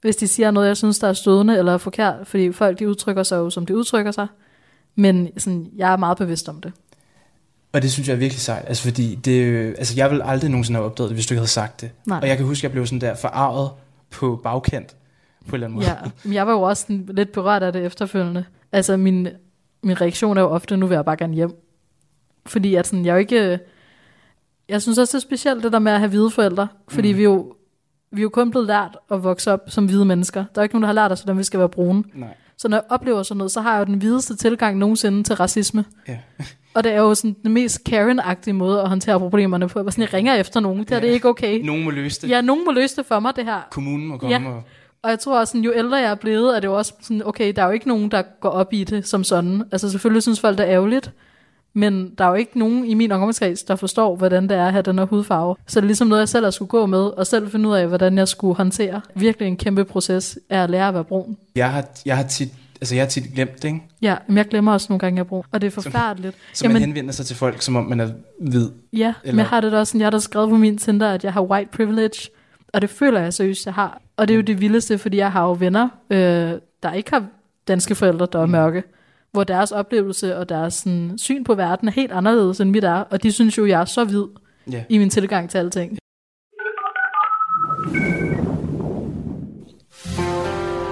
hvis 0.01 0.15
de 0.15 0.27
siger 0.27 0.51
noget, 0.51 0.67
jeg 0.67 0.77
synes, 0.77 0.99
der 0.99 1.07
er 1.07 1.13
stødende 1.13 1.57
eller 1.57 1.77
forkert, 1.77 2.15
fordi 2.23 2.51
folk 2.51 2.79
de 2.79 2.89
udtrykker 2.89 3.23
sig 3.23 3.37
jo, 3.37 3.49
som 3.49 3.65
de 3.65 3.77
udtrykker 3.77 4.11
sig. 4.11 4.27
Men 4.95 5.29
sådan, 5.37 5.69
jeg 5.75 5.93
er 5.93 5.97
meget 5.97 6.17
bevidst 6.17 6.49
om 6.49 6.61
det. 6.61 6.73
Og 7.75 7.81
det 7.81 7.91
synes 7.91 8.07
jeg 8.07 8.13
er 8.13 8.17
virkelig 8.17 8.41
sejt, 8.41 8.65
altså 8.67 8.83
fordi 8.83 9.15
det, 9.15 9.65
altså 9.77 9.93
jeg 9.97 10.11
vil 10.11 10.21
aldrig 10.23 10.49
nogensinde 10.49 10.77
have 10.77 10.85
opdaget 10.85 11.09
det, 11.09 11.15
hvis 11.15 11.27
du 11.27 11.33
ikke 11.33 11.39
havde 11.39 11.49
sagt 11.49 11.81
det. 11.81 11.91
Nej. 12.05 12.19
Og 12.21 12.27
jeg 12.27 12.37
kan 12.37 12.45
huske, 12.45 12.59
at 12.59 12.63
jeg 12.63 12.71
blev 12.71 12.85
sådan 12.85 13.01
der 13.01 13.15
forarvet 13.15 13.69
på 14.11 14.39
bagkant 14.43 14.95
på 15.47 15.49
en 15.49 15.53
eller 15.53 15.67
anden 15.67 15.75
måde. 15.75 15.87
Ja, 15.89 15.95
men 16.23 16.33
jeg 16.33 16.47
var 16.47 16.53
jo 16.53 16.61
også 16.61 16.81
sådan 16.81 17.09
lidt 17.11 17.31
berørt 17.31 17.63
af 17.63 17.73
det 17.73 17.85
efterfølgende. 17.85 18.45
Altså 18.71 18.97
min, 18.97 19.27
min 19.83 20.01
reaktion 20.01 20.37
er 20.37 20.41
jo 20.41 20.47
ofte, 20.47 20.77
nu 20.77 20.87
vil 20.87 20.95
jeg 20.95 21.05
bare 21.05 21.17
gerne 21.17 21.33
hjem. 21.33 21.55
Fordi 22.45 22.75
at 22.75 22.87
sådan, 22.87 23.05
jeg 23.05 23.13
jo 23.13 23.17
ikke... 23.17 23.59
Jeg 24.69 24.81
synes 24.81 24.97
også, 24.97 25.17
det 25.17 25.23
er 25.23 25.27
specielt 25.27 25.63
det 25.63 25.71
der 25.71 25.79
med 25.79 25.91
at 25.91 25.99
have 25.99 26.09
hvide 26.09 26.31
forældre. 26.31 26.67
Fordi 26.87 27.11
mm. 27.11 27.17
vi 27.17 27.23
jo 27.23 27.53
vi 28.11 28.21
er 28.21 28.23
jo 28.23 28.29
kun 28.29 28.51
blevet 28.51 28.67
lært 28.67 28.97
at 29.11 29.23
vokse 29.23 29.51
op 29.51 29.59
som 29.67 29.85
hvide 29.85 30.05
mennesker. 30.05 30.45
Der 30.55 30.61
er 30.61 30.63
ikke 30.63 30.75
nogen, 30.75 30.83
der 30.83 30.87
har 30.87 30.93
lært 30.93 31.11
os, 31.11 31.21
hvordan 31.21 31.37
vi 31.37 31.43
skal 31.43 31.59
være 31.59 31.69
brune. 31.69 32.03
Nej. 32.13 32.33
Så 32.57 32.67
når 32.67 32.77
jeg 32.77 32.83
oplever 32.89 33.23
sådan 33.23 33.37
noget, 33.37 33.51
så 33.51 33.61
har 33.61 33.73
jeg 33.73 33.79
jo 33.79 33.93
den 33.93 34.01
videste 34.01 34.35
tilgang 34.35 34.77
nogensinde 34.77 35.23
til 35.23 35.35
racisme. 35.35 35.85
Ja. 36.07 36.17
Og 36.75 36.83
det 36.83 36.91
er 36.91 36.97
jo 36.97 37.15
sådan 37.15 37.35
den 37.43 37.53
mest 37.53 37.79
Karen-agtige 37.89 38.53
måde 38.53 38.81
at 38.81 38.89
håndtere 38.89 39.19
problemerne 39.19 39.67
på. 39.67 39.79
Jeg, 39.79 39.91
sådan, 39.91 40.01
jeg 40.01 40.13
ringer 40.13 40.35
efter 40.35 40.59
nogen. 40.59 40.79
Det 40.79 40.91
er 40.91 40.99
det 40.99 41.07
ikke 41.07 41.29
okay. 41.29 41.61
Nogen 41.65 41.83
må 41.83 41.89
løse 41.91 42.21
det. 42.21 42.29
Ja, 42.29 42.41
nogen 42.41 42.65
må 42.65 42.71
løse 42.71 42.95
det 42.95 43.05
for 43.05 43.19
mig, 43.19 43.35
det 43.35 43.45
her. 43.45 43.67
Kommunen 43.71 44.07
må 44.07 44.17
komme 44.17 44.35
Ja. 44.35 44.49
og... 44.49 44.63
Og 45.03 45.11
jeg 45.11 45.19
tror 45.19 45.39
også, 45.39 45.51
sådan, 45.51 45.63
jo 45.63 45.73
ældre 45.75 45.97
jeg 45.97 46.11
er 46.11 46.15
blevet, 46.15 46.55
er 46.55 46.59
det 46.59 46.67
jo 46.67 46.77
også 46.77 46.93
sådan, 47.01 47.21
okay, 47.25 47.53
der 47.55 47.61
er 47.61 47.65
jo 47.65 47.71
ikke 47.71 47.87
nogen, 47.87 48.11
der 48.11 48.21
går 48.41 48.49
op 48.49 48.73
i 48.73 48.83
det 48.83 49.07
som 49.07 49.23
sådan. 49.23 49.63
Altså 49.71 49.91
selvfølgelig 49.91 50.23
synes 50.23 50.39
folk, 50.39 50.57
det 50.57 50.65
er 50.65 50.71
ærgerligt, 50.71 51.11
men 51.73 52.11
der 52.17 52.25
er 52.25 52.29
jo 52.29 52.35
ikke 52.35 52.59
nogen 52.59 52.85
i 52.85 52.93
min 52.93 53.11
omgangskreds, 53.11 53.63
der 53.63 53.75
forstår, 53.75 54.15
hvordan 54.15 54.49
det 54.49 54.57
er 54.57 54.65
at 54.65 54.71
have 54.71 54.81
den 54.81 54.97
her 54.99 55.05
hudfarve. 55.05 55.55
Så 55.67 55.79
det 55.79 55.85
er 55.85 55.87
ligesom 55.87 56.07
noget, 56.07 56.19
jeg 56.19 56.29
selv 56.29 56.45
har 56.45 56.51
skulle 56.51 56.69
gå 56.69 56.85
med, 56.85 56.99
og 56.99 57.27
selv 57.27 57.51
finde 57.51 57.69
ud 57.69 57.75
af, 57.75 57.87
hvordan 57.87 58.17
jeg 58.17 58.27
skulle 58.27 58.55
håndtere. 58.55 59.01
Virkelig 59.15 59.47
en 59.47 59.57
kæmpe 59.57 59.85
proces 59.85 60.39
er 60.49 60.63
at 60.63 60.69
lære 60.69 60.87
at 60.87 60.93
være 60.93 61.03
brun. 61.03 61.37
Jeg 61.55 61.71
har, 61.71 61.85
jeg 62.05 62.17
har 62.17 62.23
tit, 62.23 62.49
altså 62.85 62.95
jeg 62.95 63.01
har 63.03 63.09
tit 63.09 63.23
glemt 63.35 63.55
det, 63.63 63.65
ikke? 63.65 63.81
Ja, 64.01 64.15
men 64.27 64.37
jeg 64.37 64.45
glemmer 64.47 64.73
også 64.73 64.85
nogle 64.89 64.99
gange, 64.99 65.17
jeg 65.17 65.23
er 65.23 65.27
brun, 65.27 65.43
og 65.51 65.61
det 65.61 65.67
er 65.67 65.71
forfærdeligt. 65.71 66.35
Så 66.53 66.67
man 66.67 66.77
henvender 66.81 67.11
sig 67.11 67.25
til 67.25 67.35
folk, 67.35 67.61
som 67.61 67.75
om 67.75 67.85
man 67.85 67.99
er 67.99 68.09
hvid. 68.41 68.69
Ja, 68.93 69.13
Eller- 69.23 69.33
men 69.33 69.39
jeg 69.39 69.45
har 69.47 69.61
det 69.61 69.71
da 69.71 69.77
også 69.79 69.91
sådan, 69.91 70.01
jeg 70.01 70.05
har 70.05 70.11
da 70.11 70.19
skrevet 70.19 70.49
på 70.49 70.57
min 70.57 70.77
Tinder, 70.77 71.09
at 71.11 71.23
jeg 71.23 71.33
har 71.33 71.41
white 71.41 71.69
privilege, 71.71 72.29
og 72.73 72.81
det 72.81 72.89
føler 72.89 73.19
jeg 73.19 73.33
seriøst, 73.33 73.65
jeg 73.65 73.73
har. 73.73 74.01
Og 74.17 74.27
det 74.27 74.33
er 74.33 74.35
jo 74.35 74.41
det 74.41 74.61
vildeste, 74.61 74.97
fordi 74.97 75.17
jeg 75.17 75.31
har 75.31 75.43
jo 75.43 75.55
venner, 75.59 75.89
øh, 76.09 76.17
der 76.83 76.93
ikke 76.93 77.09
har 77.11 77.25
danske 77.67 77.95
forældre, 77.95 78.27
der 78.33 78.39
er 78.41 78.45
mørke, 78.45 78.83
hvor 79.31 79.43
deres 79.43 79.71
oplevelse 79.71 80.37
og 80.37 80.49
deres 80.49 80.73
sådan, 80.73 81.17
syn 81.17 81.43
på 81.43 81.55
verden 81.55 81.87
er 81.87 81.91
helt 81.91 82.11
anderledes, 82.11 82.59
end 82.59 82.69
mit 82.69 82.83
er, 82.83 82.93
og 82.93 83.23
de 83.23 83.31
synes 83.31 83.57
jo, 83.57 83.65
jeg 83.65 83.81
er 83.81 83.85
så 83.85 84.03
hvid 84.03 84.23
Ja. 84.71 84.83
i 84.89 84.97
min 84.97 85.09
tilgang 85.09 85.49
til 85.49 85.57
alting. 85.57 85.97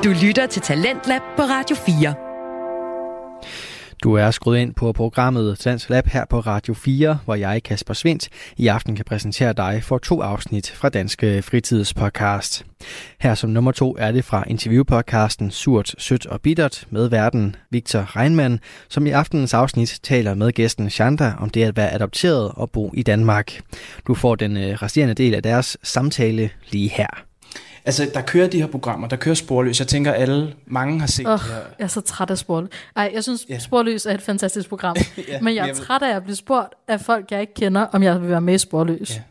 Du 0.04 0.14
lytter 0.24 0.47
til 0.47 0.62
Talentlab 0.62 1.22
på 1.36 1.41
Radio 1.41 1.76
4. 1.76 2.14
Du 4.04 4.14
er 4.14 4.32
skruet 4.32 4.58
ind 4.58 4.74
på 4.74 4.91
programmet 4.91 5.62
Dansk 5.64 5.89
Lab 5.89 6.08
her 6.08 6.26
på 6.26 6.39
Radio 6.39 6.74
4, 6.74 7.20
hvor 7.26 7.36
jeg, 7.36 7.64
Kasper 7.64 7.93
Svendt, 7.93 8.30
i 8.58 8.68
aften 8.68 8.95
kan 8.95 9.06
præsentere 9.06 9.54
dig 9.54 9.84
for 9.84 9.97
to 9.97 10.22
afsnit 10.22 10.72
fra 10.72 10.89
Danske 10.89 11.41
Fritidspodcast. 11.41 12.66
Her 13.20 13.36
som 13.36 13.49
nummer 13.49 13.72
to 13.72 13.95
er 13.99 14.12
det 14.12 14.26
fra 14.26 14.43
interviewpodcasten 14.47 15.51
Surt, 15.51 15.95
Sødt 15.97 16.26
og 16.26 16.41
Bittert 16.41 16.88
med 16.89 17.10
verden 17.10 17.56
Victor 17.70 18.16
Reinmann, 18.16 18.60
som 18.89 19.06
i 19.06 19.10
aftenens 19.10 19.54
afsnit 19.54 19.99
taler 20.04 20.34
med 20.34 20.51
gæsten 20.51 20.89
Shanda 20.89 21.34
om 21.39 21.49
det 21.49 21.64
at 21.64 21.78
være 21.78 21.93
adopteret 21.93 22.51
og 22.56 22.72
bo 22.72 22.91
i 22.93 23.04
Danmark. 23.04 23.62
Du 24.08 24.16
får 24.16 24.36
den 24.36 24.58
øh, 24.58 24.74
resterende 24.74 25.14
del 25.14 25.34
af 25.34 25.43
deres 25.43 25.78
samtale 25.84 26.49
lige 26.72 26.89
her. 26.89 27.33
Altså, 27.86 28.12
der 28.14 28.22
kører 28.22 28.48
de 28.48 28.60
her 28.60 28.68
programmer, 28.68 29.08
der 29.08 29.16
kører 29.16 29.36
sporløs. 29.36 29.80
Jeg 29.80 29.88
tænker, 29.88 30.12
alle, 30.12 30.54
mange 30.66 31.00
har 31.00 31.08
set 31.08 31.28
Åh, 31.28 31.32
det 31.34 31.42
her. 31.42 31.56
jeg 31.80 31.84
er 31.84 31.88
så 31.88 32.02
træt 32.02 32.30
af 32.32 32.38
Sporløs. 32.38 32.70
Ej, 32.96 33.12
jeg 33.14 33.24
synes, 33.24 33.46
yeah. 33.52 33.62
Sporløs 33.62 34.06
er 34.06 34.14
et 34.14 34.22
fantastisk 34.22 34.70
program. 34.70 34.96
Ja, 35.28 35.42
men 35.42 35.56
jeg 35.56 35.70
er 35.70 35.74
træt 35.74 36.02
af 36.02 36.16
at 36.16 36.24
blive 36.24 36.36
spurgt 36.36 36.74
af 36.88 37.02
folk, 37.02 37.32
jeg 37.32 37.42
ikke 37.42 37.54
kender, 37.54 37.82
om 37.82 38.04
jeg 38.04 38.22
vil 38.22 38.30
være 38.30 38.42
med 38.42 38.54
i 38.54 38.58
Sporløs. 38.58 39.16
Ja. 39.16 39.22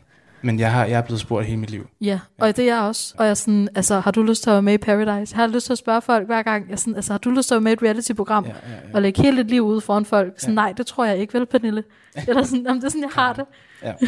Men 0.45 0.59
jeg, 0.59 0.71
har, 0.71 0.85
jeg 0.85 0.97
er 0.97 1.01
blevet 1.01 1.19
spurgt 1.21 1.45
hele 1.45 1.59
mit 1.59 1.69
liv. 1.69 1.87
Ja, 2.01 2.19
og 2.39 2.57
det 2.57 2.69
er 2.69 2.73
jeg 2.75 2.83
også. 2.83 3.13
Og 3.17 3.25
jeg 3.25 3.29
er 3.31 3.33
sådan, 3.35 3.69
altså, 3.75 3.99
har 3.99 4.11
du 4.11 4.23
lyst 4.23 4.43
til 4.43 4.49
at 4.49 4.53
være 4.53 4.61
med 4.61 4.73
i 4.73 4.77
Paradise? 4.77 5.35
Har 5.35 5.43
jeg 5.43 5.49
lyst 5.49 5.65
til 5.65 5.73
at 5.73 5.77
spørge 5.77 6.01
folk 6.01 6.25
hver 6.27 6.41
gang? 6.43 6.65
Jeg 6.67 6.73
er 6.73 6.77
sådan, 6.77 6.95
altså, 6.95 7.13
har 7.13 7.17
du 7.17 7.29
lyst 7.29 7.47
til 7.47 7.55
at 7.55 7.57
være 7.57 7.63
med 7.63 7.71
i 7.71 7.73
et 7.73 7.81
reality-program? 7.83 8.45
Ja, 8.45 8.49
ja, 8.51 8.55
ja. 8.89 8.95
Og 8.95 9.01
lægge 9.01 9.21
hele 9.21 9.37
dit 9.37 9.47
liv 9.51 9.61
ud 9.61 9.81
foran 9.81 10.05
folk? 10.05 10.33
Sådan, 10.37 10.53
Ja. 10.55 10.61
nej, 10.61 10.71
det 10.77 10.85
tror 10.87 11.05
jeg 11.05 11.17
ikke, 11.17 11.33
vel, 11.33 11.45
Pernille? 11.45 11.83
Eller 12.27 12.43
sådan, 12.43 12.63
jamen, 12.67 12.81
det 12.81 12.85
er 12.85 12.89
sådan, 12.89 13.01
jeg 13.01 13.09
har 13.13 13.33
det. 13.33 13.45
Ja. 13.83 13.93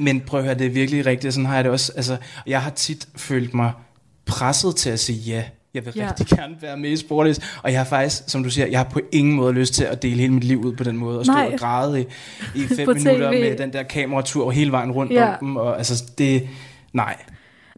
Men 0.00 0.20
prøv 0.20 0.40
at 0.40 0.46
høre, 0.46 0.54
det 0.58 0.66
er 0.66 0.70
virkelig 0.70 1.06
rigtigt. 1.06 1.34
Sådan 1.34 1.46
har 1.46 1.54
jeg 1.54 1.64
det 1.64 1.72
også. 1.72 1.92
Altså, 1.96 2.16
jeg 2.46 2.62
har 2.62 2.70
tit 2.70 3.08
følt 3.16 3.54
mig 3.54 3.72
presset 4.26 4.76
til 4.76 4.90
at 4.90 5.00
sige 5.00 5.18
ja. 5.18 5.44
Jeg 5.74 5.86
vil 5.86 5.92
Ja. 5.96 6.08
rigtig 6.08 6.38
gerne 6.38 6.56
være 6.60 6.76
med 6.76 6.90
i 6.90 6.96
Sportløs. 6.96 7.40
Og 7.62 7.72
jeg 7.72 7.80
har 7.80 7.84
faktisk, 7.84 8.22
som 8.26 8.42
du 8.44 8.50
siger, 8.50 8.66
jeg 8.66 8.78
har 8.78 8.84
på 8.84 9.00
ingen 9.12 9.34
måde 9.34 9.52
lyst 9.52 9.74
til 9.74 9.84
at 9.84 10.02
dele 10.02 10.14
hele 10.20 10.32
mit 10.32 10.44
liv 10.44 10.60
ud 10.64 10.72
på 10.76 10.84
den 10.84 10.96
måde. 10.96 11.18
Og 11.18 11.24
stå 11.24 11.32
Nej. 11.32 11.50
og 11.52 11.58
græde 11.58 12.00
i, 12.00 12.04
i 12.54 12.62
fem 12.76 12.88
minutter 12.88 13.30
TV. 13.32 13.40
med 13.40 13.56
den 13.58 13.72
der 13.72 13.82
kameratur 13.82 14.50
hele 14.50 14.72
vejen 14.72 14.92
rundt 14.92 15.12
Ja. 15.12 15.28
om 15.32 15.36
dem. 15.40 15.56
Og 15.56 15.76
altså, 15.78 16.04
det... 16.18 16.48
Nej. 16.92 17.16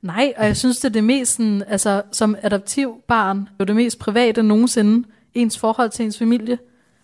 Nej, 0.02 0.32
og 0.36 0.46
jeg 0.46 0.56
synes, 0.56 0.76
det 0.78 0.84
er 0.84 0.92
det 0.92 1.04
mest, 1.04 1.32
sådan, 1.32 1.62
altså, 1.68 2.02
som 2.12 2.36
adoptiv 2.42 2.94
barn, 3.08 3.38
det 3.38 3.46
er 3.60 3.64
det 3.64 3.76
mest 3.76 3.98
private 3.98 4.42
nogensinde, 4.42 5.08
ens 5.34 5.58
forhold 5.58 5.90
til 5.90 6.04
ens 6.04 6.18
familie. 6.18 6.58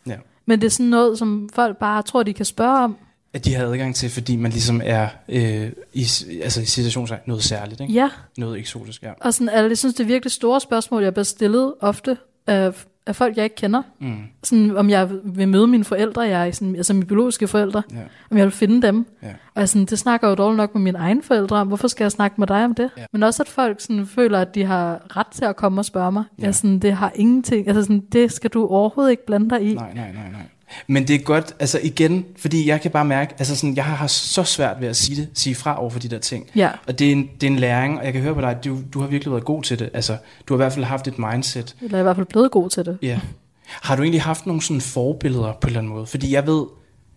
Ja. 0.07 0.16
Men 0.47 0.61
det 0.61 0.66
er 0.66 0.71
sådan 0.71 0.87
noget, 0.87 1.19
som 1.19 1.49
folk 1.55 1.77
bare 1.77 2.03
tror, 2.03 2.23
de 2.23 2.33
kan 2.35 2.45
spørge 2.45 2.79
om. 2.85 2.97
At 3.33 3.45
de 3.45 3.55
har 3.55 3.64
adgang 3.64 3.95
til, 3.95 4.11
fordi 4.11 4.37
man 4.37 4.51
ligesom 4.51 4.81
er 4.85 5.09
øh, 5.29 5.70
i, 5.93 6.07
altså, 6.43 6.61
i 6.61 6.64
situationstegn 6.64 7.20
noget 7.26 7.43
særligt. 7.45 7.81
Ikke? 7.81 7.93
Ja, 7.93 8.09
Noget 8.39 8.59
eksotisk, 8.59 9.03
ja. 9.03 9.12
og 9.20 9.35
sådan, 9.35 9.49
altså, 9.49 9.68
jeg 9.68 9.79
synes, 9.79 9.95
det 9.95 10.05
er 10.05 10.09
virkelig 10.09 10.33
store 10.33 10.61
spørgsmål, 10.61 11.03
jeg 11.03 11.12
bliver 11.14 11.24
stillet 11.24 11.74
ofte 11.81 12.16
af, 12.47 12.85
af 13.07 13.16
folk, 13.16 13.37
jeg 13.37 13.45
ikke 13.45 13.57
kender. 13.57 13.83
Mm. 14.01 14.16
Sådan, 14.43 14.76
om 14.76 14.91
jeg 14.91 15.11
vil 15.24 15.49
møde 15.49 15.66
mine 15.66 15.85
forældre, 15.85 16.20
jeg 16.22 16.49
er 16.49 16.53
sådan, 16.53 16.76
altså 16.76 16.95
mine 16.95 17.07
biologiske 17.07 17.49
forældre, 17.49 17.83
Ja. 17.95 17.97
om 18.31 18.37
jeg 18.37 18.45
vil 18.45 18.53
finde 18.53 18.87
dem. 18.87 19.07
Ja. 19.22 19.29
Og 19.55 19.68
sådan, 19.68 19.85
det 19.87 19.99
snakker 19.99 20.29
jo 20.29 20.35
dårligt 20.35 20.57
nok 20.57 20.74
med 20.74 20.83
mine 20.83 20.99
egne 20.99 21.22
forældre 21.22 21.57
om, 21.57 21.66
hvorfor 21.68 21.89
skal 21.89 22.05
jeg 22.05 22.12
snakke 22.12 22.35
med 22.39 22.47
dig 22.47 22.64
om 22.64 22.74
det? 22.74 22.91
Ja. 22.97 23.05
Men 23.12 23.22
også 23.22 23.43
at 23.43 23.49
folk 23.49 23.81
sådan, 23.81 24.07
føler, 24.07 24.41
at 24.41 24.55
de 24.55 24.64
har 24.64 25.16
ret 25.16 25.26
til 25.26 25.45
at 25.45 25.57
komme 25.57 25.81
og 25.81 25.85
spørge 25.85 26.12
mig. 26.12 26.24
Ja. 26.39 26.45
Jeg 26.45 26.55
sådan, 26.55 26.79
det 26.79 26.93
har 26.93 27.12
ingenting, 27.14 27.68
altså 27.68 27.83
sådan, 27.83 28.01
det 28.12 28.33
skal 28.33 28.51
du 28.51 28.66
overhovedet 28.66 29.11
ikke 29.11 29.26
blande 29.26 29.51
dig 29.51 29.62
i. 29.62 29.74
Nej, 29.74 29.93
nej, 29.95 30.12
nej, 30.12 30.31
nej. 30.33 30.41
Men 30.87 31.09
det 31.09 31.14
er 31.14 31.19
godt, 31.19 31.55
altså 31.59 31.81
igen, 31.83 32.25
fordi 32.37 32.69
jeg 32.69 32.81
kan 32.81 32.91
bare 32.91 33.05
mærke, 33.05 33.35
altså 33.39 33.57
sådan, 33.57 33.77
jeg 33.77 33.85
har 33.85 34.07
så 34.07 34.45
svært 34.45 34.81
ved 34.81 34.89
at 34.89 34.97
sige 34.97 35.16
det, 35.16 35.29
sige 35.35 35.55
fra 35.55 35.81
over 35.81 35.91
for 35.91 35.99
de 35.99 36.09
der 36.09 36.19
ting. 36.19 36.51
Ja, 36.57 36.71
Og 36.87 36.99
det 36.99 37.09
er, 37.09 37.12
en, 37.12 37.31
det 37.41 37.47
er 37.47 37.51
en 37.51 37.59
læring, 37.59 37.99
og 37.99 38.05
jeg 38.05 38.12
kan 38.12 38.23
høre 38.23 38.35
på 38.35 38.41
dig, 38.41 38.51
at 38.51 38.64
du, 38.64 38.79
du 38.95 39.01
har 39.01 39.07
virkelig 39.07 39.33
været 39.33 39.45
god 39.45 39.62
til 39.62 39.79
det. 39.79 39.91
Altså, 39.95 40.16
du 40.49 40.55
har 40.55 40.57
i 40.57 40.62
hvert 40.62 40.73
fald 40.73 40.85
haft 40.85 41.09
et 41.09 41.19
mindset. 41.19 41.77
eller 41.83 41.97
er 41.97 42.01
i 42.01 42.03
hvert 42.03 42.16
fald 42.16 42.27
blevet 42.27 42.51
god 42.51 42.71
til 42.71 42.85
det. 42.85 42.99
Ja. 43.03 43.21
Har 43.66 43.97
du 43.97 44.03
egentlig 44.03 44.23
haft 44.23 44.47
nogle 44.47 44.62
sådan 44.62 44.81
forbilleder 44.81 45.53
på 45.53 45.66
en 45.66 45.66
eller 45.66 45.81
anden 45.81 45.93
måde? 45.93 46.07
Fordi 46.07 46.33
jeg 46.33 46.47
ved, 46.47 46.64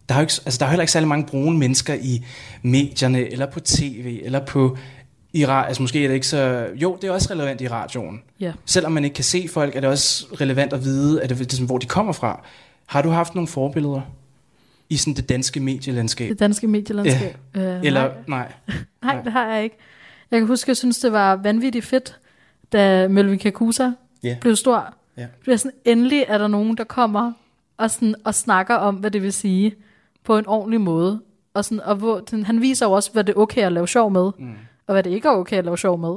der 0.09 0.15
er 0.15 0.19
jo 0.19 0.21
ikke, 0.21 0.33
altså, 0.45 0.57
der 0.59 0.65
er 0.65 0.69
heller 0.69 0.83
ikke 0.83 0.91
særlig 0.91 1.07
mange 1.07 1.25
brune 1.25 1.57
mennesker 1.57 1.93
i 1.93 2.25
medierne, 2.61 3.31
eller 3.31 3.45
på 3.45 3.59
tv, 3.59 4.21
eller 4.23 4.45
på 4.45 4.77
i 5.33 5.45
altså 5.49 5.81
måske 5.83 6.03
er 6.03 6.07
det 6.07 6.15
ikke 6.15 6.27
så... 6.27 6.67
Jo, 6.75 6.97
det 7.01 7.07
er 7.07 7.11
også 7.11 7.33
relevant 7.33 7.61
i 7.61 7.67
radioen. 7.67 8.21
Ja. 8.39 8.51
Selvom 8.65 8.91
man 8.91 9.03
ikke 9.03 9.13
kan 9.13 9.23
se 9.23 9.47
folk, 9.53 9.75
er 9.75 9.79
det 9.79 9.89
også 9.89 10.25
relevant 10.41 10.73
at 10.73 10.83
vide, 10.83 11.21
at 11.21 11.29
det, 11.29 11.37
ligesom, 11.37 11.65
hvor 11.65 11.77
de 11.77 11.85
kommer 11.85 12.13
fra. 12.13 12.45
Har 12.91 13.01
du 13.01 13.09
haft 13.09 13.35
nogle 13.35 13.47
forbilleder 13.47 14.01
i 14.89 14.97
sådan 14.97 15.13
det 15.13 15.29
danske 15.29 15.59
medielandskab? 15.59 16.29
Det 16.29 16.39
danske 16.39 16.67
medielandskab. 16.67 17.37
Ja. 17.55 17.61
Øh, 17.77 17.83
Eller, 17.83 18.01
nej, 18.01 18.13
nej. 18.27 19.13
nej, 19.13 19.21
det 19.23 19.31
har 19.31 19.53
jeg 19.53 19.63
ikke. 19.63 19.77
Jeg 20.31 20.39
kan 20.39 20.47
huske, 20.47 20.69
jeg 20.69 20.77
synes, 20.77 20.99
det 20.99 21.11
var 21.11 21.35
vanvittigt 21.35 21.85
fedt, 21.85 22.19
da 22.73 23.07
Melvin 23.07 23.39
Kakusa 23.39 23.91
Ja. 24.23 24.37
blev 24.41 24.55
stor. 24.55 24.93
Ja. 25.17 25.27
Det 25.45 25.51
er 25.53 25.57
sådan, 25.57 25.77
endelig 25.85 26.25
er 26.27 26.37
der 26.37 26.47
nogen, 26.47 26.77
der 26.77 26.83
kommer 26.83 27.31
og, 27.77 27.91
sådan, 27.91 28.15
og 28.23 28.35
snakker 28.35 28.75
om, 28.75 28.95
hvad 28.95 29.11
det 29.11 29.21
vil 29.23 29.33
sige 29.33 29.75
på 30.23 30.37
en 30.37 30.47
ordentlig 30.47 30.81
måde. 30.81 31.21
Og, 31.53 31.65
sådan, 31.65 31.81
og 31.81 31.95
hvor, 31.95 32.19
den, 32.19 32.43
han 32.45 32.61
viser 32.61 32.85
jo 32.85 32.91
også, 32.91 33.11
hvad 33.13 33.23
det 33.23 33.33
er 33.35 33.39
okay 33.39 33.61
at 33.61 33.71
lave 33.71 33.87
sjov 33.87 34.11
med, 34.11 34.31
mm. 34.39 34.53
og 34.87 34.93
hvad 34.93 35.03
det 35.03 35.09
ikke 35.09 35.27
er 35.27 35.31
okay 35.31 35.57
at 35.57 35.65
lave 35.65 35.77
sjov 35.77 35.97
med. 35.97 36.15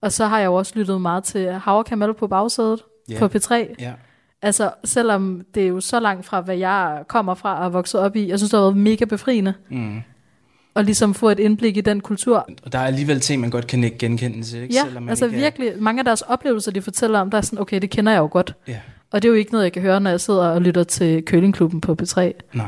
Og 0.00 0.12
så 0.12 0.26
har 0.26 0.38
jeg 0.38 0.46
jo 0.46 0.54
også 0.54 0.72
lyttet 0.76 1.00
meget 1.00 1.24
til 1.24 1.52
Havre 1.52 1.84
Kamal 1.84 2.14
på 2.14 2.26
bagsædet 2.26 2.80
Ja. 3.08 3.18
på 3.18 3.26
P3. 3.38 3.54
Ja. 3.78 3.92
Altså, 4.44 4.70
selvom 4.84 5.42
det 5.54 5.62
er 5.62 5.66
jo 5.68 5.80
så 5.80 6.00
langt 6.00 6.26
fra, 6.26 6.40
hvad 6.40 6.56
jeg 6.56 7.02
kommer 7.08 7.34
fra 7.34 7.58
og 7.58 7.64
er 7.64 7.68
vokset 7.68 8.00
op 8.00 8.16
i, 8.16 8.28
jeg 8.28 8.38
synes, 8.38 8.50
det 8.50 8.58
har 8.58 8.64
været 8.64 8.76
mega 8.76 9.04
befriende. 9.04 9.54
Mm. 9.70 10.00
Og 10.74 10.84
ligesom 10.84 11.14
få 11.14 11.28
et 11.28 11.38
indblik 11.40 11.76
i 11.76 11.80
den 11.80 12.00
kultur. 12.00 12.48
Og 12.64 12.72
der 12.72 12.78
er 12.78 12.86
alligevel 12.86 13.20
ting, 13.20 13.40
man 13.40 13.50
godt 13.50 13.66
kan 13.66 13.84
ikke 13.84 13.98
genkende 13.98 14.42
til, 14.42 14.62
ikke? 14.62 14.74
Ja, 14.74 14.82
Selvom 14.84 15.02
man 15.02 15.10
altså 15.10 15.24
ikke 15.24 15.36
er- 15.36 15.40
virkelig, 15.40 15.72
mange 15.78 15.98
af 16.00 16.04
deres 16.04 16.22
oplevelser, 16.22 16.72
de 16.72 16.82
fortæller 16.82 17.20
om, 17.20 17.30
der 17.30 17.38
er 17.38 17.42
sådan, 17.42 17.58
okay, 17.58 17.80
det 17.80 17.90
kender 17.90 18.12
jeg 18.12 18.18
jo 18.18 18.28
godt. 18.32 18.54
Ja. 18.68 18.78
Og 19.12 19.22
det 19.22 19.28
er 19.28 19.32
jo 19.32 19.38
ikke 19.38 19.52
noget, 19.52 19.64
jeg 19.64 19.72
kan 19.72 19.82
høre, 19.82 20.00
når 20.00 20.10
jeg 20.10 20.20
sidder 20.20 20.48
og 20.48 20.62
lytter 20.62 20.84
til 20.84 21.24
Kølingklubben 21.24 21.80
på 21.80 21.96
P3. 22.02 22.20
Nej. 22.52 22.66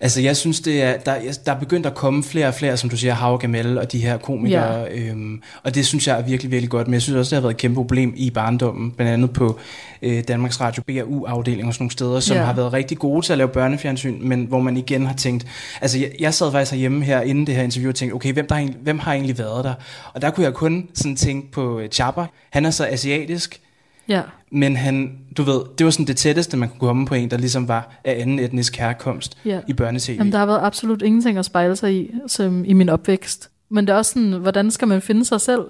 Altså, 0.00 0.20
jeg 0.20 0.36
synes, 0.36 0.60
det 0.60 0.82
er, 0.82 0.96
der, 0.96 1.14
der 1.46 1.52
er 1.52 1.58
begyndt 1.58 1.86
at 1.86 1.94
komme 1.94 2.22
flere 2.24 2.46
og 2.48 2.54
flere, 2.54 2.76
som 2.76 2.90
du 2.90 2.96
siger, 2.96 3.14
Hav 3.14 3.38
Gamel 3.38 3.78
og 3.78 3.92
de 3.92 3.98
her 3.98 4.18
komikere. 4.18 4.80
Ja. 4.80 4.94
Øhm, 4.94 5.42
og 5.62 5.74
det 5.74 5.86
synes 5.86 6.06
jeg 6.06 6.18
er 6.18 6.22
virkelig, 6.22 6.50
virkelig 6.50 6.70
godt. 6.70 6.86
Men 6.88 6.94
jeg 6.94 7.02
synes 7.02 7.16
også, 7.18 7.30
det 7.30 7.36
har 7.36 7.40
været 7.42 7.54
et 7.54 7.60
kæmpe 7.60 7.74
problem 7.74 8.12
i 8.16 8.30
barndommen. 8.30 8.90
Blandt 8.90 9.12
andet 9.12 9.30
på 9.30 9.58
øh, 10.02 10.24
Danmarks 10.28 10.60
Radio 10.60 10.82
BRU-afdeling 10.86 11.68
og 11.68 11.74
sådan 11.74 11.82
nogle 11.82 11.90
steder, 11.92 12.20
som 12.20 12.36
Ja. 12.36 12.42
har 12.44 12.52
været 12.52 12.72
rigtig 12.72 12.98
gode 12.98 13.26
til 13.26 13.32
at 13.32 13.38
lave 13.38 13.48
børnefjernsyn, 13.48 14.18
men 14.20 14.44
hvor 14.44 14.60
man 14.60 14.76
igen 14.76 15.06
har 15.06 15.14
tænkt... 15.14 15.46
Altså, 15.80 15.98
jeg, 15.98 16.10
jeg 16.20 16.34
sad 16.34 16.52
faktisk 16.52 16.72
herhjemme 16.72 17.04
her 17.04 17.20
inden 17.20 17.46
det 17.46 17.54
her 17.54 17.62
interview 17.62 17.88
og 17.88 17.94
tænkte, 17.94 18.14
okay, 18.14 18.32
hvem, 18.32 18.46
der 18.46 18.54
har, 18.54 18.68
hvem 18.82 18.98
har 18.98 19.12
egentlig 19.12 19.38
været 19.38 19.64
der? 19.64 19.74
Og 20.14 20.22
der 20.22 20.30
kunne 20.30 20.44
jeg 20.44 20.54
kun 20.54 20.88
sådan 20.94 21.16
tænke 21.16 21.50
på 21.52 21.80
øh, 21.80 21.88
Chapper. 21.88 22.26
Han 22.50 22.66
er 22.66 22.70
så 22.70 22.86
asiatisk, 22.86 23.60
Ja, 24.08 24.22
men 24.50 24.76
han, 24.76 25.18
du 25.36 25.42
ved, 25.42 25.60
det 25.78 25.84
var 25.84 25.90
sådan 25.90 26.06
det 26.06 26.16
tætteste, 26.16 26.56
man 26.56 26.68
kunne 26.68 26.80
komme 26.80 27.06
på 27.06 27.14
en, 27.14 27.30
der 27.30 27.36
ligesom 27.36 27.68
var 27.68 28.00
af 28.04 28.20
anden 28.20 28.38
etnisk 28.38 28.76
herkomst 28.76 29.38
ja. 29.44 29.60
i 29.68 29.72
børnetv. 29.72 30.14
Jamen, 30.14 30.32
der 30.32 30.38
har 30.38 30.46
været 30.46 30.60
absolut 30.62 31.02
ingenting 31.02 31.38
at 31.38 31.44
spejle 31.44 31.76
sig 31.76 31.94
i, 31.94 32.10
som 32.26 32.64
i 32.64 32.72
min 32.72 32.88
opvækst. 32.88 33.50
Men 33.68 33.86
det 33.86 33.92
er 33.92 33.96
også 33.96 34.12
sådan, 34.12 34.32
hvordan 34.32 34.70
skal 34.70 34.88
man 34.88 35.02
finde 35.02 35.24
sig 35.24 35.40
selv, 35.40 35.64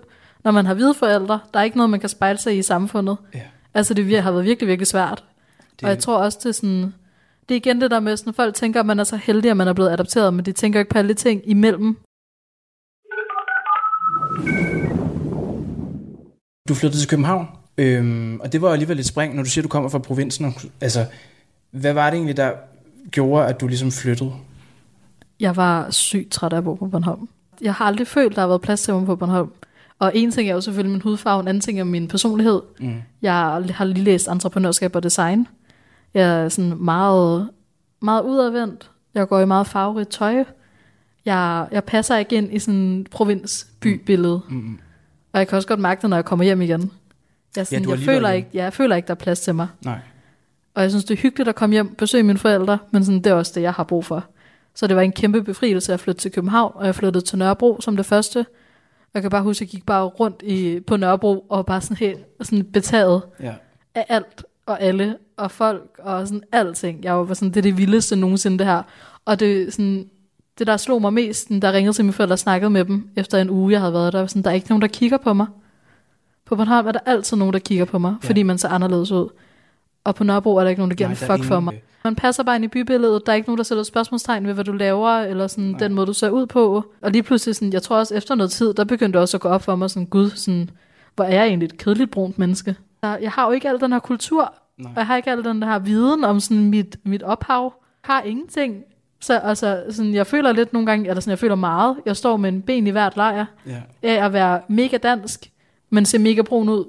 når 0.44 0.50
man 0.50 0.66
har 0.66 0.74
hvide 0.74 0.94
forældre? 0.94 1.40
Der 1.54 1.60
er 1.60 1.64
ikke 1.64 1.76
noget, 1.76 1.90
man 1.90 2.00
kan 2.00 2.08
spejle 2.08 2.38
sig 2.38 2.54
i 2.54 2.58
i 2.58 2.62
samfundet. 2.62 3.16
Ja. 3.34 3.40
Altså, 3.74 3.94
det 3.94 4.22
har 4.22 4.30
været 4.30 4.44
virkelig, 4.44 4.68
virkelig 4.68 4.86
svært. 4.86 5.24
Det- 5.70 5.82
Og 5.82 5.88
jeg 5.88 5.98
tror 5.98 6.16
også, 6.16 6.38
det 6.42 6.48
er 6.48 6.52
sådan... 6.52 6.94
Det 7.48 7.54
er 7.54 7.56
igen 7.56 7.80
det 7.80 7.90
der 7.90 8.00
med, 8.00 8.16
sådan, 8.16 8.34
folk 8.34 8.54
tænker, 8.54 8.80
at 8.80 8.86
man 8.86 8.98
er 9.00 9.04
så 9.04 9.16
heldig, 9.16 9.50
at 9.50 9.56
man 9.56 9.68
er 9.68 9.72
blevet 9.72 9.90
adopteret, 9.90 10.34
men 10.34 10.44
de 10.44 10.52
tænker 10.52 10.78
ikke 10.80 10.90
på 10.90 10.98
alle 10.98 11.08
de 11.08 11.14
ting 11.14 11.42
imellem. 11.44 11.96
Du 16.68 16.74
flyttede 16.74 17.02
til 17.02 17.08
København, 17.08 17.46
øhm, 17.78 18.40
og 18.40 18.52
det 18.52 18.62
var 18.62 18.72
alligevel 18.72 18.98
et 18.98 19.06
spring, 19.06 19.34
når 19.34 19.42
du 19.42 19.48
siger, 19.48 19.62
du 19.62 19.68
kommer 19.68 19.90
fra 19.90 19.98
provinsen. 19.98 20.54
Altså, 20.80 21.06
hvad 21.70 21.92
var 21.92 22.10
det 22.10 22.16
egentlig, 22.16 22.36
der 22.36 22.50
gjorde, 23.10 23.46
at 23.46 23.60
du 23.60 23.66
ligesom 23.66 23.92
flyttede? 23.92 24.32
Jeg 25.40 25.56
var 25.56 25.90
sygt 25.90 26.30
træt 26.30 26.52
af 26.52 26.56
at 26.56 26.64
bo 26.64 26.74
på 26.74 26.86
Bornholm. 26.86 27.28
Jeg 27.60 27.74
har 27.74 27.84
aldrig 27.84 28.06
følt, 28.06 28.34
der 28.34 28.40
har 28.40 28.48
været 28.48 28.60
plads 28.60 28.82
til 28.82 28.94
mig 28.94 29.06
på 29.06 29.16
Bornholm. 29.16 29.50
Og 29.98 30.12
en 30.14 30.30
ting 30.30 30.48
er 30.48 30.54
jo 30.54 30.60
selvfølgelig 30.60 30.92
min 30.92 31.02
hudfarve, 31.02 31.40
en 31.40 31.48
anden 31.48 31.60
ting 31.60 31.80
er 31.80 31.84
min 31.84 32.08
personlighed. 32.08 32.62
Mm. 32.80 32.94
Jeg 33.22 33.34
har 33.70 33.84
lige 33.84 34.04
læst 34.04 34.28
entreprenørskab 34.28 34.96
og 34.96 35.02
design. 35.02 35.46
Jeg 36.14 36.44
er 36.44 36.48
sådan 36.48 36.76
meget, 36.84 37.50
meget 38.02 38.22
udadvendt. 38.22 38.90
Jeg 39.14 39.28
går 39.28 39.40
i 39.40 39.46
meget 39.46 39.66
farverigt 39.66 40.10
tøj. 40.10 40.44
Jeg, 41.24 41.68
jeg 41.72 41.84
passer 41.84 42.16
ikke 42.16 42.36
ind 42.36 42.54
i 42.54 42.58
sådan 42.58 42.74
en 42.74 43.06
provinsbybillede. 43.10 44.40
Mm. 44.48 44.56
Mm. 44.56 44.78
Og 45.32 45.38
jeg 45.38 45.48
kan 45.48 45.56
også 45.56 45.68
godt 45.68 45.80
mærke 45.80 46.02
det, 46.02 46.10
når 46.10 46.16
jeg 46.16 46.24
kommer 46.24 46.44
hjem 46.44 46.62
igen. 46.62 46.90
Jeg, 47.56 47.66
sådan, 47.66 47.84
ja, 47.84 47.90
jeg, 47.90 47.98
føler 47.98 48.30
ikke, 48.30 48.48
ja, 48.54 48.62
jeg 48.64 48.72
føler 48.72 48.96
ikke, 48.96 49.06
der 49.06 49.14
er 49.14 49.18
plads 49.18 49.40
til 49.40 49.54
mig. 49.54 49.68
Nej. 49.84 49.98
Og 50.74 50.82
jeg 50.82 50.90
synes, 50.90 51.04
det 51.04 51.18
er 51.18 51.22
hyggeligt 51.22 51.48
at 51.48 51.54
komme 51.54 51.72
hjem 51.72 51.90
og 51.90 51.96
besøge 51.96 52.22
mine 52.22 52.38
forældre, 52.38 52.78
men 52.90 53.04
sådan, 53.04 53.20
det 53.20 53.30
er 53.30 53.34
også 53.34 53.52
det, 53.54 53.62
jeg 53.62 53.72
har 53.72 53.84
brug 53.84 54.04
for. 54.04 54.24
Så 54.74 54.86
det 54.86 54.96
var 54.96 55.02
en 55.02 55.12
kæmpe 55.12 55.42
befrielse 55.42 55.92
at 55.92 56.00
flytte 56.00 56.20
til 56.20 56.32
København, 56.32 56.72
og 56.74 56.86
jeg 56.86 56.94
flyttede 56.94 57.24
til 57.24 57.38
Nørrebro 57.38 57.80
som 57.80 57.96
det 57.96 58.06
første. 58.06 58.46
Jeg 59.14 59.22
kan 59.22 59.30
bare 59.30 59.42
huske, 59.42 59.62
at 59.62 59.66
jeg 59.66 59.68
gik 59.68 59.86
bare 59.86 60.04
rundt 60.04 60.42
i, 60.42 60.80
på 60.80 60.96
Nørrebro 60.96 61.46
og 61.48 61.66
bare 61.66 61.80
sådan 61.80 61.96
helt 61.96 62.18
sådan 62.42 62.64
betaget 62.64 63.22
ja. 63.40 63.54
af 63.94 64.04
alt 64.08 64.44
og 64.66 64.82
alle 64.82 65.16
og 65.36 65.50
folk 65.50 65.98
og 65.98 66.28
sådan 66.28 66.42
alting. 66.52 67.04
Jeg 67.04 67.14
var 67.14 67.34
sådan, 67.34 67.48
det 67.48 67.56
er 67.56 67.62
det 67.62 67.78
vildeste 67.78 68.16
nogensinde 68.16 68.58
det 68.58 68.66
her. 68.66 68.82
Og 69.24 69.40
det, 69.40 69.72
sådan, 69.72 70.08
det 70.58 70.66
der 70.66 70.76
slog 70.76 71.00
mig 71.00 71.12
mest, 71.12 71.48
der 71.48 71.72
ringede 71.72 71.92
til 71.96 72.04
mine 72.04 72.12
forældre 72.12 72.34
og 72.34 72.38
snakkede 72.38 72.70
med 72.70 72.84
dem 72.84 73.08
efter 73.16 73.38
en 73.38 73.50
uge, 73.50 73.72
jeg 73.72 73.80
havde 73.80 73.92
været 73.92 74.12
der. 74.12 74.26
Sådan, 74.26 74.42
der 74.42 74.50
er 74.50 74.54
ikke 74.54 74.68
nogen, 74.68 74.82
der 74.82 74.88
kigger 74.88 75.18
på 75.18 75.32
mig. 75.32 75.46
På 76.46 76.56
Bornholm 76.56 76.86
er 76.86 76.92
der 76.92 77.00
altid 77.06 77.36
nogen, 77.36 77.52
der 77.52 77.58
kigger 77.58 77.84
på 77.84 77.98
mig, 77.98 78.16
ja. 78.22 78.28
fordi 78.28 78.42
man 78.42 78.58
ser 78.58 78.68
anderledes 78.68 79.10
ud. 79.10 79.28
Og 80.04 80.14
på 80.14 80.24
Nørrebro 80.24 80.56
er 80.56 80.62
der 80.62 80.70
ikke 80.70 80.80
nogen, 80.80 80.90
der 80.90 80.96
giver 80.96 81.08
Nej, 81.08 81.18
en 81.20 81.38
fuck 81.38 81.48
for 81.48 81.60
mig. 81.60 81.82
Man 82.04 82.14
passer 82.14 82.42
bare 82.42 82.56
ind 82.56 82.64
i 82.64 82.68
bybilledet. 82.68 83.26
Der 83.26 83.32
er 83.32 83.36
ikke 83.36 83.48
nogen, 83.48 83.58
der 83.58 83.64
sætter 83.64 83.84
spørgsmålstegn 83.84 84.46
ved, 84.46 84.54
hvad 84.54 84.64
du 84.64 84.72
laver, 84.72 85.10
eller 85.10 85.46
sådan 85.46 85.64
Nej. 85.64 85.78
den 85.78 85.94
måde, 85.94 86.06
du 86.06 86.12
ser 86.12 86.30
ud 86.30 86.46
på. 86.46 86.84
Og 87.02 87.10
lige 87.10 87.22
pludselig, 87.22 87.56
sådan, 87.56 87.72
jeg 87.72 87.82
tror 87.82 87.96
også 87.96 88.14
efter 88.14 88.34
noget 88.34 88.50
tid, 88.50 88.74
der 88.74 88.84
begyndte 88.84 89.16
det 89.16 89.22
også 89.22 89.36
at 89.36 89.40
gå 89.40 89.48
op 89.48 89.62
for 89.62 89.76
mig, 89.76 89.90
sådan, 89.90 90.06
gud, 90.06 90.30
sådan, 90.30 90.70
hvor 91.16 91.24
er 91.24 91.34
jeg 91.34 91.46
egentlig 91.46 91.66
et 91.66 91.78
kedeligt 91.78 92.10
brunt 92.10 92.38
menneske. 92.38 92.76
Jeg 93.02 93.30
har 93.30 93.46
jo 93.46 93.52
ikke 93.52 93.68
al 93.68 93.80
den 93.80 93.92
her 93.92 93.98
kultur, 93.98 94.54
Nej. 94.78 94.90
og 94.90 94.96
jeg 94.96 95.06
har 95.06 95.16
ikke 95.16 95.30
al 95.30 95.44
den 95.44 95.62
her 95.62 95.78
viden 95.78 96.24
om 96.24 96.40
sådan 96.40 96.64
mit, 96.64 96.96
mit 97.04 97.22
ophav. 97.22 97.62
Jeg 98.08 98.14
har 98.14 98.22
ingenting. 98.22 98.82
Så 99.20 99.38
altså, 99.38 99.84
sådan, 99.90 100.14
jeg 100.14 100.26
føler 100.26 100.52
lidt 100.52 100.72
nogle 100.72 100.86
gange, 100.86 101.08
eller 101.08 101.20
sådan, 101.20 101.30
jeg 101.30 101.38
føler 101.38 101.54
meget. 101.54 101.96
Jeg 102.06 102.16
står 102.16 102.36
med 102.36 102.48
en 102.48 102.62
ben 102.62 102.86
i 102.86 102.90
hvert 102.90 103.16
lejr 103.16 103.44
ja. 103.66 103.82
af 104.02 104.24
at 104.24 104.32
være 104.32 104.60
mega 104.68 104.96
dansk, 104.96 105.50
men 105.90 106.06
ser 106.06 106.18
mega 106.18 106.42
brun 106.42 106.68
ud. 106.68 106.84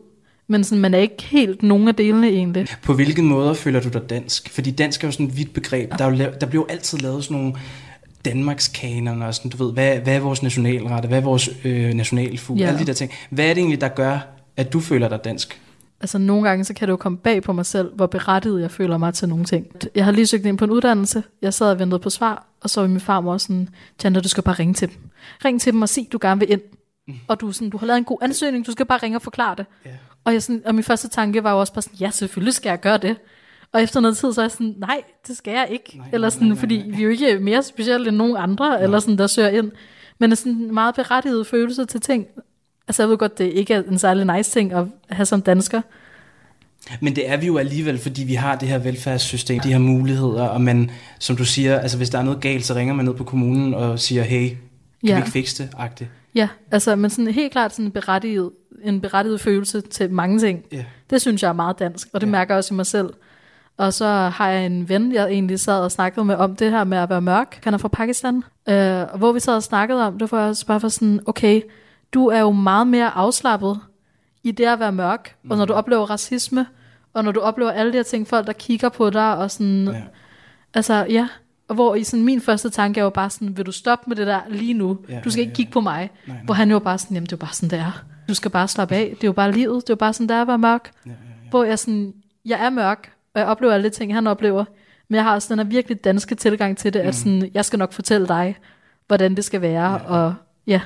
Men 0.48 0.64
sådan, 0.64 0.82
man 0.82 0.94
er 0.94 0.98
ikke 0.98 1.24
helt 1.24 1.64
nogen 1.64 1.88
af 1.88 1.96
delene 1.96 2.28
egentlig. 2.28 2.68
På 2.84 2.94
hvilken 2.94 3.26
måde 3.28 3.56
føler 3.56 3.80
du 3.80 3.90
dig 3.90 4.10
dansk? 4.10 4.50
Fordi 4.50 4.72
dansk 4.72 5.04
er 5.04 5.08
jo 5.08 5.12
sådan 5.12 5.26
et 5.26 5.38
vidt 5.38 5.54
begreb. 5.54 5.92
Der, 5.98 6.06
er 6.06 6.10
jo, 6.10 6.32
der 6.42 6.48
bliver 6.48 6.64
jo 6.64 6.68
altid 6.70 6.98
lavet 6.98 7.24
sådan 7.24 7.38
nogle 7.38 7.54
Danmarks 8.26 8.68
kanoner, 8.68 9.26
og 9.26 9.36
sådan, 9.36 9.52
du 9.52 9.66
ved, 9.66 9.74
hvad, 9.74 9.98
hvad 10.00 10.16
er 10.16 10.20
vores 10.20 10.44
nationalret, 10.44 11.06
hvad 11.06 11.18
er 11.18 11.22
vores 11.22 11.50
øh, 11.64 11.94
nationalfugl, 11.94 12.60
ja. 12.60 12.68
alle 12.68 12.80
de 12.80 12.86
der 12.86 12.94
ting. 12.94 13.12
Hvad 13.30 13.46
er 13.46 13.54
det 13.54 13.58
egentlig, 13.58 13.82
der 13.82 13.88
gør, 13.88 14.20
at 14.58 14.74
du 14.74 14.80
føler 14.80 15.10
dig 15.10 15.20
dansk? 15.24 15.62
Altså 16.02 16.18
nogle 16.18 16.50
gange, 16.50 16.64
så 16.64 16.74
kan 16.74 16.88
det 16.88 16.92
jo 16.92 16.98
komme 16.98 17.18
bag 17.18 17.44
på 17.44 17.54
mig 17.54 17.66
selv, 17.66 17.96
hvor 17.96 18.06
berettiget 18.08 18.62
jeg 18.62 18.72
føler 18.72 18.98
mig 18.98 19.14
til 19.14 19.30
nogle 19.30 19.46
ting. 19.46 19.68
Jeg 19.96 20.06
har 20.06 20.12
lige 20.12 20.28
søgt 20.28 20.46
ind 20.46 20.58
på 20.58 20.66
en 20.66 20.72
uddannelse, 20.72 21.24
jeg 21.42 21.54
sad 21.54 21.72
og 21.72 21.80
ventede 21.80 22.00
på 22.00 22.10
svar, 22.10 22.48
og 22.62 22.70
så 22.70 22.82
var 22.82 22.88
min 22.88 23.00
farmor 23.00 23.38
sådan, 23.38 23.70
Chandler, 24.00 24.22
du 24.22 24.30
skal 24.30 24.44
bare 24.44 24.56
ringe 24.56 24.74
til 24.74 24.88
dem. 24.88 24.98
Ring 25.46 25.62
til 25.62 25.74
dem 25.74 25.82
og 25.82 25.90
sig, 25.90 26.08
du 26.12 26.18
gerne 26.22 26.40
vil 26.40 26.52
ind. 26.52 26.62
Og 27.28 27.42
du, 27.42 27.52
sådan, 27.52 27.70
du 27.70 27.78
har 27.78 27.88
lavet 27.88 27.98
en 27.98 28.04
god 28.04 28.18
ansøgning, 28.22 28.66
du 28.66 28.72
skal 28.72 28.86
bare 28.86 29.00
ringe 29.04 29.18
og 29.18 29.22
forklare 29.22 29.56
det. 29.56 29.66
Yeah. 29.88 29.96
Og, 30.24 30.34
jeg 30.34 30.44
sådan, 30.44 30.62
og 30.66 30.76
min 30.76 30.84
første 30.84 31.08
tanke 31.08 31.44
var 31.44 31.52
jo 31.52 31.60
også 31.60 31.74
bare 31.74 31.82
sådan, 31.82 31.98
ja, 32.00 32.10
selvfølgelig 32.12 32.54
skal 32.54 32.70
jeg 32.70 32.80
gøre 32.80 32.98
det. 32.98 33.18
Og 33.72 33.84
efter 33.84 34.00
noget 34.00 34.18
tid, 34.18 34.34
så 34.34 34.42
er 34.42 34.46
jeg 34.46 34.52
sådan, 34.52 34.76
nej, 34.78 35.02
det 35.28 35.38
skal 35.38 35.52
jeg 35.52 35.68
ikke. 35.72 35.98
Nej, 35.98 36.08
eller 36.14 36.30
sådan, 36.30 36.48
nej, 36.48 36.56
nej, 36.56 36.56
nej. 36.56 36.60
fordi 36.60 36.84
vi 36.98 36.98
er 36.98 37.04
jo 37.04 37.10
ikke 37.10 37.40
mere 37.40 37.64
specielle 37.64 38.08
end 38.08 38.18
nogen 38.18 38.38
andre, 38.38 38.70
nej. 38.70 38.84
eller 38.84 39.00
sådan, 39.00 39.18
der 39.18 39.28
søger 39.28 39.50
ind. 39.50 39.72
Men 40.20 40.32
er 40.32 40.36
sådan 40.36 40.52
en 40.52 40.74
meget 40.74 40.96
berettiget 40.96 41.48
følelse 41.48 41.86
til 41.86 42.02
ting. 42.02 42.26
Altså 42.88 43.04
jeg 43.04 43.10
ved 43.10 43.18
godt, 43.18 43.38
det 43.38 43.46
ikke 43.46 43.74
er 43.74 43.84
en 43.84 44.00
særlig 44.00 44.38
nice 44.38 44.52
ting 44.52 44.74
at 44.74 44.86
have 45.10 45.26
som 45.26 45.42
dansker. 45.42 45.82
Men 47.02 47.16
det 47.16 47.30
er 47.30 47.38
vi 47.38 47.46
jo 47.46 47.58
alligevel, 47.58 47.98
fordi 47.98 48.24
vi 48.24 48.34
har 48.34 48.56
det 48.56 48.68
her 48.68 48.78
velfærdssystem, 48.78 49.60
de 49.60 49.72
her 49.72 49.80
muligheder, 49.80 50.44
og 50.44 50.62
man, 50.62 50.92
som 51.20 51.36
du 51.36 51.46
siger, 51.46 51.80
altså 51.80 51.98
hvis 51.98 52.10
der 52.10 52.20
er 52.20 52.24
noget 52.24 52.42
galt, 52.42 52.66
så 52.66 52.76
ringer 52.76 52.94
man 52.94 53.06
ned 53.06 53.14
på 53.14 53.24
kommunen 53.24 53.74
og 53.74 54.00
siger, 54.00 54.24
hey, 54.24 54.48
kan 54.50 54.58
ja. 55.04 55.16
vi 55.16 55.20
ikke 55.20 55.32
fikse 55.32 55.64
det? 55.64 55.72
Agtigt. 55.78 56.10
Ja, 56.38 56.50
altså, 56.72 56.96
men 56.96 57.10
sådan 57.10 57.34
helt 57.34 57.52
klart 57.52 57.74
sådan 57.74 57.92
berettiget, 57.92 58.52
en 58.84 59.02
berettiget 59.02 59.42
følelse 59.42 59.82
til 59.82 60.12
mange 60.12 60.40
ting. 60.40 60.64
Yeah. 60.74 60.86
Det 61.10 61.22
synes 61.22 61.44
jeg 61.44 61.50
er 61.50 61.54
meget 61.54 61.80
dansk, 61.80 62.08
og 62.14 62.22
det 62.22 62.28
yeah. 62.28 62.32
mærker 62.32 62.54
jeg 62.54 62.58
også 62.58 62.74
i 62.74 62.76
mig 62.76 62.86
selv. 62.86 63.14
Og 63.78 63.94
så 63.94 64.06
har 64.08 64.50
jeg 64.50 64.66
en 64.66 64.90
ven, 64.90 65.14
jeg 65.14 65.28
egentlig 65.28 65.60
sad 65.60 65.82
og 65.82 65.92
snakkede 65.92 66.26
med 66.26 66.36
om 66.36 66.56
det 66.56 66.72
her 66.72 66.84
med 66.84 66.98
at 66.98 67.10
være 67.10 67.22
mørk. 67.22 67.60
Han 67.64 67.74
er 67.74 67.78
fra 67.78 67.88
Pakistan. 67.88 68.44
Øh, 68.70 69.04
hvor 69.16 69.32
vi 69.32 69.40
sad 69.40 69.56
og 69.56 69.64
snakkede 69.64 70.08
om 70.08 70.20
det, 70.20 70.32
var 70.32 70.46
jeg 70.46 70.56
bare 70.68 70.80
for 70.80 70.88
sådan, 70.88 71.20
okay, 71.26 71.62
du 72.14 72.28
er 72.28 72.40
jo 72.40 72.52
meget 72.52 72.88
mere 72.88 73.10
afslappet 73.10 73.80
i 74.44 74.52
det 74.52 74.66
at 74.66 74.80
være 74.80 74.92
mørk. 74.92 75.36
Mm. 75.44 75.52
Og 75.52 75.58
når 75.58 75.66
du 75.66 75.74
mm. 75.74 75.78
oplever 75.78 76.10
racisme, 76.10 76.66
og 77.14 77.24
når 77.24 77.32
du 77.32 77.40
oplever 77.40 77.72
alle 77.72 77.92
de 77.92 77.98
her 77.98 78.04
ting, 78.04 78.28
folk 78.28 78.48
der 78.48 78.54
kigger 78.54 78.90
på 78.90 79.10
dig, 79.10 79.38
og 79.38 79.52
sådan, 79.52 79.88
ja. 79.88 80.02
altså 80.74 81.06
ja, 81.10 81.28
og 81.68 81.76
hvor 81.76 81.96
i 81.96 82.04
sådan 82.04 82.26
min 82.26 82.42
første 82.42 82.70
tanke 82.70 83.00
er 83.00 83.04
jo 83.04 83.10
bare 83.10 83.30
sådan, 83.30 83.58
vil 83.58 83.66
du 83.66 83.72
stoppe 83.72 84.06
med 84.08 84.16
det 84.16 84.28
der 84.28 84.42
lige 84.50 84.74
nu? 84.74 84.98
Ja, 85.10 85.20
du 85.24 85.30
skal 85.30 85.42
ja, 85.42 85.46
ikke 85.46 85.56
kigge 85.56 85.72
på 85.72 85.82
mig. 85.82 85.98
Nej, 85.98 86.36
nej. 86.36 86.46
Hvor 86.46 86.54
han 86.54 86.72
jo 86.72 86.80
bare 86.80 86.98
sådan, 86.98 87.16
jamen 87.16 87.26
det 87.26 87.32
er 87.32 87.38
jo 87.38 87.40
bare 87.40 87.54
sådan, 87.54 87.70
det 87.70 87.80
er. 87.80 88.04
Du 88.30 88.34
skal 88.34 88.52
bare 88.52 88.68
slappe 88.68 88.96
af. 88.96 89.14
Det 89.16 89.24
er 89.24 89.28
jo 89.28 89.34
bare 89.34 89.52
livet. 89.52 89.76
Det 89.76 89.90
er 89.90 89.94
jo 89.94 89.96
bare 89.96 90.14
sådan, 90.14 90.30
det 90.30 90.36
er 90.36 90.46
være 90.46 90.58
mørk. 90.58 90.92
Ja, 91.06 91.12
ja, 91.12 91.16
ja. 91.44 91.50
Hvor 91.50 91.64
jeg 91.64 91.80
sådan, 91.80 92.14
jeg 92.46 92.66
er 92.66 92.70
mørk, 92.70 93.12
og 93.34 93.40
jeg 93.40 93.48
oplever 93.48 93.74
alle 93.74 93.90
de 93.90 93.96
ting, 93.96 94.14
han 94.14 94.28
oplever. 94.28 94.66
Men 95.08 95.16
jeg 95.16 95.24
har 95.24 95.34
også 95.34 95.54
den 95.54 95.60
her 95.60 95.66
virkelig 95.66 96.04
danske 96.04 96.36
tilgang 96.36 96.78
til 96.78 96.94
det, 96.94 97.02
mm. 97.02 97.08
at 97.08 97.16
sådan, 97.16 97.52
jeg 97.54 97.66
skal 97.66 97.80
nok 97.80 97.94
fortælle 97.94 98.28
dig, 98.28 98.56
hvordan 99.08 99.36
det 99.36 99.46
skal 99.46 99.62
være. 99.62 99.92
Ja. 99.92 99.98
Og 99.98 100.36
ja. 100.68 100.82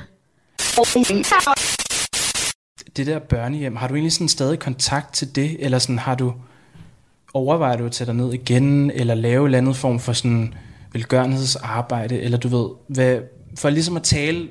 Det 2.98 3.08
der 3.08 3.20
børnehjem, 3.20 3.76
har 3.76 3.88
du 3.88 3.94
egentlig 3.94 4.14
sådan 4.14 4.28
stadig 4.28 4.60
kontakt 4.60 5.14
til 5.14 5.36
det? 5.36 5.58
Eller 5.60 5.80
sådan, 5.80 6.00
har 6.00 6.16
du 6.16 6.34
overvejer 7.34 7.78
du 7.78 7.86
at 7.86 7.92
tage 7.92 8.06
dig 8.06 8.16
ned 8.16 8.34
igen, 8.34 8.92
eller 8.92 9.16
lave 9.16 9.48
en 9.48 9.54
anden 9.54 9.76
form 9.76 10.00
for 10.00 10.14
sådan 10.14 10.54
velgørenhedsarbejde, 10.94 12.22
eller 12.22 12.38
du 12.38 12.48
ved, 12.48 12.70
hvad, 12.88 13.20
for 13.58 13.70
ligesom 13.70 13.96
at 13.96 14.04
tale 14.04 14.48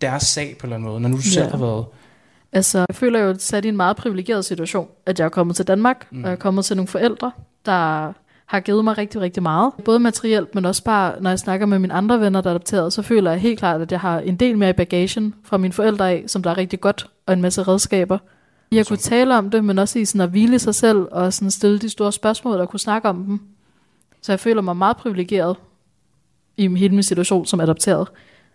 deres 0.00 0.22
sag 0.22 0.56
på 0.58 0.66
en 0.66 0.72
eller 0.72 0.76
anden 0.76 0.90
måde, 0.90 1.00
når 1.00 1.08
nu 1.08 1.16
du 1.16 1.22
ja. 1.24 1.30
selv 1.30 1.50
har 1.50 1.58
været... 1.58 1.84
Altså, 2.52 2.78
jeg 2.78 2.96
føler 2.96 3.20
jo 3.20 3.34
sat 3.38 3.64
i 3.64 3.68
en 3.68 3.76
meget 3.76 3.96
privilegeret 3.96 4.44
situation, 4.44 4.88
at 5.06 5.18
jeg 5.18 5.24
er 5.24 5.28
kommet 5.28 5.56
til 5.56 5.66
Danmark, 5.66 6.08
mm. 6.10 6.24
og 6.24 6.28
jeg 6.28 6.32
er 6.32 6.38
kommet 6.38 6.64
til 6.64 6.76
nogle 6.76 6.88
forældre, 6.88 7.32
der 7.66 8.12
har 8.46 8.60
givet 8.60 8.84
mig 8.84 8.98
rigtig, 8.98 9.20
rigtig 9.20 9.42
meget. 9.42 9.72
Både 9.84 9.98
materielt, 9.98 10.54
men 10.54 10.64
også 10.64 10.84
bare, 10.84 11.22
når 11.22 11.30
jeg 11.30 11.38
snakker 11.38 11.66
med 11.66 11.78
mine 11.78 11.94
andre 11.94 12.20
venner, 12.20 12.40
der 12.40 12.50
er 12.50 12.54
adopteret, 12.54 12.92
så 12.92 13.02
føler 13.02 13.30
jeg 13.30 13.40
helt 13.40 13.58
klart, 13.58 13.80
at 13.80 13.92
jeg 13.92 14.00
har 14.00 14.20
en 14.20 14.36
del 14.36 14.58
mere 14.58 14.70
i 14.70 14.72
bagagen 14.72 15.34
fra 15.44 15.56
mine 15.56 15.72
forældre 15.72 16.10
af, 16.10 16.24
som 16.26 16.42
der 16.42 16.50
er 16.50 16.56
rigtig 16.56 16.80
godt, 16.80 17.10
og 17.26 17.32
en 17.32 17.42
masse 17.42 17.62
redskaber. 17.62 18.18
Jeg 18.72 18.86
kunne 18.86 18.96
tale 18.96 19.38
om 19.38 19.50
det, 19.50 19.64
men 19.64 19.78
også 19.78 19.98
i 19.98 20.04
sådan 20.04 20.20
at 20.20 20.30
hvile 20.30 20.58
sig 20.58 20.74
selv, 20.74 21.06
og 21.10 21.32
sådan 21.32 21.50
stille 21.50 21.78
de 21.78 21.88
store 21.88 22.12
spørgsmål, 22.12 22.60
og 22.60 22.68
kunne 22.68 22.80
snakke 22.80 23.08
om 23.08 23.24
dem. 23.24 23.40
Så 24.22 24.32
jeg 24.32 24.40
føler 24.40 24.62
mig 24.62 24.76
meget 24.76 24.96
privilegeret 24.96 25.56
i 26.58 26.76
hele 26.76 26.94
min 26.94 27.02
situation 27.02 27.46
som 27.46 27.60
adopteret. 27.60 28.08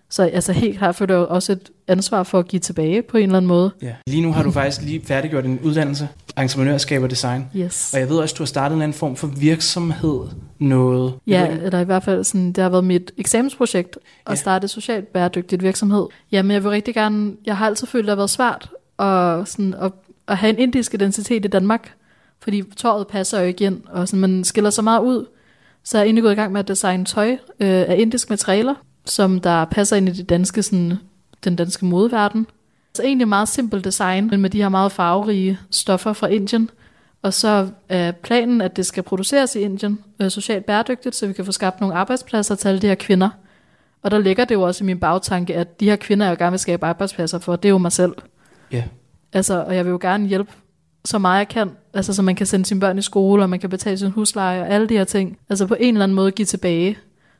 Så 0.10 0.24
altså 0.24 0.54
helt 0.54 0.78
klart 0.78 0.96
føler 0.96 1.16
jeg 1.16 1.26
også 1.26 1.52
et 1.52 1.70
ansvar 1.88 2.24
for 2.24 2.40
at 2.40 2.48
give 2.48 2.60
tilbage 2.60 3.02
på 3.02 3.18
en 3.18 3.24
eller 3.24 3.38
anden 3.38 3.48
måde. 3.48 3.72
Ja. 3.82 3.94
Lige 4.08 4.22
nu 4.22 4.32
har 4.32 4.44
du 4.44 4.52
faktisk 4.52 4.82
lige 4.82 5.02
færdiggjort 5.06 5.46
en 5.46 5.60
uddannelse, 5.64 6.10
entreprenørskab 6.38 7.04
og 7.04 7.10
design. 7.10 7.46
Yes. 7.56 7.94
Og 7.94 8.00
jeg 8.00 8.10
ved 8.10 8.18
også, 8.18 8.34
at 8.34 8.38
du 8.38 8.44
har 8.44 8.48
startet 8.48 8.76
en 8.76 8.82
anden 8.82 8.98
form 8.98 9.16
for 9.16 9.28
virksomhed, 9.28 10.20
noget. 10.60 11.14
Ja, 11.28 11.48
eller 11.48 11.80
i 11.80 11.84
hvert 11.84 12.04
fald 12.04 12.24
sådan, 12.24 12.52
det 12.52 12.62
har 12.62 12.70
været 12.70 12.84
mit 12.84 13.12
eksamensprojekt 13.18 13.98
at 14.26 14.32
ja. 14.32 14.36
starte 14.36 14.68
socialt 14.68 15.08
bæredygtigt 15.08 15.64
virksomhed. 15.64 16.06
Ja, 16.32 16.42
men 16.42 16.52
jeg 16.52 16.64
vil 16.64 16.70
rigtig 16.70 16.94
gerne, 16.94 17.34
jeg 17.46 17.58
har 17.58 17.66
altid 17.66 17.88
følt, 17.88 18.02
at 18.02 18.06
det 18.06 18.12
har 18.12 18.16
været 18.16 18.30
svært 18.30 18.70
at, 19.00 19.48
sådan, 19.48 19.74
at, 19.74 19.92
at 20.28 20.38
have 20.38 20.50
en 20.50 20.60
indisk 20.60 20.94
identitet 20.94 21.46
i 21.46 21.48
Danmark, 21.48 21.94
fordi 22.40 22.64
tøjet 22.78 23.08
passer 23.08 23.40
jo 23.40 23.46
ikke 23.46 23.66
ind, 23.66 23.82
og 23.88 24.08
sådan, 24.08 24.20
man 24.20 24.44
skiller 24.44 24.70
så 24.70 24.82
meget 24.82 25.02
ud. 25.02 25.26
Så 25.84 25.98
jeg 25.98 26.02
er 26.02 26.06
egentlig 26.06 26.24
gået 26.24 26.32
i 26.32 26.36
gang 26.36 26.52
med 26.52 26.60
at 26.60 26.68
designe 26.68 27.06
tøj 27.06 27.32
øh, 27.32 27.38
af 27.60 27.96
indisk 28.00 28.30
materialer, 28.30 28.76
som 29.06 29.40
der 29.40 29.66
passer 29.66 29.96
ind 29.96 30.10
i 30.10 30.12
det 30.12 30.30
danske, 30.30 30.64
sådan, 30.64 30.94
den 31.44 31.56
danske 31.56 31.86
modeverden. 31.86 32.48
Så 32.96 33.04
egentlig 33.04 33.28
meget 33.28 33.48
simpelt 33.48 33.86
design, 33.86 34.28
men 34.30 34.42
med 34.42 34.50
de 34.50 34.62
her 34.62 34.70
meget 34.70 34.92
farverige 34.92 35.60
stoffer 35.72 36.14
fra 36.14 36.28
Indien. 36.28 36.70
Og 37.22 37.34
så 37.34 37.70
er 37.90 38.12
planen, 38.12 38.62
at 38.62 38.76
det 38.76 38.86
skal 38.86 39.04
produceres 39.04 39.56
i 39.56 39.60
Indien 39.60 40.00
øh, 40.20 40.32
socialt 40.32 40.66
bæredygtigt, 40.66 41.16
så 41.16 41.28
vi 41.28 41.34
kan 41.34 41.46
få 41.46 41.52
skabt 41.52 41.82
nogle 41.82 41.96
arbejdspladser 41.96 42.56
til 42.56 42.68
alle 42.68 42.82
de 42.82 42.88
her 42.88 42.96
kvinder. 42.96 43.30
Og 44.02 44.12
der 44.12 44.20
ligger 44.20 44.46
det 44.46 44.56
jo 44.56 44.62
også 44.62 44.84
i 44.84 44.86
min 44.86 45.00
bagtanke, 45.00 45.56
at 45.56 45.80
de 45.80 45.86
her 45.86 45.96
kvinder, 45.96 46.28
jeg 46.28 46.38
gerne 46.38 46.52
vil 46.52 46.60
skabe 46.60 46.86
arbejdspladser 46.86 47.40
for, 47.40 47.56
det 47.56 47.70
er 47.70 47.70
jo 47.70 47.78
mig 47.78 47.92
selv. 47.92 48.14
Ja. 48.72 48.78
Yeah. 48.78 48.88
Altså, 49.34 49.64
og 49.64 49.76
jeg 49.76 49.86
vil 49.86 49.92
jo 49.92 50.00
gerne 50.02 50.28
hjælpe 50.28 50.52
så 51.06 51.18
meget 51.18 51.38
jeg 51.38 51.48
kan. 51.48 51.72
Altså, 51.94 52.14
så 52.14 52.22
man 52.22 52.36
kan 52.36 52.46
sende 52.46 52.66
sine 52.66 52.80
børn 52.80 52.98
i 52.98 53.02
skole, 53.02 53.44
og 53.44 53.50
man 53.50 53.60
kan 53.60 53.70
betale 53.70 53.98
sin 53.98 54.12
husleje 54.12 54.62
og 54.62 54.70
alle 54.70 54.90
de 54.90 54.94
her 54.98 55.04
ting. 55.04 55.38
Altså 55.50 55.68
på 55.68 55.76
en 55.80 55.94
eller 55.96 56.04
anden 56.04 56.16
måde 56.16 56.32
give 56.32 56.46
tilbage. 56.46 56.98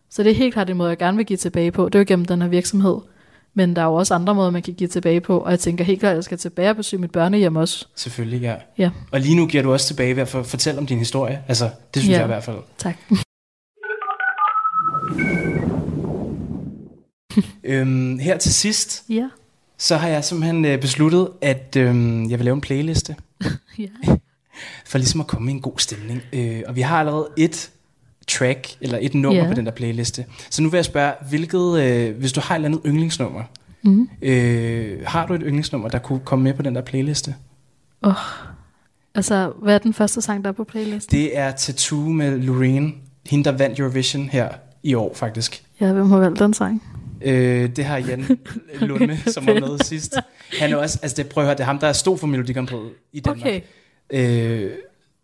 Så 0.10 0.24
det 0.24 0.32
er 0.32 0.36
helt 0.36 0.54
klart 0.54 0.70
en 0.70 0.78
måde, 0.78 0.90
jeg 0.90 0.98
gerne 0.98 1.18
vil 1.18 1.26
give 1.26 1.38
tilbage 1.38 1.72
på. 1.72 1.86
Det 1.90 1.96
er 1.96 2.00
jo 2.00 2.06
gennem 2.08 2.26
den 2.26 2.42
her 2.42 2.50
virksomhed. 2.50 2.98
Men 3.56 3.76
der 3.76 3.82
er 3.82 3.86
jo 3.86 3.94
også 3.94 4.14
andre 4.14 4.36
måder, 4.36 4.50
man 4.50 4.62
kan 4.62 4.74
give 4.74 4.88
tilbage 4.88 5.22
på, 5.22 5.38
og 5.40 5.52
jeg 5.52 5.60
tænker 5.60 5.84
helt 5.84 6.00
klart, 6.00 6.12
at 6.12 6.16
jeg 6.16 6.24
skal 6.24 6.38
tilbage 6.38 6.70
og 6.70 6.76
besøge 6.76 7.02
mit 7.02 7.12
børnehjem 7.12 7.56
også. 7.56 7.88
Selvfølgelig, 7.96 8.42
ja. 8.42 8.56
Ja. 8.78 8.90
Og 9.12 9.20
lige 9.20 9.36
nu 9.36 9.48
giver 9.48 9.64
du 9.64 9.72
også 9.74 9.88
tilbage 9.88 10.16
ved 10.16 10.22
at 10.22 10.28
fortælle 10.28 10.80
om 10.80 10.86
din 10.88 10.98
historie. 10.98 11.44
Altså, 11.48 11.70
det 11.94 12.02
synes 12.02 12.14
Ja. 12.14 12.18
jeg 12.18 12.26
i 12.26 12.28
hvert 12.28 12.44
fald. 12.44 12.58
Tak. 12.78 12.96
Øhm, 17.64 18.20
her 18.20 18.38
til 18.38 18.54
sidst, 18.54 19.04
ja. 19.10 19.30
så 19.78 19.96
har 19.96 20.08
jeg 20.08 20.24
simpelthen 20.24 20.66
øh, 20.66 20.82
besluttet, 20.82 21.28
at 21.42 21.76
øhm, 21.78 22.30
jeg 22.30 22.40
vil 22.40 22.46
lave 22.46 22.56
en 22.56 22.62
playliste, 22.62 23.16
ja. 23.80 23.88
For 24.86 24.98
ligesom 24.98 25.22
at 25.22 25.28
komme 25.28 25.52
i 25.52 25.54
en 25.54 25.62
god 25.62 25.74
stemning. 25.80 26.22
Øh, 26.34 26.62
og 26.68 26.76
vi 26.76 26.82
har 26.82 27.00
allerede 27.00 27.28
et 27.38 27.70
track, 28.28 28.76
eller 28.82 28.98
et 29.02 29.14
nummer 29.14 29.42
Ja. 29.44 29.48
på 29.48 29.54
den 29.54 29.66
der 29.66 29.72
playliste. 29.72 30.26
Så 30.50 30.62
nu 30.64 30.70
vil 30.70 30.78
jeg 30.78 30.86
spørge, 30.86 31.14
hvilket, 31.30 31.80
øh, 31.82 32.18
hvis 32.18 32.32
du 32.32 32.42
har 32.42 32.56
et 32.56 32.58
eller 32.58 32.68
andet 32.68 32.82
yndlingsnummer, 32.86 33.44
Mm. 33.86 34.10
øh, 34.22 35.00
har 35.06 35.26
du 35.26 35.34
et 35.34 35.42
yndlingsnummer, 35.46 35.90
der 35.90 36.00
kunne 36.00 36.20
komme 36.20 36.44
med 36.44 36.54
på 36.54 36.62
den 36.62 36.76
der 36.76 36.82
playliste? 36.82 37.36
Oh. 38.02 38.14
Altså, 39.16 39.52
hvad 39.62 39.74
er 39.76 39.78
den 39.78 39.94
første 39.94 40.22
sang, 40.22 40.44
der 40.44 40.50
er 40.50 40.54
på 40.54 40.64
playlisten? 40.64 41.18
Det 41.18 41.38
er 41.38 41.52
Tattoo 41.52 42.00
med 42.10 42.38
Loreen, 42.40 42.96
hende 43.30 43.44
der 43.44 43.52
vandt 43.58 43.80
Eurovision 43.80 44.30
her 44.30 44.50
i 44.84 44.94
år 44.94 45.14
faktisk. 45.14 45.64
Ja, 45.82 45.94
hvem 45.94 46.10
har 46.10 46.18
valgt 46.18 46.40
den 46.40 46.54
sang? 46.54 46.84
Øh, 47.22 47.70
det 47.76 47.86
har 47.86 47.98
Jan 47.98 48.26
Lunde, 48.82 49.18
som 49.28 49.48
var 49.48 49.54
med 49.54 49.80
sidst. 49.84 50.16
Han 50.60 50.72
er 50.72 50.76
også, 50.76 51.00
altså 51.02 51.16
det, 51.18 51.28
prøv 51.30 51.44
at 51.44 51.48
høre, 51.48 51.56
det 51.56 51.62
er 51.62 51.66
ham, 51.66 51.80
der 51.80 51.88
er 51.88 51.94
stor 51.94 52.16
for 52.18 52.28
Melodi 52.28 52.54
Grand 52.54 52.68
Prix 52.68 52.80
i 53.14 53.20
Danmark. 53.20 53.42
Okay, 53.42 53.62
Øh, 54.14 54.72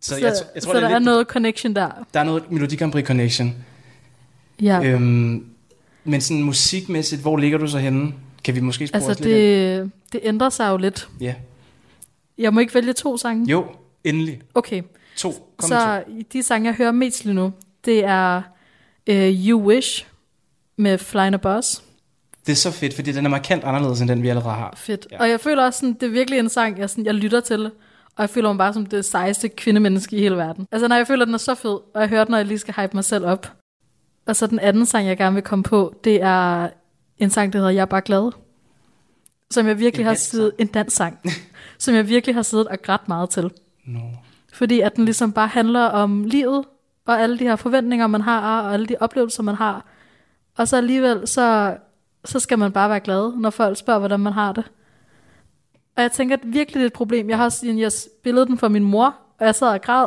så, 0.02 0.10
så, 0.10 0.16
jeg, 0.16 0.34
jeg 0.56 0.64
tror, 0.64 0.72
så 0.72 0.76
det 0.76 0.82
der 0.82 0.88
er, 0.90 0.94
er 0.94 1.00
lidt, 1.00 1.06
noget 1.06 1.28
connection 1.28 1.76
der. 1.76 1.90
der 2.14 2.20
er 2.20 2.24
noget 2.24 2.52
Melodi 2.52 2.76
Grand 2.76 2.92
Prix 2.92 3.06
connection. 3.06 3.56
Ja, 4.62 4.84
Øhm, 4.84 5.46
men 6.04 6.22
sådan 6.22 6.44
musikmæssigt, 6.44 7.22
hvor 7.22 7.38
ligger 7.38 7.58
du 7.58 7.68
så 7.68 7.78
henne? 7.78 8.14
Kan 8.44 8.56
vi 8.56 8.60
måske 8.60 8.88
spore 8.88 8.96
altså 8.98 9.12
os 9.12 9.20
lidt 9.20 9.30
ind? 9.36 9.38
det, 9.38 9.92
det 10.14 10.20
ændrer 10.24 10.50
sig 10.50 10.70
jo 10.70 10.78
lidt. 10.78 11.10
Ja. 11.22 11.36
Jeg 12.38 12.54
må 12.54 12.60
ikke 12.60 12.74
vælge 12.74 12.94
to 12.94 13.18
sange? 13.18 13.52
Jo, 13.52 13.66
endelig. 14.04 14.42
Okay, 14.56 14.82
To. 15.16 15.54
Kom 15.58 15.68
så 15.68 16.04
de 16.34 16.44
sange, 16.44 16.68
jeg 16.68 16.76
hører 16.76 16.92
mest 16.92 17.26
lige 17.26 17.36
nu, 17.36 17.52
det 17.86 18.06
er 18.06 18.42
uh, 19.10 19.16
You 19.16 19.62
Wish 19.68 20.06
med 20.78 20.98
Flying 20.98 21.34
a 21.34 21.38
Boss. 21.38 21.76
to. 21.78 21.84
Det 22.46 22.52
er 22.52 22.56
så 22.56 22.72
fedt, 22.72 22.94
fordi 22.94 23.12
den 23.12 23.26
er 23.26 23.30
markant 23.30 23.64
anderledes, 23.64 24.02
end 24.02 24.10
den 24.10 24.24
vi 24.24 24.28
allerede 24.30 24.54
har. 24.54 24.74
Fedt. 24.78 25.08
Ja. 25.12 25.20
Og 25.20 25.30
jeg 25.30 25.40
føler 25.40 25.66
også, 25.66 25.80
sådan, 25.80 25.94
det 25.94 26.04
er 26.04 26.12
virkelig 26.12 26.40
en 26.40 26.50
sang, 26.50 26.80
jeg, 26.80 26.90
sådan, 26.90 27.06
jeg 27.06 27.14
lytter 27.14 27.40
til. 27.40 27.72
Og 28.20 28.24
jeg 28.24 28.30
føler 28.30 28.50
mig 28.50 28.58
bare 28.58 28.74
som 28.74 28.86
det 28.86 29.06
sejeste 29.06 29.50
kvindemenneske 29.50 30.16
i 30.16 30.20
hele 30.20 30.36
verden. 30.36 30.68
Altså, 30.72 30.88
når 30.88 30.96
jeg 30.96 31.08
føler, 31.08 31.26
den 31.26 31.34
er 31.34 31.38
så 31.38 31.56
fed, 31.56 31.72
og 31.94 32.02
jeg 32.02 32.10
hører 32.10 32.24
den, 32.24 32.32
når 32.32 32.38
jeg 32.38 32.48
lige 32.48 32.58
skal 32.58 32.74
hype 32.74 32.92
mig 32.94 33.04
selv 33.04 33.26
op. 33.26 33.54
Og 34.28 34.36
så 34.36 34.48
den 34.48 34.60
anden 34.60 34.86
sang, 34.86 35.08
jeg 35.08 35.18
gerne 35.18 35.34
vil 35.34 35.44
komme 35.44 35.64
på, 35.64 35.96
det 36.04 36.22
er 36.22 36.70
en 37.18 37.30
sang, 37.30 37.54
der 37.54 37.60
hedder 37.60 37.72
Jeg 37.72 37.82
er 37.82 37.86
bare 37.86 38.02
glad. 38.02 38.32
Som 39.52 39.68
jeg 39.68 39.80
virkelig 39.80 40.04
En 40.04 40.08
har 40.08 40.14
siddet, 40.14 40.52
en 40.58 40.68
dansk 40.68 40.96
sang, 40.96 41.20
som 41.80 41.96
jeg 41.96 42.08
virkelig 42.08 42.36
har 42.36 42.42
siddet 42.42 42.68
og 42.68 42.82
grædt 42.82 43.08
meget 43.08 43.30
til. 43.30 43.52
No. 43.86 44.00
Fordi 44.54 44.80
at 44.80 44.96
den 44.96 45.06
ligesom 45.06 45.32
bare 45.32 45.48
handler 45.48 45.84
om 45.84 46.24
livet, 46.24 46.66
og 47.06 47.22
alle 47.22 47.40
de 47.40 47.44
her 47.44 47.56
forventninger, 47.56 48.08
man 48.08 48.22
har, 48.22 48.62
og 48.62 48.74
alle 48.74 48.86
de 48.86 48.96
oplevelser, 49.00 49.44
man 49.44 49.56
har. 49.56 49.86
Og 50.58 50.68
så 50.68 50.78
alligevel, 50.78 51.28
så, 51.28 51.78
så 52.26 52.40
skal 52.40 52.60
man 52.60 52.72
bare 52.72 52.90
være 52.90 53.00
glad, 53.00 53.34
når 53.38 53.50
folk 53.50 53.78
spørger, 53.78 54.00
hvordan 54.00 54.20
man 54.20 54.34
har 54.34 54.52
det. 54.52 54.72
Og 56.00 56.04
jeg 56.04 56.12
tænker, 56.12 56.36
at 56.36 56.42
virkelig 56.44 56.76
det 56.76 56.82
er 56.82 56.88
et 56.88 56.94
problem. 56.94 57.30
Jeg 57.30 57.38
har 57.38 57.46
også 57.46 57.66
jeg 57.68 57.92
spillet 57.92 58.48
den 58.48 58.58
for 58.58 58.68
min 58.68 58.84
mor, 58.84 59.16
og 59.40 59.46
jeg 59.46 59.56
sad 59.56 59.68
og 59.68 59.82
græd. 59.82 60.06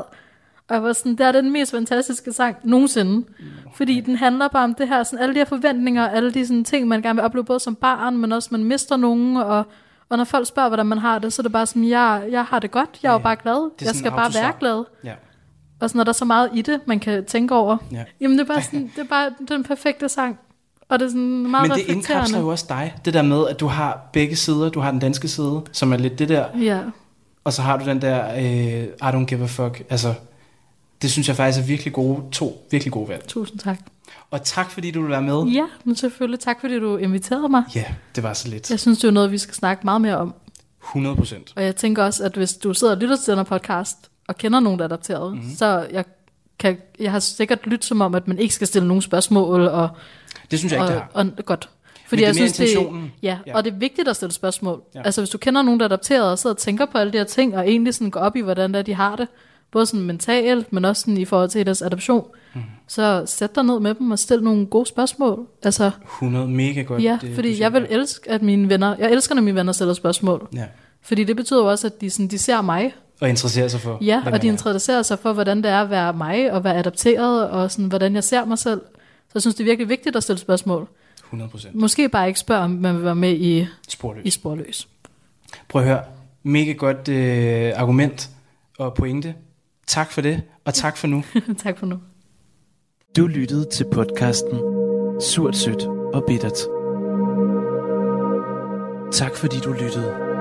Og 0.69 0.75
jeg 0.75 0.83
var 0.83 0.93
sådan, 0.93 1.13
det 1.13 1.21
er 1.27 1.33
den 1.33 1.53
mest 1.53 1.71
fantastiske 1.71 2.33
sang 2.33 2.57
nogensinde. 2.65 3.27
Fordi 3.75 4.01
den 4.01 4.17
handler 4.17 4.49
bare 4.49 4.65
om 4.65 4.75
det 4.75 4.89
her, 4.89 5.03
sådan 5.03 5.23
alle 5.23 5.35
de 5.35 5.39
her 5.41 5.45
forventninger, 5.45 6.09
alle 6.09 6.33
de 6.35 6.47
sådan 6.47 6.65
ting, 6.65 6.89
man 6.89 7.03
gerne 7.03 7.17
vil 7.17 7.25
opleve, 7.25 7.45
både 7.45 7.61
som 7.61 7.75
barn, 7.75 8.17
men 8.19 8.33
også 8.33 8.49
man 8.53 8.65
mister 8.65 8.97
nogen, 8.97 9.37
og, 9.37 9.65
og 10.09 10.17
når 10.17 10.25
folk 10.25 10.47
spørger, 10.49 10.69
hvordan 10.69 10.87
man 10.87 10.99
har 10.99 11.19
det, 11.19 11.33
så 11.33 11.43
er 11.43 11.45
det 11.45 11.53
bare 11.53 11.67
sådan, 11.67 11.89
jeg, 11.89 12.25
jeg 12.31 12.45
har 12.45 12.59
det 12.59 12.71
godt, 12.71 12.99
jeg 13.03 13.09
er 13.09 13.13
jo 13.13 13.19
Ja. 13.19 13.23
bare 13.23 13.37
glad, 13.37 13.71
jeg 13.81 13.95
skal 13.95 14.11
bare 14.11 14.35
være 14.35 14.53
glad. 14.61 14.85
Ja. 15.05 15.15
Og 15.81 15.91
sådan, 15.91 15.99
når 15.99 16.05
der 16.05 16.11
er 16.11 16.15
så 16.15 16.25
meget 16.25 16.51
i 16.55 16.63
det, 16.63 16.81
man 16.87 17.01
kan 17.01 17.25
tænke 17.25 17.55
over. 17.55 17.77
Ja. 17.93 18.05
Jamen 18.21 18.39
det 18.39 18.45
er 18.51 18.55
bare 18.55 18.63
sådan, 18.71 18.93
det 18.97 19.03
er 19.03 19.09
bare 19.09 19.31
den 19.49 19.63
perfekte 19.65 20.09
sang. 20.09 20.39
Og 20.93 20.99
det 20.99 21.07
er 21.07 21.11
sådan 21.11 21.51
meget 21.51 21.69
Men 21.69 21.79
det 21.79 21.87
indkapsler 21.87 22.39
jo 22.41 22.49
også 22.49 22.67
dig. 22.69 22.95
Det 23.05 23.15
der 23.15 23.23
med, 23.23 23.49
at 23.49 23.61
du 23.61 23.67
har 23.67 24.01
begge 24.13 24.37
sider. 24.37 24.69
Du 24.69 24.81
har 24.81 24.91
den 24.91 25.01
danske 25.01 25.29
side, 25.29 25.63
som 25.73 25.93
er 25.93 25.97
lidt 25.97 26.19
det 26.19 26.29
der. 26.29 26.45
Ja, 26.63 26.81
Og 27.45 27.53
så 27.53 27.63
har 27.63 27.77
du 27.77 27.85
den 27.85 28.03
der, 28.03 28.35
øh, 28.35 28.83
I 28.85 28.89
don't 29.17 29.25
give 29.25 29.43
a 29.43 29.47
fuck. 29.47 29.83
Altså, 29.91 30.15
det 31.03 31.11
synes 31.11 31.29
jeg 31.29 31.37
faktisk 31.37 31.63
er 31.63 31.67
virkelig 31.67 31.93
gode, 31.93 32.23
to 32.33 32.67
virkelig 32.71 32.93
gode 32.93 33.09
valg. 33.09 33.25
tusind 33.29 33.59
tak. 33.59 33.79
Og 34.31 34.43
tak 34.43 34.71
fordi 34.71 34.91
du 34.91 35.01
vil 35.01 35.11
være 35.11 35.23
med. 35.23 35.43
Ja, 35.45 35.65
men 35.85 35.97
selvfølgelig 35.97 36.41
tak, 36.41 36.61
fordi 36.61 36.79
du 36.79 36.97
inviterede 36.97 37.49
mig. 37.49 37.63
Ja, 37.75 37.85
det 38.17 38.23
var 38.23 38.33
så 38.33 38.49
lidt. 38.49 38.71
Jeg 38.71 38.81
synes, 38.81 38.99
det 38.99 39.09
er 39.09 39.13
noget, 39.13 39.33
vi 39.33 39.39
skal 39.39 39.55
snakke 39.55 39.81
meget 39.85 40.01
mere 40.01 40.17
om. 40.17 40.35
100 40.85 41.17
procent. 41.17 41.53
Og 41.57 41.65
jeg 41.65 41.77
tænker 41.77 42.05
også, 42.05 42.25
at 42.25 42.37
hvis 42.37 42.53
du 42.55 42.75
sidder 42.75 42.95
og 42.95 43.01
lytter 43.01 43.17
til 43.17 43.31
den 43.31 43.39
her 43.39 43.45
podcast, 43.45 43.97
og 44.29 44.37
kender 44.37 44.61
nogen, 44.61 44.79
der 44.79 44.85
er 44.85 44.89
adopteret, 44.89 45.33
Mhm. 45.33 45.41
mm-hmm. 45.41 45.57
så 45.57 45.87
jeg, 45.93 46.05
kan, 46.59 46.77
jeg 47.01 47.11
har 47.11 47.19
sikkert 47.19 47.59
lyttet 47.67 47.85
som 47.85 48.01
om, 48.01 48.15
at 48.15 48.29
man 48.29 48.39
ikke 48.39 48.55
skal 48.55 48.67
stille 48.67 48.89
nogen 48.89 49.03
spørgsmål, 49.03 49.61
og, 49.61 49.89
Det 50.51 50.59
synes 50.59 50.73
jeg 50.73 50.81
ikke, 50.81 50.93
det 50.93 51.03
og, 51.15 51.25
har. 51.25 51.31
og 51.39 51.45
godt. 51.45 51.69
Men 52.11 52.19
det 52.19 52.29
er 52.29 52.33
mere 52.35 52.45
intentionen. 52.47 53.03
Det, 53.03 53.11
ja, 53.23 53.39
Ja. 53.47 53.57
og 53.57 53.65
det 53.65 53.73
er 53.73 53.77
vigtigt 53.77 54.09
at 54.09 54.17
stille 54.17 54.33
spørgsmål. 54.33 54.83
Ja. 54.95 55.03
Altså 55.05 55.21
hvis 55.21 55.31
du 55.31 55.39
kender 55.39 55.63
nogen, 55.63 55.81
der 55.81 55.87
er 55.87 55.89
adopteret, 55.89 56.31
og 56.31 56.39
sidder 56.39 56.55
og 56.55 56.59
tænker 56.59 56.87
på 56.87 56.99
alle 56.99 57.13
de 57.13 57.19
her 57.19 57.25
ting, 57.25 57.57
og 57.57 57.69
egentlig 57.69 57.95
sådan 57.95 58.11
går 58.11 58.21
op 58.21 58.37
i, 58.37 58.41
hvordan 58.41 58.73
det 58.73 58.79
er, 58.79 58.83
de 58.83 58.95
har 58.95 59.17
det, 59.17 59.29
både 59.73 59.87
sådan 59.87 60.01
mentalt, 60.01 60.73
men 60.73 60.85
også 60.85 61.01
sådan 61.01 61.17
i 61.17 61.25
forhold 61.25 61.49
til 61.51 61.67
deres 61.67 61.83
adoption, 61.83 62.27
mm. 62.55 62.61
så 62.89 63.23
sæt 63.27 63.55
dig 63.55 63.65
ned 63.65 63.81
med 63.81 63.95
dem 63.95 64.11
og 64.11 64.19
stil 64.19 64.43
nogle 64.43 64.67
gode 64.67 64.87
spørgsmål. 64.87 65.47
Altså, 65.63 65.91
100 66.17 66.49
mega 66.49 66.83
godt. 66.83 67.03
ja, 67.03 67.19
det, 67.21 67.35
fordi 67.35 67.55
siger 67.55 67.65
jeg 67.65 67.73
vil 67.73 67.83
der. 67.83 67.89
elske, 67.91 68.31
at 68.31 68.43
mine 68.43 68.69
venner, 68.69 68.97
jeg 68.99 69.11
elsker, 69.13 69.35
når 69.35 69.43
mine 69.43 69.57
venner 69.57 69.73
stiller 69.73 69.95
spørgsmål. 69.95 70.49
Ja. 70.55 70.65
Fordi 71.03 71.25
det 71.25 71.37
betyder 71.37 71.61
jo 71.61 71.67
også, 71.71 71.87
at 71.87 72.01
de, 72.01 72.11
sådan, 72.11 72.29
de 72.29 72.39
ser 72.39 72.61
mig, 72.61 72.95
Og 73.21 73.29
interessere 73.29 73.69
sig 73.69 73.81
for, 73.81 73.99
Ja, 74.01 74.23
og 74.27 74.43
de 74.43 74.47
er. 74.49 74.53
interesserer 74.53 75.03
sig 75.03 75.19
for, 75.19 75.33
hvordan 75.33 75.57
det 75.63 75.71
er 75.71 75.81
at 75.83 75.91
være 75.91 76.13
mig, 76.13 76.53
og 76.53 76.65
være 76.65 76.77
adopteret, 76.77 77.51
og 77.51 77.71
sådan, 77.71 77.85
hvordan 77.87 78.15
jeg 78.15 78.25
ser 78.25 78.45
mig 78.45 78.59
selv. 78.59 78.81
Så 79.33 79.37
jeg 79.37 79.43
synes, 79.43 79.55
det 79.55 79.65
er 79.65 79.65
virkelig 79.65 79.89
vigtigt 79.89 80.17
at 80.17 80.23
stille 80.23 80.39
spørgsmål. 80.39 80.89
100 81.25 81.51
procent. 81.51 81.75
Måske 81.75 82.09
bare 82.09 82.29
ikke 82.29 82.41
spørge, 82.41 82.61
om 82.63 82.71
man 82.71 82.97
vil 82.97 83.05
være 83.05 83.15
med 83.15 83.37
i, 83.37 83.67
Sporløs. 83.89 84.25
i 84.25 84.31
Sporløs. 84.31 84.89
Prøv 85.69 85.83
at 85.83 85.89
høre. 85.89 86.03
Mega 86.43 86.73
godt 86.73 87.09
øh, 87.09 87.73
argument 87.77 88.31
og 88.79 88.95
pointe. 88.95 89.35
Tak 89.87 90.13
for 90.13 90.21
det, 90.21 90.43
og 90.65 90.75
tak 90.75 90.97
for 90.97 91.07
nu. 91.07 91.25
tak 91.65 91.79
for 91.79 91.87
nu. 91.87 91.99
Du 93.17 93.27
lyttede 93.27 93.67
til 93.73 93.85
podcasten 93.93 94.59
Surt, 95.21 95.57
Sødt 95.57 95.83
og 96.15 96.25
Bittert. 96.27 96.59
Tak 99.13 99.37
fordi 99.37 99.57
du 99.59 99.73
lyttede. 99.73 100.32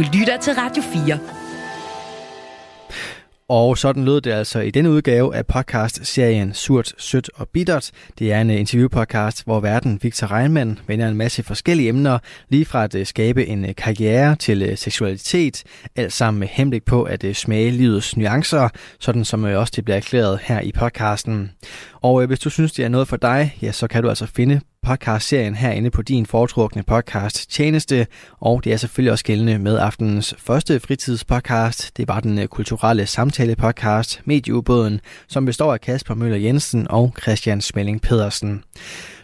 Du 0.00 0.04
lytter 0.18 0.36
til 0.36 0.52
Radio 0.52 0.82
4. 0.82 1.18
Og 3.48 3.78
sådan 3.78 4.04
lød 4.04 4.20
det 4.20 4.30
altså 4.30 4.60
i 4.60 4.70
denne 4.70 4.90
udgave 4.90 5.36
af 5.36 5.46
podcast-serien 5.46 6.54
Surt, 6.54 6.94
Sødt 6.98 7.30
og 7.34 7.48
Bittert. 7.48 7.90
Det 8.18 8.32
er 8.32 8.40
en 8.40 8.50
interviewpodcast, 8.50 9.44
hvor 9.44 9.60
verden 9.60 9.98
Victor 10.02 10.32
Reinmann 10.32 10.78
vender 10.86 11.08
en 11.08 11.16
masse 11.16 11.42
forskellige 11.42 11.88
emner, 11.88 12.18
lige 12.48 12.64
fra 12.64 12.84
at 12.84 12.94
øh, 12.94 13.06
skabe 13.06 13.46
en 13.46 13.64
øh, 13.64 13.74
karriere 13.74 14.36
til 14.36 14.62
øh, 14.62 14.78
seksualitet, 14.78 15.64
alt 15.96 16.12
sammen 16.12 16.40
med 16.40 16.48
henblik 16.48 16.84
på 16.84 17.02
at 17.02 17.24
smage 17.32 17.70
livets 17.70 18.16
nuancer, 18.16 18.68
sådan 19.00 19.24
som 19.24 19.44
også 19.44 19.72
det 19.76 19.84
bliver 19.84 19.96
erklæret 19.96 20.38
her 20.42 20.60
i 20.60 20.72
podcasten. 20.72 21.50
Og 22.02 22.26
hvis 22.26 22.38
du 22.38 22.50
synes, 22.50 22.72
det 22.72 22.84
er 22.84 22.88
noget 22.88 23.08
for 23.08 23.16
dig, 23.16 23.56
ja, 23.62 23.72
så 23.72 23.86
kan 23.86 24.02
du 24.02 24.08
altså 24.08 24.26
finde 24.26 24.60
podcastserien 24.82 25.54
herinde 25.54 25.90
på 25.90 26.02
din 26.02 26.26
foretrukne 26.26 26.82
podcast 26.82 27.50
tjeneste, 27.50 28.06
og 28.40 28.64
det 28.64 28.72
er 28.72 28.76
selvfølgelig 28.76 29.12
også 29.12 29.24
gældende 29.24 29.58
med 29.58 29.78
aftenens 29.78 30.34
første 30.38 30.80
fritidspodcast. 30.80 31.96
Det 31.96 32.08
var 32.08 32.20
den 32.20 32.38
øh, 32.38 32.46
kulturelle 32.46 33.06
samtale 33.06 33.56
podcast 33.56 34.20
Medieubåden, 34.24 35.00
som 35.28 35.46
består 35.46 35.72
af 35.72 35.80
Kasper 35.80 36.14
Møller 36.14 36.38
Jensen 36.38 36.86
og 36.90 37.14
Christian 37.22 37.60
Smelling 37.60 38.02
Pedersen. 38.02 38.64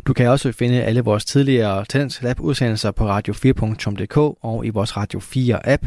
Du 0.07 0.13
kan 0.13 0.29
også 0.29 0.53
finde 0.53 0.83
alle 0.83 1.01
vores 1.01 1.25
tidligere 1.25 1.85
Talents 1.85 2.23
Lab 2.23 2.41
udsendelser 2.41 2.91
på 2.91 3.19
radio4.dk 3.19 4.17
og 4.17 4.67
i 4.67 4.69
vores 4.69 4.97
Radio 4.97 5.21
4 5.21 5.69
app. 5.69 5.87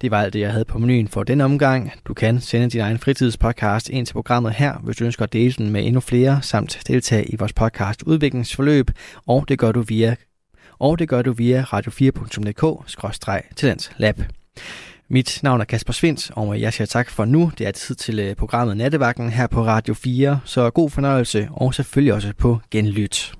Det 0.00 0.10
var 0.10 0.22
alt 0.22 0.32
det, 0.32 0.40
jeg 0.40 0.52
havde 0.52 0.64
på 0.64 0.78
menuen 0.78 1.08
for 1.08 1.22
den 1.22 1.40
omgang. 1.40 1.92
Du 2.04 2.14
kan 2.14 2.40
sende 2.40 2.70
din 2.70 2.80
egen 2.80 2.98
fritidspodcast 2.98 3.88
ind 3.88 4.06
til 4.06 4.12
programmet 4.12 4.52
her, 4.52 4.78
hvis 4.78 4.96
du 4.96 5.04
ønsker 5.04 5.24
at 5.24 5.32
dele 5.32 5.52
den 5.52 5.70
med 5.70 5.86
endnu 5.86 6.00
flere, 6.00 6.42
samt 6.42 6.82
deltage 6.86 7.24
i 7.24 7.36
vores 7.36 7.52
podcast 7.52 8.02
udviklingsforløb, 8.02 8.90
og 9.26 9.44
det 9.48 9.58
gør 9.58 9.72
du 9.72 9.80
via 9.80 10.14
og 10.78 10.98
det 10.98 11.08
gør 11.08 11.22
du 11.22 11.32
via 11.32 11.62
radio4.dk-talentslab. 11.62 14.22
Mit 15.08 15.40
navn 15.42 15.60
er 15.60 15.64
Kasper 15.64 15.92
Svindt, 15.92 16.30
og 16.36 16.60
jeg 16.60 16.72
siger 16.72 16.86
tak 16.86 17.10
for 17.10 17.24
nu. 17.24 17.52
Det 17.58 17.66
er 17.66 17.70
tid 17.70 17.94
til 17.94 18.18
øh, 18.18 18.36
programmet 18.36 18.76
Nattevagten 18.76 19.30
her 19.30 19.46
på 19.46 19.64
Radio 19.64 19.94
4, 19.94 20.40
så 20.44 20.70
god 20.70 20.90
fornøjelse, 20.90 21.48
og 21.50 21.74
selvfølgelig 21.74 22.14
også 22.14 22.32
på 22.38 22.60
genlyt. 22.70 23.39